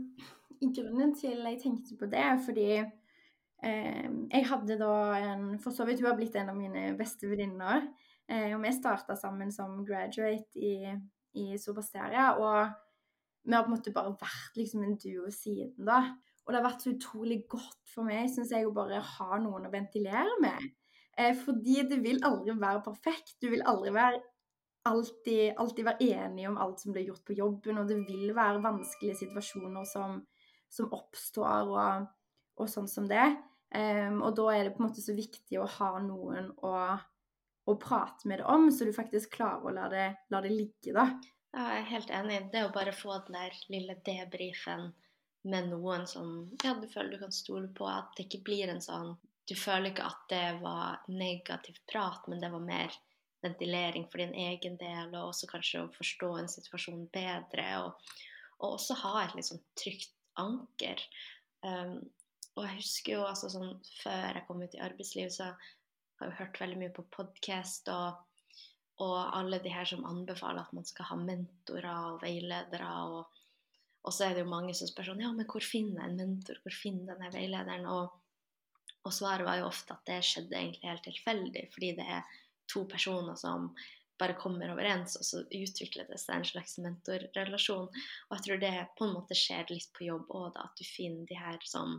grunnen 0.61 1.15
til 1.17 1.39
jeg 1.39 1.61
tenkte 1.63 1.95
på 1.99 2.09
det, 2.11 2.19
er 2.19 2.41
fordi 2.43 2.67
um, 2.83 4.19
jeg 4.29 4.45
hadde 4.51 4.77
da 4.77 4.93
en 5.17 5.47
For 5.63 5.73
så 5.73 5.87
vidt 5.87 6.03
hun 6.03 6.11
har 6.11 6.19
blitt 6.19 6.35
en 6.37 6.51
av 6.51 6.59
mine 6.59 6.91
beste 6.99 7.31
venninner. 7.31 7.87
Um, 8.27 8.57
og 8.57 8.63
vi 8.65 8.75
starta 8.75 9.15
sammen 9.19 9.55
som 9.55 9.85
graduate 9.87 10.59
i, 10.59 10.91
i 11.39 11.47
Sobasteria. 11.61 12.33
Og 12.35 12.75
vi 13.45 13.55
har 13.55 13.63
på 13.63 13.71
en 13.71 13.77
måte 13.77 13.95
bare 13.95 14.15
vært 14.19 14.59
liksom 14.59 14.83
en 14.83 14.99
duo 14.99 15.31
siden 15.31 15.87
da. 15.87 16.01
Og 16.45 16.53
det 16.53 16.59
har 16.59 16.67
vært 16.67 16.83
så 16.85 16.93
utrolig 16.93 17.39
godt 17.49 17.89
for 17.89 18.05
meg, 18.05 18.29
syns 18.29 18.53
jeg, 18.53 18.67
å 18.67 18.73
bare 18.75 19.01
ha 19.01 19.39
noen 19.41 19.65
å 19.65 19.73
ventilere 19.73 20.37
med. 20.43 20.67
Eh, 21.17 21.33
fordi 21.37 21.79
det 21.89 21.97
vil 22.03 22.21
aldri 22.27 22.53
være 22.59 22.83
perfekt. 22.85 23.37
Du 23.41 23.49
vil 23.49 23.65
aldri 23.65 23.93
være 23.95 24.21
alltid, 24.85 25.55
alltid 25.57 25.87
være 25.87 26.09
enig 26.13 26.45
om 26.49 26.59
alt 26.61 26.83
som 26.83 26.93
blir 26.93 27.09
gjort 27.09 27.25
på 27.25 27.37
jobben, 27.39 27.79
og 27.81 27.89
det 27.89 27.97
vil 28.05 28.29
være 28.37 28.61
vanskelige 28.63 29.17
situasjoner 29.23 29.87
som, 29.89 30.19
som 30.69 30.93
oppstår, 30.93 31.71
og, 31.73 32.07
og, 32.59 32.67
sånn 32.69 32.89
som 32.91 33.09
det. 33.09 33.25
Um, 33.75 34.21
og 34.21 34.35
da 34.37 34.51
er 34.53 34.67
det 34.67 34.75
på 34.75 34.83
en 34.83 34.87
måte 34.89 35.03
så 35.03 35.15
viktig 35.17 35.57
å 35.59 35.69
ha 35.79 35.95
noen 36.03 36.51
å, 36.63 36.75
å 37.65 37.77
prate 37.81 38.29
med 38.29 38.39
det 38.39 38.45
om, 38.51 38.69
så 38.71 38.85
du 38.85 38.93
faktisk 38.95 39.33
klarer 39.39 39.65
å 39.65 39.73
la 39.73 39.87
det, 39.91 40.05
la 40.31 40.43
det 40.45 40.53
ligge, 40.53 40.93
da. 40.93 41.09
Ja, 41.55 41.71
jeg 41.71 41.81
er 41.81 41.89
helt 41.89 42.13
enig. 42.13 42.39
Det 42.53 42.65
å 42.67 42.73
bare 42.75 42.93
få 42.93 43.17
den 43.25 43.39
der 43.39 43.57
lille 43.71 43.97
debrifen 44.05 44.91
med 45.45 45.69
noen 45.69 46.07
som 46.09 46.29
ja, 46.63 46.73
du 46.73 46.87
føler 46.89 47.15
du 47.15 47.21
kan 47.21 47.33
stole 47.33 47.69
på. 47.77 47.87
At 47.89 48.15
det 48.17 48.27
ikke 48.27 48.43
blir 48.49 48.71
en 48.71 48.83
sånn 48.83 49.15
Du 49.45 49.53
føler 49.53 49.91
ikke 49.91 50.07
at 50.09 50.21
det 50.31 50.45
var 50.63 51.03
negativ 51.05 51.75
prat, 51.85 52.23
men 52.27 52.39
det 52.41 52.49
var 52.49 52.63
mer 52.65 52.95
ventilering 53.45 54.07
for 54.09 54.17
din 54.17 54.33
egen 54.33 54.77
del, 54.81 55.11
og 55.13 55.27
også 55.29 55.49
kanskje 55.51 55.83
å 55.83 55.91
forstå 55.93 56.29
en 56.39 56.49
situasjon 56.49 57.03
bedre. 57.13 57.65
Og, 57.83 58.15
og 58.57 58.79
også 58.79 58.97
ha 59.03 59.11
et 59.21 59.35
litt 59.37 59.45
sånn 59.51 59.61
trygt 59.77 60.15
anker. 60.41 61.03
Um, 61.61 61.99
og 62.55 62.65
jeg 62.65 62.79
husker 62.79 63.17
jo 63.19 63.27
altså 63.27 63.51
sånn 63.53 63.75
før 63.99 64.39
jeg 64.39 64.45
kom 64.47 64.65
ut 64.65 64.77
i 64.77 64.81
arbeidslivet, 64.81 65.37
så 65.37 65.51
har 65.51 66.31
jeg 66.31 66.39
hørt 66.39 66.61
veldig 66.63 66.81
mye 66.81 66.95
på 66.95 67.05
podkast 67.13 67.89
og, 67.93 68.21
og 69.03 69.17
alle 69.35 69.59
de 69.61 69.73
her 69.73 69.85
som 69.89 70.07
anbefaler 70.07 70.63
at 70.63 70.73
man 70.73 70.87
skal 70.87 71.11
ha 71.11 71.17
mentorer 71.19 72.13
og 72.15 72.21
veiledere. 72.23 72.91
og 73.05 73.43
og 74.05 74.13
så 74.13 74.27
er 74.27 74.35
det 74.35 74.45
jo 74.45 74.51
mange 74.51 74.75
som 74.77 74.89
spør 74.89 75.09
sånn 75.09 75.23
Ja, 75.23 75.31
men 75.33 75.47
hvor 75.49 75.65
finner 75.65 76.03
jeg 76.03 76.13
en 76.13 76.21
mentor? 76.21 76.61
Hvor 76.63 76.77
finner 76.77 77.03
jeg 77.03 77.11
denne 77.15 77.33
veilederen? 77.33 77.85
Og, 77.89 78.15
og, 79.01 79.11
svaret 79.13 79.47
var 79.47 79.59
jo 79.59 79.69
ofte 79.69 79.95
at 79.95 80.05
det 80.09 80.21
skjedde 80.27 80.57
egentlig 80.59 80.89
helt 80.91 81.05
tilfeldig, 81.09 81.67
fordi 81.73 81.93
det 81.97 82.07
er 82.17 82.41
to 82.71 82.85
personer 82.89 83.37
som 83.39 83.71
bare 84.21 84.37
kommer 84.39 84.71
overens, 84.71 85.17
og 85.19 85.25
så 85.27 85.41
utvikler 85.43 86.07
det 86.07 86.21
seg 86.21 86.37
en 86.37 86.47
slags 86.47 86.77
mentorrelasjon. 86.79 87.89
Og 87.89 88.35
jeg 88.37 88.45
tror 88.45 88.61
det 88.61 88.73
på 88.95 89.07
en 89.07 89.15
måte 89.17 89.37
skjer 89.37 89.73
litt 89.73 89.89
på 89.97 90.07
jobb 90.07 90.29
òg, 90.29 90.51
da, 90.55 90.69
at 90.69 90.79
du 90.79 90.87
finner 90.87 91.25
de 91.27 91.39
her 91.39 91.59
som, 91.67 91.97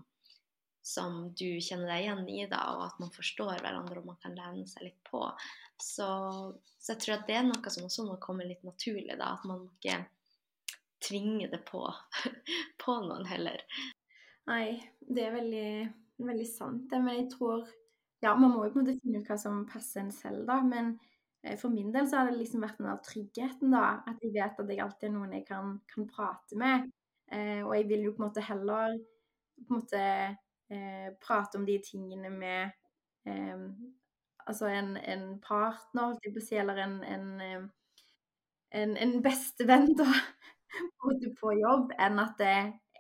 som 0.86 1.26
du 1.36 1.59
kjenner 1.61 1.90
deg 1.92 2.07
igjen 2.07 2.24
i, 2.32 2.40
da, 2.48 2.62
og 2.78 2.86
at 2.86 3.02
man 3.02 3.12
forstår 3.12 3.59
hverandre 3.61 4.00
og 4.00 4.09
man 4.14 4.20
kan 4.22 4.38
lene 4.38 4.64
seg 4.70 4.88
litt 4.88 5.00
på. 5.11 5.26
Så, 5.82 6.09
så 6.80 6.94
jeg 6.94 7.02
tror 7.02 7.18
at 7.18 7.28
det 7.28 7.36
er 7.36 7.48
noe 7.50 7.74
som 7.74 7.84
også 7.90 8.07
må 8.09 8.16
komme 8.22 8.48
litt 8.48 8.64
naturlig, 8.64 9.18
da, 9.18 9.34
at 9.36 9.44
man 9.48 9.66
ikke 9.74 10.00
tvinge 11.05 11.49
det 11.53 11.62
på, 11.68 11.82
på 12.82 12.99
noen 13.05 13.26
heller. 13.28 13.62
Nei, 14.47 14.76
det 15.01 15.26
er 15.26 15.34
veldig, 15.34 15.70
veldig 16.22 16.49
sant. 16.49 16.92
Men 16.94 17.14
jeg 17.22 17.28
tror 17.36 17.66
Ja, 18.24 18.32
man 18.34 18.55
må 18.55 18.64
jo 18.64 18.70
på 18.72 18.80
en 18.80 18.86
måte 18.86 18.97
finne 19.03 19.20
ut 19.20 19.26
hva 19.28 19.36
som 19.38 19.59
passer 19.68 20.01
en 20.01 20.12
selv, 20.14 20.47
da. 20.49 20.57
Men 20.64 20.94
eh, 21.44 21.59
for 21.61 21.68
min 21.70 21.90
del 21.94 22.07
så 22.09 22.22
har 22.22 22.30
det 22.30 22.38
liksom 22.38 22.62
vært 22.64 22.78
den 22.80 22.88
der 22.88 23.03
tryggheten, 23.05 23.74
da. 23.74 23.82
At 24.09 24.24
jeg 24.24 24.32
vet 24.34 24.62
at 24.62 24.72
jeg 24.72 24.80
alltid 24.82 25.11
er 25.11 25.12
noen 25.18 25.34
jeg 25.36 25.44
kan, 25.51 25.74
kan 25.92 26.09
prate 26.09 26.59
med. 26.59 26.88
Eh, 27.28 27.61
og 27.61 27.74
jeg 27.76 27.88
vil 27.90 28.07
jo 28.07 28.14
på 28.16 28.22
en 28.22 28.28
måte 28.30 28.47
heller 28.47 28.97
på 29.66 29.68
en 29.68 29.80
måte 29.80 30.03
eh, 30.70 31.12
prate 31.20 31.59
om 31.61 31.66
de 31.68 31.78
tingene 31.84 32.30
med 32.32 32.70
eh, 33.28 33.68
Altså 34.47 34.68
en, 34.70 34.92
en 34.97 35.40
partner, 35.42 36.12
eller 36.53 36.76
en, 36.78 36.92
en, 37.05 37.40
eh, 37.40 37.64
en, 38.70 38.97
en 38.97 39.22
bestevenn, 39.22 39.88
da, 39.99 40.07
på 41.41 41.55
jobb, 41.61 41.95
enn 41.99 42.20
at 42.22 42.43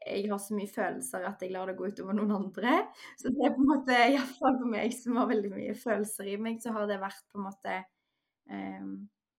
jeg 0.06 0.28
har 0.30 0.38
så 0.38 0.54
mye 0.54 0.70
følelser 0.70 1.26
at 1.26 1.42
jeg 1.42 1.52
lar 1.54 1.70
det 1.70 1.76
gå 1.78 1.90
utover 1.90 2.16
noen 2.16 2.34
andre. 2.36 2.78
Så 3.18 3.32
det 3.34 3.42
er 3.46 3.54
på 3.56 3.64
en 3.64 3.70
måte, 3.72 3.98
iallfall 4.12 4.58
for 4.60 4.70
meg 4.70 4.94
som 4.94 5.18
har 5.20 5.30
veldig 5.30 5.52
mye 5.54 5.76
følelser 5.78 6.32
i 6.32 6.38
meg, 6.40 6.60
så 6.62 6.74
har 6.76 6.88
det 6.90 7.00
vært 7.02 7.24
på 7.32 7.40
en 7.40 7.46
måte 7.48 7.76
eh, 7.76 8.90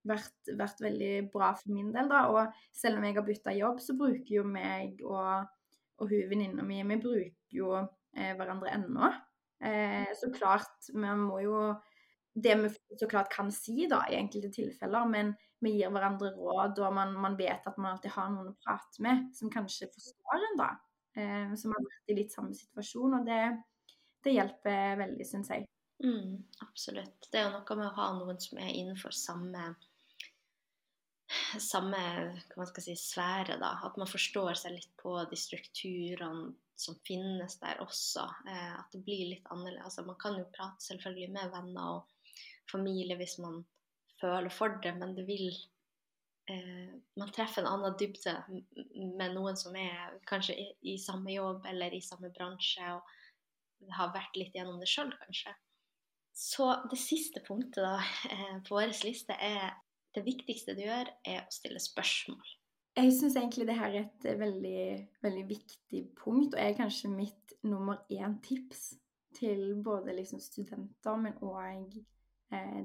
vært, 0.07 0.51
vært, 0.59 0.81
veldig 0.83 1.13
bra 1.33 1.51
for 1.57 1.73
min 1.75 1.93
del, 1.95 2.09
da. 2.11 2.25
Og 2.33 2.57
selv 2.75 2.99
om 2.99 3.07
jeg 3.07 3.17
har 3.17 3.27
bytta 3.27 3.55
jobb, 3.57 3.79
så 3.83 3.95
bruker 3.99 4.33
jo 4.39 4.47
meg 4.47 5.03
og, 5.05 5.47
og 6.01 6.11
hun 6.11 6.27
venninna 6.31 6.65
mi 6.67 6.81
Vi 6.83 6.99
bruker 7.03 7.61
jo 7.61 7.73
eh, 7.77 8.33
hverandre 8.37 8.73
ennå. 8.75 9.11
Eh, 9.63 10.09
så 10.17 10.31
klart, 10.33 10.91
vi 10.93 11.15
må 11.21 11.41
jo 11.45 11.61
Det 12.37 12.53
vi 12.59 12.69
så 12.99 13.07
klart 13.09 13.31
kan 13.33 13.51
si, 13.51 13.87
da, 13.89 14.03
i 14.09 14.17
enkelte 14.19 14.51
tilfeller, 14.53 15.07
men 15.09 15.31
vi 15.63 15.71
gir 15.73 15.89
hverandre 15.93 16.29
råd, 16.35 16.77
og 16.85 16.93
man, 16.93 17.15
man, 17.17 17.37
vet 17.39 17.65
at 17.65 17.79
man 17.81 17.95
alltid 17.95 18.13
har 18.13 18.29
noen 18.29 18.51
å 18.51 18.59
prate 18.61 19.01
med 19.01 19.23
som 19.33 19.49
kanskje 19.53 19.89
forstår 19.93 20.45
en, 20.51 20.59
da. 20.59 20.69
Eh, 21.17 21.55
som 21.57 21.73
har 21.73 21.81
vært 21.81 22.13
i 22.13 22.19
litt 22.19 22.35
samme 22.35 22.53
situasjon, 22.53 23.17
og 23.17 23.25
det, 23.25 23.41
det 24.25 24.35
hjelper 24.37 25.01
veldig, 25.01 25.25
syns 25.25 25.49
jeg. 25.55 25.65
Mm, 26.05 26.37
absolutt. 26.61 27.29
Det 27.31 27.41
er 27.41 27.47
jo 27.47 27.55
noe 27.55 27.79
med 27.79 27.89
å 27.89 27.95
ha 27.97 28.11
noen 28.19 28.37
som 28.41 28.61
er 28.61 28.69
innenfor 28.75 29.15
samme 29.17 29.71
samme 31.59 31.99
hva 31.99 32.61
man 32.61 32.69
skal 32.69 32.85
si, 32.85 32.95
sfære, 32.99 33.57
da. 33.61 33.73
At 33.87 33.97
man 33.99 34.09
forstår 34.09 34.57
seg 34.59 34.77
litt 34.77 34.93
på 34.99 35.15
de 35.29 35.39
strukturene 35.39 36.53
som 36.77 36.97
finnes 37.07 37.57
der 37.61 37.81
også. 37.83 38.27
Eh, 38.47 38.73
at 38.77 38.93
det 38.93 39.01
blir 39.05 39.33
litt 39.33 39.49
annerledes. 39.53 39.85
Altså, 39.89 40.05
man 40.07 40.19
kan 40.21 40.37
jo 40.39 40.45
prate 40.53 40.85
selvfølgelig 40.85 41.31
med 41.33 41.53
venner 41.55 41.97
og 41.97 42.13
familie 42.71 43.17
hvis 43.19 43.37
man 43.43 43.61
føler 44.21 44.49
for 44.53 44.79
det, 44.83 44.93
men 44.97 45.15
det 45.17 45.27
vil 45.27 45.47
eh, 46.49 46.93
Man 47.19 47.31
treffer 47.33 47.63
en 47.63 47.71
annen 47.71 47.95
dybde 47.99 48.33
med 49.17 49.35
noen 49.35 49.57
som 49.59 49.75
er 49.77 50.17
kanskje 50.29 50.57
i, 50.57 50.67
i 50.93 50.97
samme 51.01 51.33
jobb 51.33 51.65
eller 51.69 51.93
i 51.93 52.03
samme 52.03 52.31
bransje 52.33 52.91
og 52.95 53.15
har 53.93 54.13
vært 54.13 54.37
litt 54.39 54.55
gjennom 54.57 54.79
det 54.81 54.89
sjøl, 54.89 55.11
kanskje. 55.21 55.53
Så 56.37 56.69
det 56.89 56.99
siste 57.01 57.41
punktet 57.45 57.81
da, 57.81 57.97
eh, 58.29 58.57
på 58.65 58.77
vår 58.77 58.93
liste 59.05 59.33
er 59.33 59.75
det 60.17 60.25
viktigste 60.25 60.75
du 60.77 60.83
gjør, 60.85 61.09
er 61.25 61.43
å 61.43 61.53
stille 61.53 61.81
spørsmål. 61.81 62.55
Jeg 62.97 63.13
syns 63.13 63.35
egentlig 63.37 63.67
det 63.69 63.77
her 63.77 63.93
er 63.93 64.05
et 64.07 64.39
veldig, 64.39 64.85
veldig 65.21 65.43
viktig 65.49 66.01
punkt, 66.17 66.55
og 66.55 66.61
er 66.61 66.77
kanskje 66.77 67.11
mitt 67.13 67.53
nummer 67.65 67.99
én 68.09 68.39
tips 68.41 68.95
til 69.37 69.75
både 69.85 70.15
liksom 70.17 70.41
studenter, 70.41 71.19
men 71.21 71.37
òg 71.45 71.99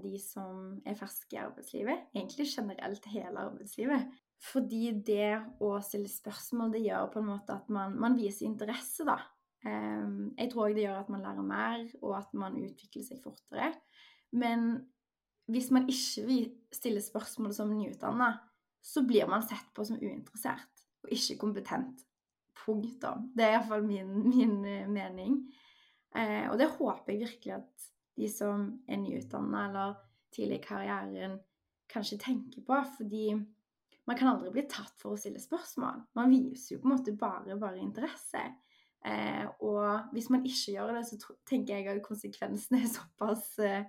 de 0.03 0.17
som 0.19 0.81
er 0.89 0.97
ferske 0.99 1.37
i 1.37 1.39
arbeidslivet. 1.39 2.09
Egentlig 2.17 2.49
generelt 2.51 3.05
hele 3.13 3.45
arbeidslivet. 3.47 4.09
Fordi 4.43 4.89
det 5.07 5.37
å 5.63 5.77
stille 5.87 6.11
spørsmål, 6.11 6.73
det 6.75 6.83
gjør 6.83 7.13
på 7.13 7.21
en 7.21 7.29
måte 7.29 7.55
at 7.55 7.69
man, 7.71 7.95
man 8.03 8.17
viser 8.19 8.49
interesse, 8.49 9.07
da. 9.07 9.21
Eh, 9.63 10.07
jeg 10.41 10.51
tror 10.51 10.67
òg 10.67 10.75
det 10.75 10.87
gjør 10.89 11.03
at 11.05 11.13
man 11.15 11.23
lærer 11.23 11.47
mer, 11.47 11.85
og 12.03 12.17
at 12.19 12.33
man 12.35 12.59
utvikler 12.59 13.07
seg 13.07 13.23
fortere. 13.23 13.71
Men 14.35 14.73
hvis 15.53 15.71
man 15.75 15.87
ikke 15.91 16.41
stiller 16.75 17.05
spørsmål 17.05 17.55
som 17.55 17.71
nyutdanna, 17.71 18.33
så 18.83 19.05
blir 19.07 19.29
man 19.31 19.45
sett 19.47 19.69
på 19.77 19.85
som 19.87 20.01
uinteressert 20.01 20.87
og 21.05 21.15
ikke 21.15 21.39
kompetent. 21.39 22.03
Punktum. 22.63 23.29
Det 23.35 23.47
er 23.47 23.57
iallfall 23.57 23.83
min, 23.87 24.11
min 24.27 24.59
uh, 24.63 24.91
mening. 24.91 25.39
Eh, 26.15 26.51
og 26.51 26.59
det 26.61 26.69
håper 26.75 27.15
jeg 27.15 27.23
virkelig 27.25 27.55
at 27.57 27.87
de 28.19 28.29
som 28.29 28.69
er 28.89 29.01
nyutdanna 29.01 29.67
eller 29.69 29.97
tidlig 30.35 30.61
i 30.61 30.67
karrieren, 30.67 31.39
kanskje 31.93 32.21
tenker 32.21 32.65
på. 32.67 32.79
Fordi 32.99 33.27
man 34.09 34.19
kan 34.19 34.33
aldri 34.33 34.53
bli 34.55 34.67
tatt 34.71 34.95
for 35.01 35.15
å 35.15 35.21
stille 35.21 35.43
spørsmål. 35.43 36.05
Man 36.19 36.33
viser 36.33 36.77
jo 36.77 36.83
på 36.83 36.91
en 36.91 36.97
måte 36.97 37.17
bare, 37.19 37.59
bare 37.61 37.83
interesse. 37.83 38.47
Eh, 39.03 39.45
og 39.67 40.15
hvis 40.15 40.31
man 40.31 40.45
ikke 40.47 40.77
gjør 40.77 40.97
det, 40.97 41.05
så 41.09 41.37
tenker 41.49 41.79
jeg 41.79 41.91
at 41.91 42.05
konsekvensene 42.07 42.83
er 42.85 42.91
såpass 42.91 43.47
eh, 43.63 43.87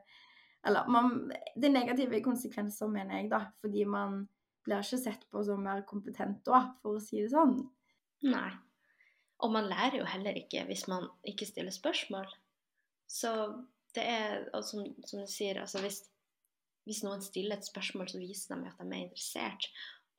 eller 0.63 0.87
man, 0.87 1.31
det 1.59 1.71
negative 1.71 2.21
konsekvenser, 2.23 2.87
mener 2.87 3.19
jeg, 3.19 3.29
da. 3.33 3.41
Fordi 3.61 3.83
man 3.89 4.21
blir 4.63 4.79
ikke 4.79 5.01
sett 5.01 5.25
på 5.31 5.43
som 5.43 5.63
mer 5.63 5.83
kompetent 5.87 6.39
da, 6.47 6.61
for 6.81 6.97
å 6.97 7.03
si 7.03 7.19
det 7.19 7.33
sånn. 7.33 7.57
Nei. 8.31 8.51
Og 9.43 9.51
man 9.51 9.67
lærer 9.67 9.99
jo 9.99 10.07
heller 10.07 10.37
ikke 10.39 10.63
hvis 10.69 10.85
man 10.87 11.09
ikke 11.27 11.47
stiller 11.49 11.75
spørsmål. 11.75 12.29
Så 13.11 13.33
det 13.95 14.03
er, 14.09 14.45
som, 14.65 14.85
som 15.05 15.21
du 15.23 15.29
sier, 15.29 15.59
altså 15.61 15.81
hvis, 15.83 16.01
hvis, 16.87 17.03
noen 17.05 17.21
stiller 17.23 17.59
et 17.59 17.67
spørsmål, 17.67 18.09
så 18.11 18.21
viser 18.21 18.55
de 18.55 18.71
at 18.71 18.81
de 18.81 18.89
er 18.89 19.05
interessert. 19.05 19.69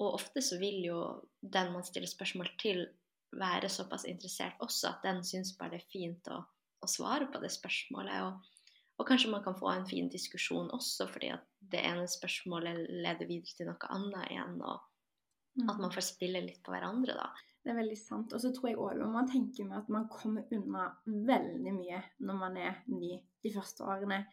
Og 0.02 0.16
ofte 0.16 0.42
så 0.42 0.58
vil 0.58 0.80
jo 0.86 1.00
den 1.40 1.72
man 1.74 1.86
stiller 1.86 2.10
spørsmål 2.10 2.50
til, 2.62 2.86
være 3.34 3.66
såpass 3.72 4.04
interessert 4.06 4.60
også 4.62 4.92
at 4.92 5.00
den 5.02 5.24
syns 5.26 5.56
bare 5.58 5.72
det 5.72 5.80
er 5.80 5.90
fint 5.90 6.28
å, 6.30 6.36
å 6.78 6.86
svare 6.86 7.26
på 7.32 7.40
det 7.42 7.50
spørsmålet. 7.50 8.28
Og 8.28 8.52
og 8.94 9.08
kanskje 9.08 9.30
man 9.32 9.42
kan 9.42 9.56
få 9.58 9.70
en 9.72 9.86
fin 9.88 10.08
diskusjon 10.10 10.70
også, 10.74 11.08
fordi 11.10 11.32
at 11.34 11.46
det 11.72 11.80
ene 11.82 12.06
spørsmålet 12.10 12.84
leder 13.02 13.26
videre 13.26 13.56
til 13.56 13.66
noe 13.66 13.90
annet 13.90 14.28
igjen. 14.30 14.60
Og 14.62 15.64
at 15.64 15.80
man 15.80 15.88
mm. 15.88 15.94
får 15.96 16.06
spille 16.12 16.42
litt 16.44 16.60
på 16.62 16.74
hverandre, 16.74 17.16
da. 17.18 17.26
Det 17.64 17.72
er 17.72 17.78
veldig 17.78 17.96
sant. 17.96 18.32
Og 18.36 18.42
så 18.42 18.50
tror 18.52 18.70
jeg 18.70 18.80
òg 18.80 19.04
man 19.12 19.28
tenker 19.30 19.68
med 19.68 19.78
at 19.80 19.92
man 19.92 20.08
kommer 20.12 20.48
unna 20.52 20.90
veldig 21.06 21.72
mye 21.76 22.00
når 22.20 22.40
man 22.40 22.58
er 22.60 22.82
ny 22.92 23.14
de 23.44 23.52
første 23.54 23.86
årene. 23.88 24.24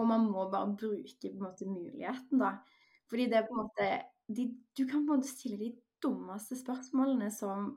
Og 0.00 0.08
man 0.08 0.26
må 0.30 0.48
bare 0.50 0.74
bruke 0.80 1.30
måte 1.38 1.68
muligheten, 1.68 2.40
da. 2.40 2.56
Fordi 3.10 3.28
det 3.30 3.38
er 3.38 3.46
på 3.46 3.54
en 3.54 3.62
måte 3.62 3.86
de, 4.30 4.48
Du 4.78 4.86
kan 4.86 5.04
på 5.06 5.12
en 5.14 5.20
måte 5.20 5.30
stille 5.30 5.58
de 5.60 5.70
dummeste 6.02 6.56
spørsmålene 6.58 7.30
som 7.34 7.76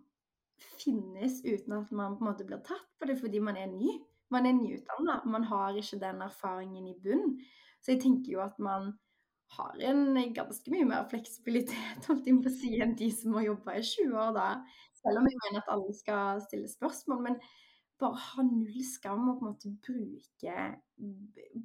finnes 0.79 1.41
uten 1.43 1.73
at 1.75 1.91
man 1.91 2.17
på 2.17 2.23
en 2.23 2.29
måte 2.29 2.45
blir 2.47 2.61
tatt 2.63 2.85
på 2.99 3.09
det 3.09 3.17
fordi 3.19 3.41
man 3.43 3.57
er 3.59 3.71
ny 3.73 3.97
man 4.33 4.47
er 4.49 4.55
nyutdanna, 4.57 5.19
man 5.29 5.43
har 5.45 5.75
ikke 5.77 5.99
den 6.01 6.21
erfaringen 6.25 6.87
i 6.89 6.95
bunn. 7.03 7.35
Så 7.83 7.93
jeg 7.93 8.01
tenker 8.01 8.31
jo 8.33 8.39
at 8.41 8.57
man 8.57 8.93
har 9.53 9.75
en 9.89 10.15
ganske 10.33 10.71
mye 10.73 10.87
mer 10.89 11.03
fleksibilitet 11.11 12.07
holdt 12.09 12.29
jeg 12.29 12.39
på 12.41 12.53
si, 12.53 12.71
enn 12.81 12.95
de 12.97 13.09
som 13.13 13.35
har 13.37 13.45
jobba 13.51 13.77
i 13.77 13.83
20 13.85 14.17
år, 14.23 14.31
da. 14.37 14.47
Selv 15.03 15.19
om 15.19 15.27
jeg 15.29 15.39
mener 15.43 15.61
at 15.61 15.71
alle 15.73 15.93
skal 15.97 16.41
stille 16.45 16.69
spørsmål. 16.71 17.21
Men 17.27 17.37
bare 18.01 18.19
ha 18.19 18.45
null 18.47 18.79
skam 18.87 19.27
og 19.31 19.39
på 19.39 19.45
en 19.45 19.51
måte 19.51 19.71
bruke, 19.85 20.55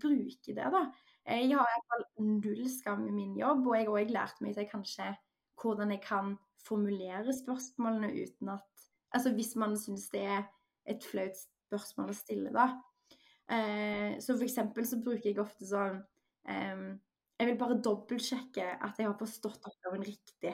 bruke 0.02 0.54
det, 0.54 0.66
da. 0.74 0.82
Jeg 1.28 1.54
har 1.54 1.70
i 1.70 1.72
hvert 1.72 1.88
fall 1.92 2.04
null 2.26 2.68
skam 2.72 3.06
i 3.08 3.14
min 3.14 3.34
jobb, 3.38 3.66
og 3.66 3.76
jeg 3.76 3.88
har 3.88 3.96
òg 4.02 4.12
lært 4.14 4.44
meg 4.44 4.56
til 4.56 4.68
kanskje 4.70 5.08
hvordan 5.58 5.90
jeg 5.94 6.02
kan 6.04 6.36
formulere 6.66 7.34
spørsmålene 7.34 8.12
uten 8.14 8.54
at 8.56 8.86
Altså 9.16 9.30
hvis 9.32 9.54
man 9.56 9.72
syns 9.80 10.10
det 10.12 10.20
er 10.20 10.42
et 10.84 11.04
flaut 11.10 11.38
spørsmål 11.40 12.10
å 12.12 12.16
stille, 12.16 12.50
da. 12.52 12.66
Eh, 13.48 14.18
så 14.20 14.34
for 14.34 14.44
eksempel 14.44 14.84
så 14.84 14.98
bruker 15.00 15.30
jeg 15.30 15.40
ofte 15.40 15.64
sånn 15.64 16.02
eh, 16.44 16.82
Jeg 17.40 17.48
vil 17.48 17.56
bare 17.56 17.78
dobbeltsjekke 17.80 18.66
at 18.84 19.00
jeg 19.00 19.08
har 19.08 19.16
forstått 19.16 19.64
oppgaven 19.70 20.04
riktig. 20.04 20.52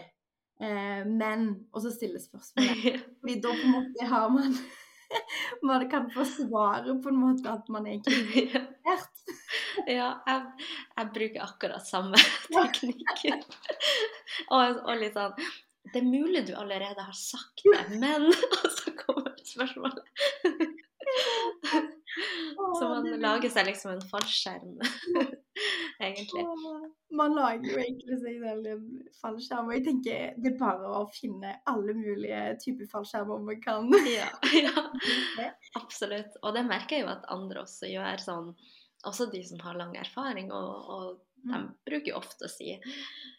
Eh, 0.61 1.03
men 1.07 1.49
Og 1.73 1.83
så 1.83 1.91
stille 1.95 2.21
spørsmålet. 2.23 3.03
Fordi 3.21 3.41
da 3.43 3.53
på 3.53 3.69
en 3.69 3.77
måte 3.79 4.09
har 4.11 4.33
man 4.33 4.57
Man 5.63 5.85
kan 5.91 6.09
få 6.11 6.25
svaret 6.25 7.03
på 7.03 7.11
en 7.11 7.19
måte 7.21 7.51
at 7.51 7.69
man 7.69 7.87
er 7.87 7.93
interessert. 7.99 9.21
ja, 9.87 10.09
jeg, 10.27 10.41
jeg, 10.97 11.11
bruker 11.15 11.45
akkurat 11.45 11.87
samme 11.87 12.19
teknikk. 12.49 13.45
og, 14.49 14.81
og 14.81 14.97
litt 14.99 15.15
sånn 15.15 15.37
Det 15.93 16.01
er 16.01 16.09
mulig 16.09 16.47
du 16.49 16.55
allerede 16.59 17.05
har 17.05 17.19
sagt 17.19 17.63
det, 17.67 17.85
men 18.01 18.31
Og 18.33 18.71
så 18.79 18.95
kommer 19.05 19.35
spørsmålet. 19.45 20.03
Så 22.79 22.89
man 22.89 23.09
lager 23.21 23.51
seg 23.53 23.69
liksom 23.69 23.95
en 23.95 24.07
fallskjerm. 24.09 24.79
Egentlig. 26.01 26.45
Man 27.15 27.35
lager 27.37 27.69
jo 27.71 27.81
egentlig 27.83 28.19
seg 28.23 28.41
selv 28.43 28.71
en 28.73 28.87
fallskjerm, 29.21 29.69
og 29.69 29.77
jeg 29.77 29.85
tenker 29.89 30.39
det 30.41 30.53
er 30.53 30.57
bare 30.61 30.95
å 31.01 31.03
finne 31.15 31.53
alle 31.71 31.95
mulige 31.99 32.41
typer 32.65 32.91
fallskjermer 32.91 33.45
man 33.51 33.61
kan. 33.65 33.91
Ja, 34.15 34.31
ja, 34.55 35.51
absolutt. 35.79 36.39
Og 36.43 36.57
det 36.57 36.65
merker 36.67 36.99
jeg 36.99 37.07
jo 37.07 37.13
at 37.15 37.29
andre 37.35 37.63
også 37.67 37.91
gjør 37.93 38.25
sånn, 38.25 38.51
også 39.05 39.29
de 39.33 39.45
som 39.47 39.63
har 39.67 39.79
lang 39.79 39.95
erfaring, 40.01 40.51
og, 40.53 40.91
og 40.97 41.07
de 41.15 41.23
Mm. 41.45 41.67
bruker 41.85 42.09
jo 42.09 42.17
ofte 42.17 42.47
å 42.47 42.49
si 42.49 42.71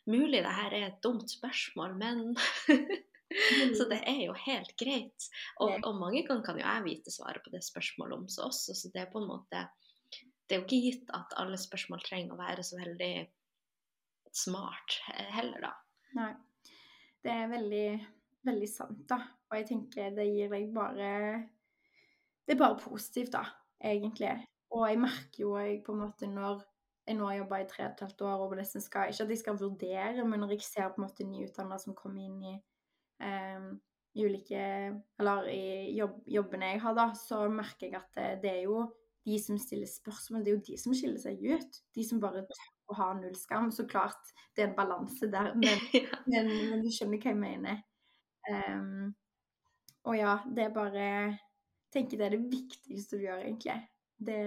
mulig 0.05 0.43
det 0.45 0.51
her 0.53 0.73
er 0.77 0.83
et 0.91 0.99
dumt 1.01 1.25
spørsmål, 1.25 1.95
men 1.97 2.19
Så 3.77 3.87
det 3.89 3.97
er 4.05 4.19
jo 4.27 4.35
helt 4.37 4.75
greit. 4.77 5.25
Og, 5.57 5.79
og 5.81 5.97
mange 5.97 6.21
ganger 6.27 6.43
kan 6.45 6.59
jo 6.59 6.65
jeg 6.65 6.83
vite 6.85 7.13
svaret 7.13 7.41
på 7.43 7.49
det 7.55 7.63
spørsmålet 7.65 8.19
om 8.19 8.27
så 8.29 8.45
også, 8.51 8.75
så 8.77 8.91
det 8.93 9.01
er 9.01 9.09
på 9.11 9.23
en 9.23 9.29
måte 9.31 9.63
Det 10.45 10.55
er 10.55 10.61
jo 10.61 10.65
ikke 10.67 10.83
gitt 10.83 11.13
at 11.17 11.33
alle 11.41 11.57
spørsmål 11.57 12.03
trenger 12.05 12.35
å 12.35 12.39
være 12.39 12.65
så 12.65 12.77
veldig 12.77 13.13
smart 14.35 14.99
heller, 15.33 15.63
da. 15.63 15.71
Nei. 16.19 16.33
Det 17.25 17.33
er 17.33 17.49
veldig, 17.49 17.87
veldig 18.45 18.69
sant, 18.69 19.01
da. 19.09 19.17
Og 19.49 19.57
jeg 19.57 19.69
tenker 19.71 20.13
det 20.13 20.27
gir 20.29 20.51
deg 20.51 20.67
bare 20.75 21.09
Det 22.45 22.53
er 22.53 22.59
bare 22.61 22.77
positivt, 22.77 23.33
da, 23.33 23.41
egentlig. 23.81 24.35
Og 24.75 24.85
jeg 24.89 25.01
merker 25.01 25.41
jo 25.41 25.55
jeg 25.57 25.81
på 25.85 25.95
en 25.95 26.03
måte 26.03 26.29
når 26.29 26.61
jeg 27.05 27.17
nå 27.17 27.27
har 27.29 27.37
jobba 27.37 27.59
i 27.61 27.67
tre 27.69 27.85
og 27.85 27.91
et 27.91 28.03
halvt 28.05 28.23
år 28.25 28.43
og 28.43 28.55
nesten 28.57 28.81
skal 28.81 29.11
Ikke 29.11 29.25
at 29.25 29.33
jeg 29.33 29.41
skal 29.41 29.59
vurdere, 29.59 30.23
men 30.25 30.41
når 30.41 30.55
jeg 30.55 30.65
ser 30.65 30.89
på 30.89 31.01
en 31.01 31.05
måte 31.05 31.27
nyutdannede 31.27 31.83
som 31.83 31.97
kommer 31.97 32.25
inn 32.25 32.39
i 32.49 32.53
eh, 33.21 33.67
ulike 34.15 34.63
Eller 35.21 35.49
i 35.51 35.65
jobb, 35.97 36.21
jobbene 36.37 36.71
jeg 36.73 36.81
har, 36.81 36.95
da, 36.97 37.07
så 37.17 37.43
merker 37.51 37.87
jeg 37.87 37.99
at 37.99 38.09
det, 38.17 38.29
det 38.45 38.53
er 38.55 38.63
jo 38.65 38.87
de 39.25 39.39
som 39.41 39.57
stiller 39.57 39.89
spørsmål, 39.89 40.43
det 40.45 40.51
er 40.51 40.57
jo 40.57 40.65
de 40.67 40.77
som 40.77 40.93
skiller 40.93 41.21
seg 41.21 41.41
ut. 41.41 41.79
De 41.97 42.05
som 42.05 42.21
bare 42.21 42.45
tør 42.45 42.93
å 42.93 42.97
ha 42.99 43.09
null 43.17 43.35
skam. 43.39 43.71
Så 43.73 43.87
klart, 43.89 44.31
det 44.53 44.63
er 44.63 44.69
en 44.69 44.77
balanse 44.77 45.29
der, 45.33 45.53
men, 45.61 45.85
ja. 45.95 46.21
men, 46.29 46.51
men 46.71 46.85
du 46.85 46.91
skjønner 46.93 47.21
hva 47.21 47.33
jeg 47.33 47.41
mener. 47.41 47.81
Um, 48.45 49.15
og 50.05 50.19
ja, 50.19 50.37
det 50.53 50.67
er 50.67 50.75
bare 50.75 51.07
tenker 51.95 52.19
det 52.19 52.27
er 52.27 52.35
det 52.35 52.51
viktigste 52.51 53.17
du 53.17 53.25
gjør, 53.25 53.41
egentlig. 53.47 53.79
Det, 54.15 54.39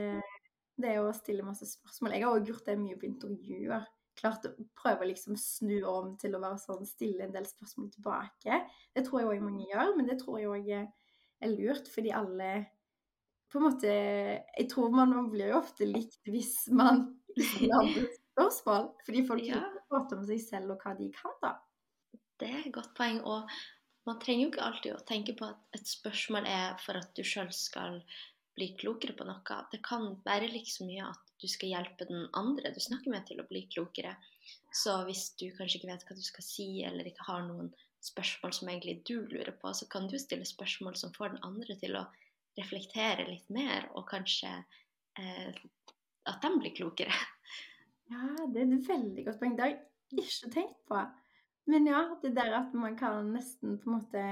det 0.79 0.93
er 0.93 1.03
å 1.03 1.15
stille 1.17 1.47
masse 1.47 1.67
spørsmål. 1.69 2.15
Jeg 2.15 2.27
har 2.27 2.37
også 2.37 2.53
gjort 2.53 2.71
det 2.71 2.79
mye 2.81 2.99
på 3.01 3.09
intervjuer. 3.09 3.87
Klart 4.19 4.47
å 4.47 4.55
prøve 4.79 5.05
å 5.05 5.11
liksom 5.11 5.39
snu 5.39 5.77
om 5.89 6.15
til 6.21 6.35
å 6.35 6.43
være 6.43 6.59
sånn, 6.63 6.87
stille 6.87 7.27
en 7.27 7.35
del 7.35 7.47
spørsmål 7.49 7.91
tilbake. 7.95 8.63
Det 8.95 9.05
tror 9.07 9.23
jeg 9.23 9.31
òg 9.33 9.45
mange 9.47 9.69
gjør, 9.71 9.95
men 9.99 10.11
det 10.11 10.19
tror 10.23 10.41
jeg 10.41 10.51
òg 10.53 10.73
er 10.79 11.55
lurt, 11.55 11.91
fordi 11.91 12.15
alle 12.15 12.51
på 13.53 13.59
en 13.61 13.65
måte 13.69 13.89
Jeg 13.93 14.69
tror 14.71 14.91
man, 14.93 15.15
man 15.15 15.31
blir 15.33 15.53
jo 15.53 15.59
ofte 15.63 15.87
likt 15.89 16.19
hvis 16.29 16.69
man 16.75 17.07
lager 17.39 17.75
andre 17.79 18.07
spørsmål. 18.13 18.89
Fordi 19.07 19.27
folk 19.27 19.45
Ja. 19.49 19.63
prater 19.89 20.19
om 20.19 20.25
seg 20.29 20.41
selv 20.45 20.75
og 20.75 20.83
hva 20.85 20.95
de 20.99 21.11
kan, 21.17 21.33
da. 21.43 21.55
Det 22.39 22.49
er 22.49 22.59
et 22.67 22.73
godt 22.75 22.95
poeng. 22.95 23.21
Og 23.25 23.49
man 24.07 24.19
trenger 24.21 24.45
jo 24.47 24.51
ikke 24.53 24.67
alltid 24.67 24.95
å 24.95 25.07
tenke 25.07 25.35
på 25.39 25.49
at 25.49 25.79
et 25.79 25.87
spørsmål 25.89 26.47
er 26.47 26.77
for 26.85 26.97
at 27.01 27.15
du 27.17 27.23
sjøl 27.23 27.51
skal 27.53 28.03
bli 28.59 28.73
klokere 28.79 29.15
på 29.17 29.25
noe. 29.27 29.59
Det 29.73 29.83
kan 29.87 30.17
være 30.25 30.51
like 30.53 30.71
så 30.71 30.85
mye 30.87 31.09
at 31.09 31.25
du 31.41 31.47
skal 31.47 31.71
hjelpe 31.71 32.07
den 32.09 32.29
andre 32.35 32.73
du 32.75 32.81
snakker 32.83 33.11
med, 33.11 33.27
til 33.27 33.41
å 33.41 33.47
bli 33.49 33.67
klokere. 33.71 34.17
Så 34.75 35.05
hvis 35.07 35.29
du 35.39 35.51
kanskje 35.55 35.79
ikke 35.79 35.93
vet 35.93 36.07
hva 36.09 36.17
du 36.17 36.25
skal 36.27 36.43
si, 36.45 36.83
eller 36.85 37.07
ikke 37.07 37.27
har 37.29 37.45
noen 37.47 37.73
spørsmål 38.03 38.53
som 38.55 38.69
egentlig 38.69 39.05
du 39.07 39.21
lurer 39.27 39.55
på, 39.61 39.71
så 39.75 39.87
kan 39.91 40.09
du 40.11 40.19
stille 40.19 40.47
spørsmål 40.47 40.97
som 40.99 41.13
får 41.15 41.35
den 41.35 41.45
andre 41.47 41.77
til 41.79 41.97
å 41.99 42.07
reflektere 42.59 43.27
litt 43.29 43.49
mer, 43.55 43.89
og 43.97 44.07
kanskje 44.11 44.51
eh, 45.19 45.63
at 46.29 46.45
de 46.45 46.55
blir 46.59 46.77
klokere. 46.77 47.15
Ja, 48.09 48.25
det 48.49 48.63
er 48.63 48.71
et 48.73 48.87
veldig 48.89 49.23
godt 49.27 49.37
poeng. 49.37 49.51
Det 49.53 49.65
har 49.67 49.73
jeg 49.75 50.23
ikke 50.23 50.49
tenkt 50.55 50.79
på. 50.89 51.01
Men 51.69 51.91
ja, 51.91 51.99
det 52.23 52.31
der 52.39 52.55
at 52.57 52.71
man 52.73 52.95
kan 52.97 53.27
nesten 53.35 53.75
på 53.83 53.91
en 53.91 53.97
måte 53.99 54.23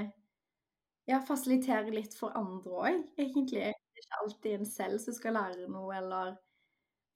ja, 1.05 1.19
fasilitere 1.21 1.93
litt 1.93 2.17
for 2.17 2.33
andre 2.41 2.73
òg, 2.73 3.03
egentlig. 3.21 3.67
Det 3.69 4.01
er 4.01 4.07
ikke 4.07 4.23
alltid 4.23 4.55
en 4.57 4.71
selv 4.71 5.03
som 5.03 5.17
skal 5.19 5.37
lære 5.37 5.69
noe, 5.69 5.91
eller 5.93 6.39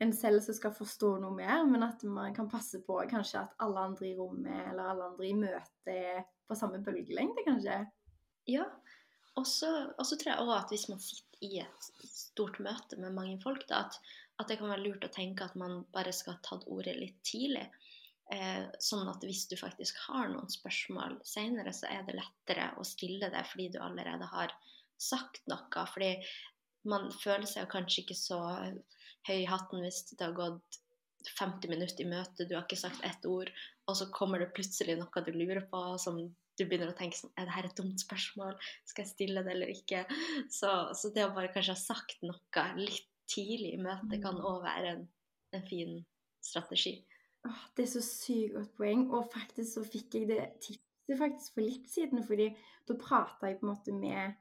en 0.05 0.13
selv 0.17 0.45
som 0.45 0.57
skal 0.57 0.77
forstå 0.77 1.15
noe 1.23 1.33
mer, 1.37 1.65
men 1.69 1.85
at 1.85 2.05
man 2.09 2.37
kan 2.37 2.49
passe 2.53 2.81
på 2.87 2.99
kanskje 3.11 3.43
at 3.43 3.57
alle 3.65 3.87
andre 3.91 4.11
i 4.11 4.15
rommet 4.17 4.63
eller 4.71 4.93
alle 4.93 5.09
andre 5.11 5.27
i 5.29 5.35
møtet 5.37 5.91
er 5.93 6.23
på 6.49 6.57
samme 6.57 6.81
bølgelengde, 6.85 7.45
kanskje. 7.49 7.83
Ja, 8.49 8.65
og 9.39 9.47
så 9.47 10.17
tror 10.19 10.33
jeg 10.33 10.43
òg 10.43 10.55
at 10.57 10.73
hvis 10.73 10.89
man 10.91 11.03
sitter 11.03 11.45
i 11.47 11.61
et 11.63 11.87
stort 12.11 12.59
møte 12.63 12.99
med 13.01 13.15
mange 13.17 13.39
folk, 13.43 13.63
da, 13.71 13.85
at, 13.87 13.97
at 14.43 14.51
det 14.51 14.59
kan 14.61 14.73
være 14.73 14.85
lurt 14.85 15.07
å 15.07 15.13
tenke 15.15 15.47
at 15.47 15.57
man 15.59 15.85
bare 15.95 16.13
skal 16.17 16.37
ha 16.37 16.43
tatt 16.45 16.67
ordet 16.69 16.97
litt 16.99 17.21
tidlig. 17.27 17.67
Eh, 18.31 18.67
sånn 18.79 19.09
at 19.11 19.25
hvis 19.27 19.47
du 19.51 19.57
faktisk 19.59 19.97
har 20.07 20.29
noen 20.31 20.51
spørsmål 20.53 21.17
senere, 21.27 21.73
så 21.75 21.89
er 21.91 22.05
det 22.07 22.19
lettere 22.19 22.69
å 22.79 22.87
stille 22.87 23.31
det 23.33 23.43
fordi 23.51 23.71
du 23.75 23.81
allerede 23.83 24.29
har 24.35 24.55
sagt 25.01 25.43
noe. 25.51 25.87
Fordi 25.95 26.13
man 26.91 27.09
føler 27.15 27.49
seg 27.49 27.71
kanskje 27.73 28.05
ikke 28.05 28.19
så 28.19 28.39
høy 29.29 29.41
i 29.41 29.49
hatten 29.51 29.83
hvis 29.85 30.05
det 30.13 30.23
har 30.23 30.37
gått 30.37 30.81
50 31.37 31.69
minutter 31.69 32.05
i 32.05 32.09
møte, 32.09 32.47
du 32.47 32.55
har 32.55 32.65
ikke 32.65 32.79
sagt 32.81 33.03
ett 33.05 33.27
ord, 33.29 33.51
og 33.91 33.97
så 33.99 34.07
kommer 34.15 34.41
det 34.41 34.55
plutselig 34.57 34.97
noe 34.97 35.25
du 35.27 35.35
lurer 35.35 35.67
på, 35.69 35.83
som 36.01 36.21
du 36.61 36.67
begynner 36.69 36.93
å 36.93 36.97
tenke 36.97 37.19
sånn 37.19 37.33
Er 37.39 37.49
det 37.49 37.55
her 37.57 37.69
et 37.69 37.79
dumt 37.79 38.03
spørsmål? 38.03 38.59
Skal 38.89 39.07
jeg 39.07 39.13
stille 39.15 39.45
det 39.47 39.55
eller 39.55 39.73
ikke? 39.73 40.05
Så, 40.53 40.71
så 40.97 41.13
det 41.15 41.27
å 41.27 41.33
bare 41.37 41.53
kanskje 41.55 41.77
ha 41.77 41.81
sagt 41.81 42.21
noe 42.27 42.67
litt 42.79 43.09
tidlig 43.31 43.77
i 43.77 43.83
møtet 43.83 44.21
kan 44.25 44.41
òg 44.43 44.63
være 44.65 44.95
en, 44.97 45.03
en 45.57 45.67
fin 45.69 45.99
strategi. 46.43 46.97
Åh, 47.47 47.65
det 47.77 47.87
er 47.87 47.93
så 47.93 48.03
sykt 48.05 48.57
godt 48.57 48.77
poeng. 48.79 49.07
Og 49.15 49.31
faktisk 49.33 49.79
så 49.79 49.85
fikk 49.87 50.19
jeg 50.19 50.31
det 50.33 50.43
tipset 50.61 51.19
faktisk 51.21 51.57
for 51.57 51.67
litt 51.67 51.91
siden, 51.91 52.23
fordi 52.27 52.51
da 52.89 52.97
prata 53.01 53.51
jeg 53.51 53.61
på 53.61 53.67
en 53.67 53.73
måte 53.73 53.95
med 53.95 54.37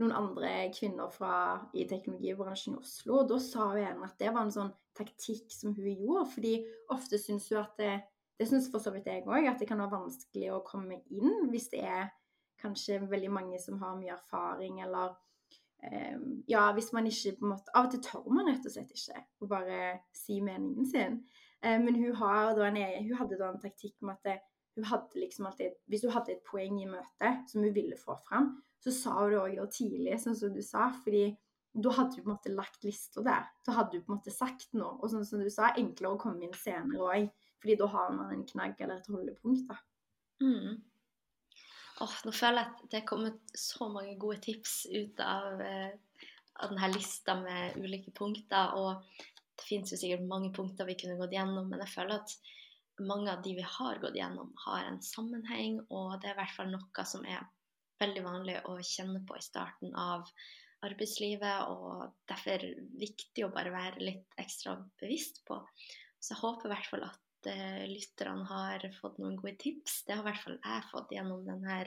noen 0.00 0.14
andre 0.16 0.52
kvinner 0.74 1.10
fra 1.14 1.34
i 1.76 1.84
teknologibransjen 1.90 2.74
i 2.74 2.80
Oslo, 2.80 3.20
og 3.20 3.28
da 3.30 3.38
sa 3.42 3.68
hun 3.70 4.02
at 4.06 4.16
det 4.18 4.32
var 4.34 4.46
en 4.46 4.54
sånn 4.54 4.72
taktikk 4.98 5.52
som 5.54 5.74
hun 5.76 5.92
gjorde, 5.92 6.24
fordi 6.32 6.54
ofte 6.94 7.20
syns 7.20 7.46
hun 7.52 7.60
at 7.62 7.76
det 7.78 7.92
det 8.38 8.48
syns 8.50 8.70
for 8.72 8.82
så 8.82 8.90
vidt 8.94 9.06
jeg 9.10 9.26
òg, 9.26 9.46
at 9.46 9.60
det 9.60 9.68
kan 9.68 9.80
være 9.82 9.94
vanskelig 9.94 10.50
å 10.54 10.62
komme 10.66 11.00
inn 11.14 11.50
hvis 11.52 11.68
det 11.74 11.84
er 11.86 12.08
kanskje 12.60 13.02
veldig 13.10 13.30
mange 13.32 13.60
som 13.62 13.78
har 13.82 13.96
mye 13.98 14.14
erfaring, 14.16 14.80
eller 14.84 15.14
eh, 15.84 16.18
Ja, 16.50 16.66
hvis 16.74 16.92
man 16.96 17.06
ikke 17.10 17.36
på 17.38 17.46
en 17.46 17.54
måte 17.54 17.74
Av 17.76 17.88
og 17.88 17.94
til 17.94 18.02
tør 18.06 18.26
man 18.32 18.50
rett 18.50 18.66
og 18.66 18.74
slett 18.74 18.94
ikke 18.94 19.22
å 19.44 19.50
bare 19.50 19.78
si 20.16 20.40
meningen 20.42 20.88
sin. 20.88 21.20
Eh, 21.62 21.78
men 21.82 21.98
hun, 22.00 22.10
en, 22.10 22.80
hun 22.80 23.16
hadde 23.20 23.38
da 23.38 23.52
en 23.52 23.62
taktikk 23.62 23.96
om 24.02 24.14
at 24.14 24.22
det, 24.26 24.38
hun 24.74 24.88
hadde 24.90 25.20
liksom 25.20 25.46
alltid 25.46 25.78
Hvis 25.86 26.06
hun 26.06 26.14
hadde 26.16 26.34
et 26.34 26.44
poeng 26.48 26.80
i 26.82 26.90
møtet 26.90 27.50
som 27.50 27.62
hun 27.62 27.74
ville 27.76 27.98
få 28.00 28.18
fram, 28.26 28.54
så 28.82 28.92
sa 28.92 29.16
hun 29.22 29.32
det 29.32 29.62
òg 29.62 29.72
tidlig, 29.72 30.18
sånn 30.20 30.36
som 30.36 30.54
du 30.54 30.62
sa. 30.62 30.90
fordi 31.04 31.30
da 31.74 31.90
hadde 31.90 32.14
du 32.14 32.22
på 32.22 32.28
en 32.28 32.36
måte 32.36 32.52
lagt 32.54 32.84
lista 32.86 33.22
der. 33.26 33.48
Da 33.66 33.74
hadde 33.74 33.96
du 33.96 34.04
på 34.04 34.12
en 34.12 34.18
måte 34.20 34.30
sagt 34.30 34.76
noe. 34.78 34.92
Og 35.02 35.10
sånn 35.10 35.24
som 35.26 35.40
du 35.42 35.48
sa, 35.50 35.72
enklere 35.74 36.14
å 36.14 36.20
komme 36.22 36.46
inn 36.46 36.54
senere 36.54 37.02
òg. 37.02 37.24
Fordi 37.64 37.78
da 37.80 37.86
har 37.88 38.10
man 38.12 38.32
en 38.34 38.44
knagg 38.44 38.80
eller 38.84 39.00
et 39.00 39.06
holdepunkt. 39.08 39.70
da. 39.70 39.78
Mm. 40.44 40.82
Oh, 42.04 42.16
nå 42.26 42.32
føler 42.36 42.60
jeg 42.60 42.72
at 42.74 42.82
det 42.92 42.98
er 42.98 43.06
kommet 43.08 43.54
så 43.56 43.88
mange 43.88 44.18
gode 44.20 44.42
tips 44.44 44.82
ut 44.92 45.20
av, 45.24 45.62
eh, 45.64 45.94
av 46.60 46.74
denne 46.74 46.90
lista 46.92 47.38
med 47.40 47.78
ulike 47.80 48.12
punkter. 48.12 48.74
Og 48.76 49.00
det 49.56 49.64
finnes 49.64 49.94
jo 49.94 49.96
sikkert 49.96 50.26
mange 50.28 50.52
punkter 50.52 50.84
vi 50.84 50.98
kunne 51.00 51.16
gått 51.16 51.32
gjennom, 51.32 51.70
men 51.70 51.80
jeg 51.86 51.94
føler 51.94 52.20
at 52.20 52.36
mange 53.00 53.32
av 53.32 53.40
de 53.42 53.54
vi 53.56 53.64
har 53.64 54.02
gått 54.02 54.18
gjennom, 54.18 54.52
har 54.66 54.84
en 54.90 55.00
sammenheng, 55.02 55.80
og 55.88 56.20
det 56.20 56.28
er 56.30 56.36
i 56.36 56.40
hvert 56.42 56.56
fall 56.58 56.70
noe 56.70 57.06
som 57.08 57.24
er 57.26 57.42
veldig 58.02 58.22
vanlig 58.26 58.60
å 58.68 58.76
kjenne 58.84 59.22
på 59.26 59.38
i 59.38 59.42
starten 59.48 59.96
av 59.98 60.28
arbeidslivet, 60.84 61.72
og 61.72 62.12
derfor 62.28 62.68
viktig 63.00 63.46
å 63.46 63.52
bare 63.54 63.72
være 63.72 64.04
litt 64.04 64.38
ekstra 64.38 64.76
bevisst 65.00 65.40
på. 65.48 65.62
Så 66.20 66.34
jeg 66.34 66.42
håper 66.42 66.68
i 66.68 66.74
hvert 66.74 66.90
fall 66.92 67.06
at 67.08 67.23
eh, 67.50 67.84
lytterne 67.90 68.46
har 68.48 68.86
fått 69.00 69.20
noen 69.22 69.36
gode 69.40 69.56
tips. 69.60 70.02
Det 70.06 70.16
har 70.16 70.24
i 70.24 70.28
hvert 70.30 70.42
fall 70.44 70.58
jeg 70.58 70.88
fått 70.90 71.14
gjennom 71.16 71.44
denne 71.46 71.78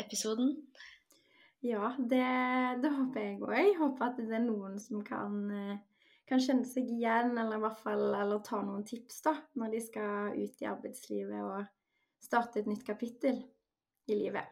episoden. 0.00 0.54
Ja, 1.64 1.94
det, 1.98 2.24
det 2.82 2.92
håper 2.94 3.22
jeg 3.22 3.40
òg. 3.42 3.54
Jeg 3.56 3.76
håper 3.80 4.10
at 4.10 4.20
det 4.20 4.36
er 4.38 4.44
noen 4.44 4.76
som 4.80 5.00
kan, 5.06 5.38
kan 6.28 6.42
kjenne 6.42 6.68
seg 6.68 6.90
igjen, 6.92 7.32
eller 7.34 7.58
i 7.58 7.64
hvert 7.64 7.80
fall 7.80 8.04
eller 8.10 8.44
ta 8.46 8.60
noen 8.62 8.84
tips 8.86 9.24
da, 9.24 9.34
når 9.58 9.74
de 9.74 9.82
skal 9.88 10.36
ut 10.36 10.62
i 10.62 10.68
arbeidslivet 10.70 11.42
og 11.42 11.72
starte 12.22 12.60
et 12.60 12.70
nytt 12.70 12.84
kapittel 12.86 13.40
i 14.06 14.18
livet. 14.18 14.46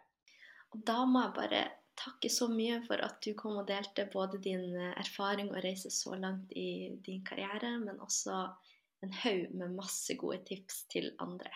Og 0.74 0.82
da 0.86 1.04
må 1.06 1.22
jeg 1.22 1.36
bare 1.36 1.62
takke 1.98 2.30
så 2.32 2.48
mye 2.50 2.80
for 2.86 3.00
at 3.04 3.20
du 3.22 3.34
kom 3.38 3.60
og 3.60 3.68
delte 3.68 4.08
både 4.12 4.40
din 4.42 4.72
eh, 4.74 4.94
erfaring 5.00 5.52
og 5.52 5.62
reise 5.64 5.92
så 5.94 6.16
langt 6.18 6.52
i 6.58 6.90
din 7.06 7.22
karriere, 7.26 7.76
men 7.82 8.00
også 8.02 8.40
en 9.04 9.14
haug 9.22 9.54
med 9.54 9.76
masse 9.76 10.16
gode 10.20 10.40
tips 10.48 10.84
til 10.92 11.12
andre. 11.22 11.52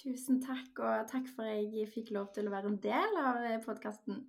Tusen 0.00 0.40
takk, 0.42 0.72
og 0.80 1.08
takk 1.10 1.28
for 1.34 1.46
at 1.46 1.60
jeg 1.76 1.90
fikk 1.92 2.14
lov 2.16 2.32
til 2.34 2.48
å 2.48 2.54
være 2.54 2.72
en 2.72 2.80
del 2.82 3.18
av 3.20 3.42
podkasten. 3.66 4.24